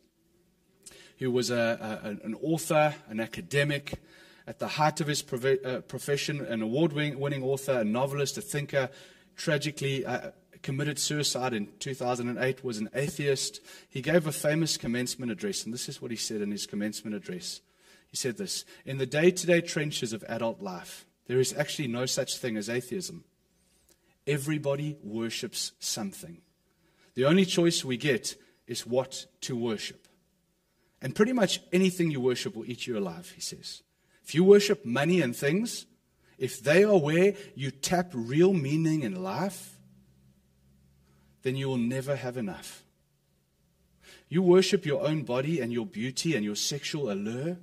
who 1.18 1.30
was 1.30 1.50
a, 1.50 2.00
a, 2.02 2.26
an 2.26 2.34
author, 2.42 2.92
an 3.08 3.20
academic, 3.20 4.00
at 4.48 4.58
the 4.58 4.66
height 4.66 5.00
of 5.00 5.06
his 5.06 5.22
uh, 5.22 5.80
profession, 5.86 6.44
an 6.44 6.60
award 6.60 6.92
winning 6.92 7.44
author, 7.44 7.78
a 7.78 7.84
novelist, 7.84 8.36
a 8.36 8.42
thinker, 8.42 8.90
tragically 9.36 10.04
uh, 10.04 10.32
committed 10.64 10.98
suicide 10.98 11.52
in 11.52 11.68
2008, 11.78 12.64
was 12.64 12.78
an 12.78 12.88
atheist. 12.94 13.60
He 13.88 14.02
gave 14.02 14.26
a 14.26 14.32
famous 14.32 14.76
commencement 14.76 15.30
address, 15.30 15.64
and 15.64 15.72
this 15.72 15.88
is 15.88 16.02
what 16.02 16.10
he 16.10 16.16
said 16.16 16.40
in 16.40 16.50
his 16.50 16.66
commencement 16.66 17.14
address. 17.14 17.60
He 18.08 18.16
said 18.16 18.36
this 18.36 18.64
In 18.84 18.98
the 18.98 19.06
day 19.06 19.30
to 19.30 19.46
day 19.46 19.60
trenches 19.60 20.12
of 20.12 20.24
adult 20.26 20.60
life, 20.60 21.06
there 21.26 21.38
is 21.38 21.52
actually 21.56 21.88
no 21.88 22.06
such 22.06 22.38
thing 22.38 22.56
as 22.56 22.68
atheism. 22.68 23.24
Everybody 24.26 24.96
worships 25.02 25.72
something. 25.78 26.38
The 27.14 27.26
only 27.26 27.44
choice 27.44 27.84
we 27.84 27.96
get 27.96 28.34
is 28.66 28.86
what 28.86 29.26
to 29.42 29.54
worship. 29.54 30.08
And 31.02 31.14
pretty 31.14 31.34
much 31.34 31.60
anything 31.72 32.10
you 32.10 32.20
worship 32.20 32.56
will 32.56 32.68
eat 32.68 32.86
you 32.86 32.98
alive, 32.98 33.30
he 33.34 33.40
says. 33.40 33.82
If 34.24 34.34
you 34.34 34.42
worship 34.42 34.86
money 34.86 35.20
and 35.20 35.36
things, 35.36 35.84
if 36.38 36.62
they 36.62 36.82
are 36.82 36.98
where 36.98 37.34
you 37.54 37.70
tap 37.70 38.10
real 38.14 38.54
meaning 38.54 39.02
in 39.02 39.22
life, 39.22 39.73
then 41.44 41.54
you 41.54 41.68
will 41.68 41.76
never 41.76 42.16
have 42.16 42.36
enough. 42.36 42.82
You 44.28 44.42
worship 44.42 44.84
your 44.84 45.06
own 45.06 45.22
body 45.22 45.60
and 45.60 45.72
your 45.72 45.86
beauty 45.86 46.34
and 46.34 46.44
your 46.44 46.56
sexual 46.56 47.12
allure, 47.12 47.58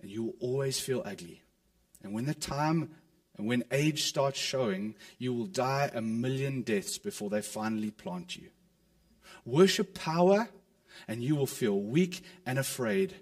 and 0.00 0.10
you 0.10 0.22
will 0.22 0.34
always 0.38 0.78
feel 0.78 1.02
ugly. 1.04 1.42
And 2.02 2.12
when 2.12 2.26
the 2.26 2.34
time 2.34 2.90
and 3.36 3.46
when 3.46 3.64
age 3.72 4.04
starts 4.04 4.38
showing, 4.38 4.94
you 5.18 5.32
will 5.32 5.46
die 5.46 5.90
a 5.92 6.02
million 6.02 6.62
deaths 6.62 6.98
before 6.98 7.30
they 7.30 7.40
finally 7.40 7.90
plant 7.90 8.36
you. 8.36 8.50
Worship 9.46 9.94
power, 9.94 10.48
and 11.08 11.24
you 11.24 11.34
will 11.34 11.46
feel 11.46 11.80
weak 11.80 12.22
and 12.44 12.58
afraid, 12.58 13.14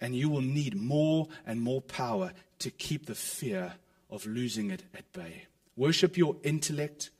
and 0.00 0.14
you 0.14 0.28
will 0.28 0.40
need 0.40 0.80
more 0.80 1.26
and 1.44 1.60
more 1.60 1.82
power 1.82 2.32
to 2.60 2.70
keep 2.70 3.06
the 3.06 3.14
fear 3.16 3.74
of 4.08 4.24
losing 4.26 4.70
it 4.70 4.84
at 4.94 5.12
bay. 5.12 5.46
Worship 5.76 6.16
your 6.16 6.36
intellect 6.44 7.10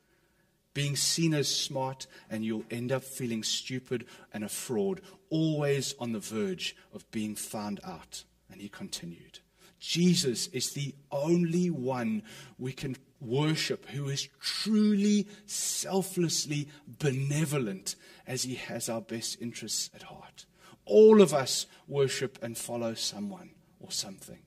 being 0.73 0.95
seen 0.95 1.33
as 1.33 1.53
smart, 1.53 2.07
and 2.29 2.45
you'll 2.45 2.65
end 2.71 2.91
up 2.91 3.03
feeling 3.03 3.43
stupid 3.43 4.05
and 4.33 4.43
a 4.43 4.49
fraud, 4.49 5.01
always 5.29 5.93
on 5.99 6.11
the 6.11 6.19
verge 6.19 6.75
of 6.93 7.09
being 7.11 7.35
found 7.35 7.79
out. 7.83 8.23
And 8.51 8.61
he 8.61 8.69
continued 8.69 9.39
Jesus 9.81 10.45
is 10.47 10.73
the 10.73 10.93
only 11.11 11.71
one 11.71 12.21
we 12.59 12.71
can 12.71 12.95
worship 13.19 13.87
who 13.89 14.09
is 14.09 14.29
truly, 14.39 15.27
selflessly 15.47 16.69
benevolent 16.99 17.95
as 18.27 18.43
he 18.43 18.55
has 18.55 18.89
our 18.89 19.01
best 19.01 19.41
interests 19.41 19.89
at 19.95 20.03
heart. 20.03 20.45
All 20.85 21.19
of 21.19 21.33
us 21.33 21.65
worship 21.87 22.37
and 22.43 22.55
follow 22.55 22.93
someone 22.93 23.49
or 23.79 23.91
something. 23.91 24.39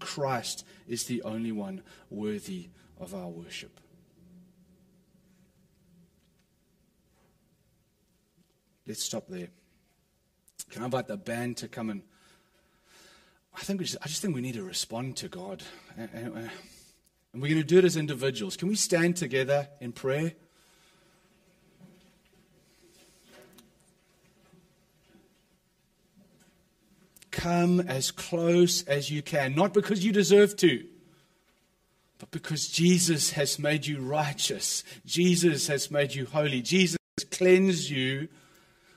Christ 0.00 0.66
is 0.86 1.04
the 1.04 1.22
only 1.22 1.52
one 1.52 1.82
worthy 2.10 2.68
of 3.00 3.14
our 3.14 3.28
worship. 3.28 3.80
Let's 8.86 9.02
stop 9.02 9.24
there. 9.28 9.48
Can 10.70 10.82
I 10.82 10.84
invite 10.86 11.08
the 11.08 11.16
band 11.16 11.56
to 11.58 11.68
come 11.68 11.90
and? 11.90 12.02
I 13.56 13.60
think 13.60 13.80
just, 13.80 13.96
I 14.02 14.08
just 14.08 14.20
think 14.20 14.34
we 14.34 14.40
need 14.40 14.54
to 14.54 14.64
respond 14.64 15.16
to 15.18 15.28
God, 15.28 15.62
and, 15.96 16.50
we're 17.34 17.48
going 17.48 17.60
to 17.60 17.64
do 17.64 17.78
it 17.78 17.84
as 17.84 17.96
individuals. 17.96 18.56
Can 18.56 18.68
we 18.68 18.76
stand 18.76 19.16
together 19.16 19.68
in 19.80 19.92
prayer? 19.92 20.34
Come 27.32 27.80
as 27.80 28.12
close 28.12 28.84
as 28.84 29.10
you 29.10 29.20
can, 29.20 29.56
not 29.56 29.74
because 29.74 30.04
you 30.04 30.12
deserve 30.12 30.56
to, 30.58 30.84
but 32.18 32.30
because 32.30 32.68
Jesus 32.68 33.32
has 33.32 33.58
made 33.58 33.84
you 33.84 33.98
righteous. 33.98 34.84
Jesus 35.04 35.66
has 35.66 35.90
made 35.90 36.14
you 36.14 36.26
holy. 36.26 36.62
Jesus 36.62 36.98
has 37.18 37.24
cleansed 37.24 37.90
you 37.90 38.28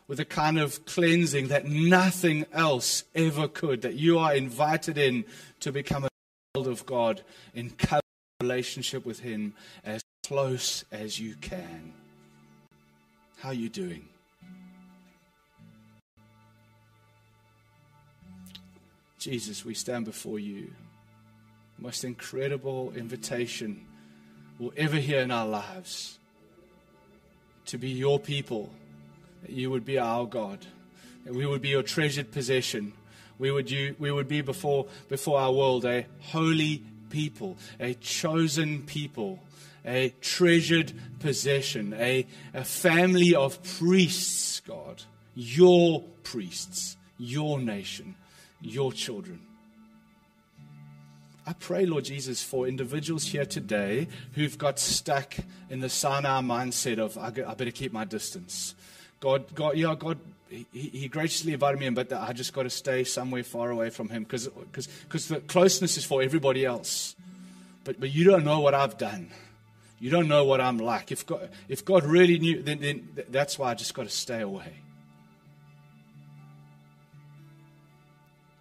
with 0.07 0.19
a 0.19 0.25
kind 0.25 0.57
of 0.57 0.85
cleansing 0.85 1.49
that 1.49 1.65
nothing 1.65 2.45
else 2.53 3.03
ever 3.13 3.47
could, 3.47 3.81
that 3.81 3.95
you 3.95 4.17
are 4.17 4.33
invited 4.33 4.97
in 4.97 5.25
to 5.59 5.71
become 5.71 6.05
a 6.05 6.09
child 6.55 6.67
of 6.67 6.85
God 6.85 7.23
in 7.53 7.73
relationship 8.41 9.05
with 9.05 9.19
Him 9.19 9.53
as 9.83 10.03
close 10.25 10.85
as 10.91 11.19
you 11.19 11.35
can. 11.41 11.93
How 13.39 13.49
are 13.49 13.53
you 13.53 13.69
doing? 13.69 14.07
Jesus, 19.19 19.65
we 19.65 19.73
stand 19.73 20.05
before 20.05 20.39
you. 20.39 20.71
Most 21.77 22.03
incredible 22.03 22.93
invitation 22.95 23.85
we'll 24.57 24.73
ever 24.77 24.97
hear 24.97 25.19
in 25.19 25.31
our 25.31 25.47
lives 25.47 26.17
to 27.65 27.77
be 27.77 27.89
your 27.89 28.19
people 28.19 28.71
you 29.49 29.69
would 29.71 29.85
be 29.85 29.97
our 29.97 30.25
God, 30.25 30.65
we 31.25 31.45
would 31.45 31.61
be 31.61 31.69
your 31.69 31.83
treasured 31.83 32.31
possession. 32.31 32.93
We 33.39 33.51
would, 33.51 33.69
you, 33.69 33.95
we 33.99 34.11
would 34.11 34.27
be 34.27 34.41
before, 34.41 34.87
before 35.09 35.39
our 35.39 35.51
world 35.51 35.85
a 35.85 36.05
holy 36.19 36.83
people, 37.09 37.57
a 37.79 37.93
chosen 37.95 38.83
people, 38.83 39.39
a 39.85 40.13
treasured 40.21 40.91
possession, 41.19 41.93
a, 41.93 42.25
a 42.53 42.63
family 42.63 43.35
of 43.35 43.61
priests, 43.77 44.59
God, 44.61 45.03
your 45.35 46.03
priests, 46.23 46.97
your 47.17 47.59
nation, 47.59 48.15
your 48.61 48.91
children. 48.91 49.41
I 51.45 51.53
pray, 51.53 51.85
Lord 51.85 52.03
Jesus, 52.03 52.43
for 52.43 52.67
individuals 52.67 53.23
here 53.23 53.45
today 53.45 54.09
who've 54.33 54.57
got 54.57 54.79
stuck 54.79 55.35
in 55.69 55.79
the 55.79 55.87
Sinai 55.87 56.41
mindset 56.41 56.99
of, 56.99 57.17
I 57.17 57.29
better 57.29 57.71
keep 57.71 57.93
my 57.93 58.03
distance. 58.03 58.75
God, 59.19 59.53
God, 59.55 59.75
yeah, 59.77 59.95
God, 59.97 60.19
he, 60.49 60.65
he 60.73 61.07
graciously 61.07 61.53
invited 61.53 61.79
me 61.79 61.87
in, 61.87 61.93
but 61.93 62.11
I 62.13 62.33
just 62.33 62.53
got 62.53 62.63
to 62.63 62.69
stay 62.69 63.03
somewhere 63.03 63.43
far 63.43 63.71
away 63.71 63.89
from 63.89 64.09
him 64.09 64.23
because 64.23 64.47
the 64.47 65.41
closeness 65.47 65.97
is 65.97 66.05
for 66.05 66.21
everybody 66.21 66.65
else. 66.65 67.15
But, 67.83 67.99
but 67.99 68.11
you 68.11 68.25
don't 68.25 68.43
know 68.43 68.59
what 68.59 68.73
I've 68.73 68.97
done. 68.97 69.29
You 69.99 70.11
don't 70.11 70.27
know 70.27 70.45
what 70.45 70.61
I'm 70.61 70.77
like. 70.77 71.11
If 71.11 71.25
God, 71.25 71.49
if 71.67 71.83
God 71.83 72.03
really 72.03 72.37
knew, 72.37 72.61
then, 72.61 72.79
then 72.79 73.09
that's 73.29 73.57
why 73.57 73.71
I 73.71 73.73
just 73.73 73.93
got 73.93 74.03
to 74.03 74.09
stay 74.09 74.41
away. 74.41 74.73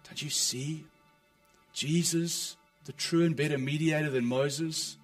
Don't 0.05 0.21
you 0.21 0.29
see? 0.29 0.85
Jesus, 1.73 2.57
the 2.85 2.91
true 2.93 3.23
and 3.23 3.35
better 3.35 3.59
mediator 3.59 4.09
than 4.09 4.25
Moses, 4.25 4.97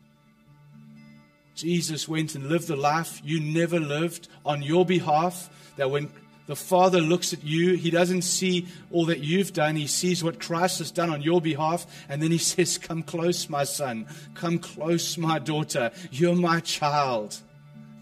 Jesus 1.64 2.10
went 2.10 2.36
and 2.36 2.50
lived 2.50 2.68
the 2.68 2.76
life 2.76 3.22
you 3.24 3.40
never 3.40 3.80
lived 3.80 4.28
on 4.46 4.62
your 4.62 4.86
behalf. 4.86 5.50
That 5.78 5.90
when, 5.90 6.12
The 6.46 6.58
Father 6.58 7.00
looks 7.00 7.32
at 7.32 7.42
you. 7.42 7.76
He 7.76 7.90
doesn't 7.90 8.24
see 8.24 8.68
all 8.92 9.06
that 9.06 9.20
you've 9.20 9.54
done. 9.54 9.78
He 9.78 9.88
sees 9.88 10.22
what 10.22 10.42
Christ 10.42 10.80
has 10.80 10.92
done 10.92 11.10
on 11.10 11.22
your 11.22 11.40
behalf. 11.40 11.86
And 12.10 12.22
then 12.22 12.32
He 12.32 12.38
says, 12.54 12.78
Come 12.78 13.02
close, 13.02 13.48
my 13.48 13.64
son. 13.64 14.08
Come 14.34 14.60
close, 14.60 15.18
my 15.18 15.40
daughter. 15.40 15.92
You're 16.12 16.36
my 16.36 16.60
child. 16.60 17.38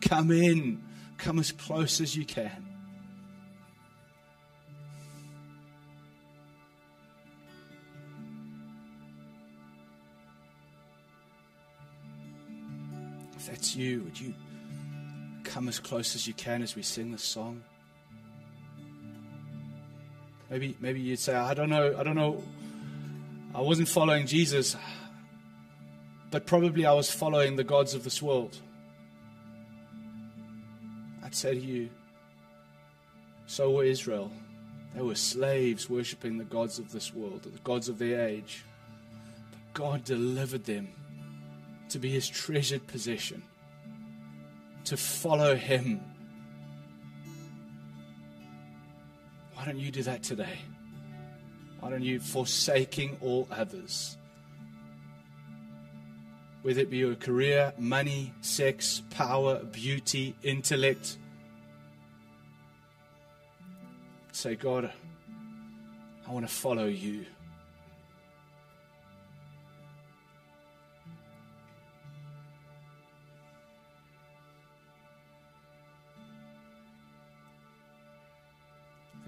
Come 0.01 0.32
in. 0.32 0.82
Come 1.20 1.38
as 1.38 1.51
close 1.51 2.01
as 2.01 2.16
you 2.18 2.26
can. 2.26 2.70
If 13.42 13.48
that's 13.48 13.76
you, 13.76 14.02
would 14.04 14.22
you 14.22 14.36
come 15.44 15.68
as 15.68 15.80
close 15.80 16.14
as 16.14 16.28
you 16.28 16.34
can 16.36 16.62
as 16.62 16.76
we 16.76 16.84
sing 16.84 17.12
this 17.12 17.24
song? 17.24 17.64
Maybe, 20.52 20.78
maybe 20.80 21.02
you'd 21.02 21.18
say, 21.18 21.34
I 21.34 21.56
don't 21.56 21.72
know, 21.72 21.96
I 21.98 22.04
don't 22.04 22.16
know. 22.16 22.44
I 23.56 23.62
wasn't 23.62 23.88
following 23.88 24.28
Jesus, 24.28 24.76
but 26.30 26.46
probably 26.46 26.86
I 26.86 26.94
was 26.94 27.10
following 27.10 27.56
the 27.56 27.64
gods 27.64 27.96
of 27.96 28.04
this 28.04 28.22
world. 28.22 28.60
I'd 31.24 31.34
say 31.34 31.56
to 31.56 31.60
you, 31.60 31.89
so 33.48 33.72
were 33.72 33.86
Israel. 33.86 34.32
They 34.94 35.02
were 35.02 35.16
slaves 35.16 35.89
worshiping 35.89 36.38
the 36.38 36.44
gods 36.44 36.78
of 36.78 36.92
this 36.92 37.12
world, 37.12 37.42
the 37.42 37.60
gods 37.62 37.89
of 37.89 37.98
their 37.98 38.22
age. 38.22 38.64
But 39.50 39.74
God 39.74 40.04
delivered 40.04 40.66
them 40.66 40.89
to 41.92 42.00
be 42.00 42.10
his 42.10 42.28
treasured 42.28 42.86
possession, 42.88 43.44
to 44.86 44.98
follow 44.98 45.56
him 45.56 46.02
Why 49.62 49.68
don't 49.68 49.78
you 49.78 49.92
do 49.92 50.02
that 50.02 50.24
today? 50.24 50.58
Why 51.82 51.92
don't 51.92 52.02
you, 52.02 52.20
forsaking 52.20 53.16
all 53.22 53.48
others, 53.52 54.18
whether 56.64 56.80
it 56.82 56.89
be 56.89 56.98
your 56.98 57.14
career, 57.14 57.72
money, 57.78 58.34
sex, 58.42 59.04
power, 59.12 59.64
beauty, 59.66 60.36
intellect, 60.42 61.16
say, 64.32 64.56
God, 64.56 64.92
I 66.28 66.32
want 66.32 66.48
to 66.48 66.52
follow 66.52 66.88
you. 66.88 67.28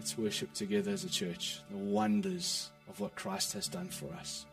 Let's 0.03 0.17
worship 0.17 0.53
together 0.53 0.91
as 0.91 1.05
a 1.05 1.09
church 1.09 1.61
the 1.71 1.77
wonders 1.77 2.69
of 2.89 2.99
what 2.99 3.15
Christ 3.15 3.53
has 3.53 3.69
done 3.69 3.87
for 3.87 4.13
us. 4.15 4.45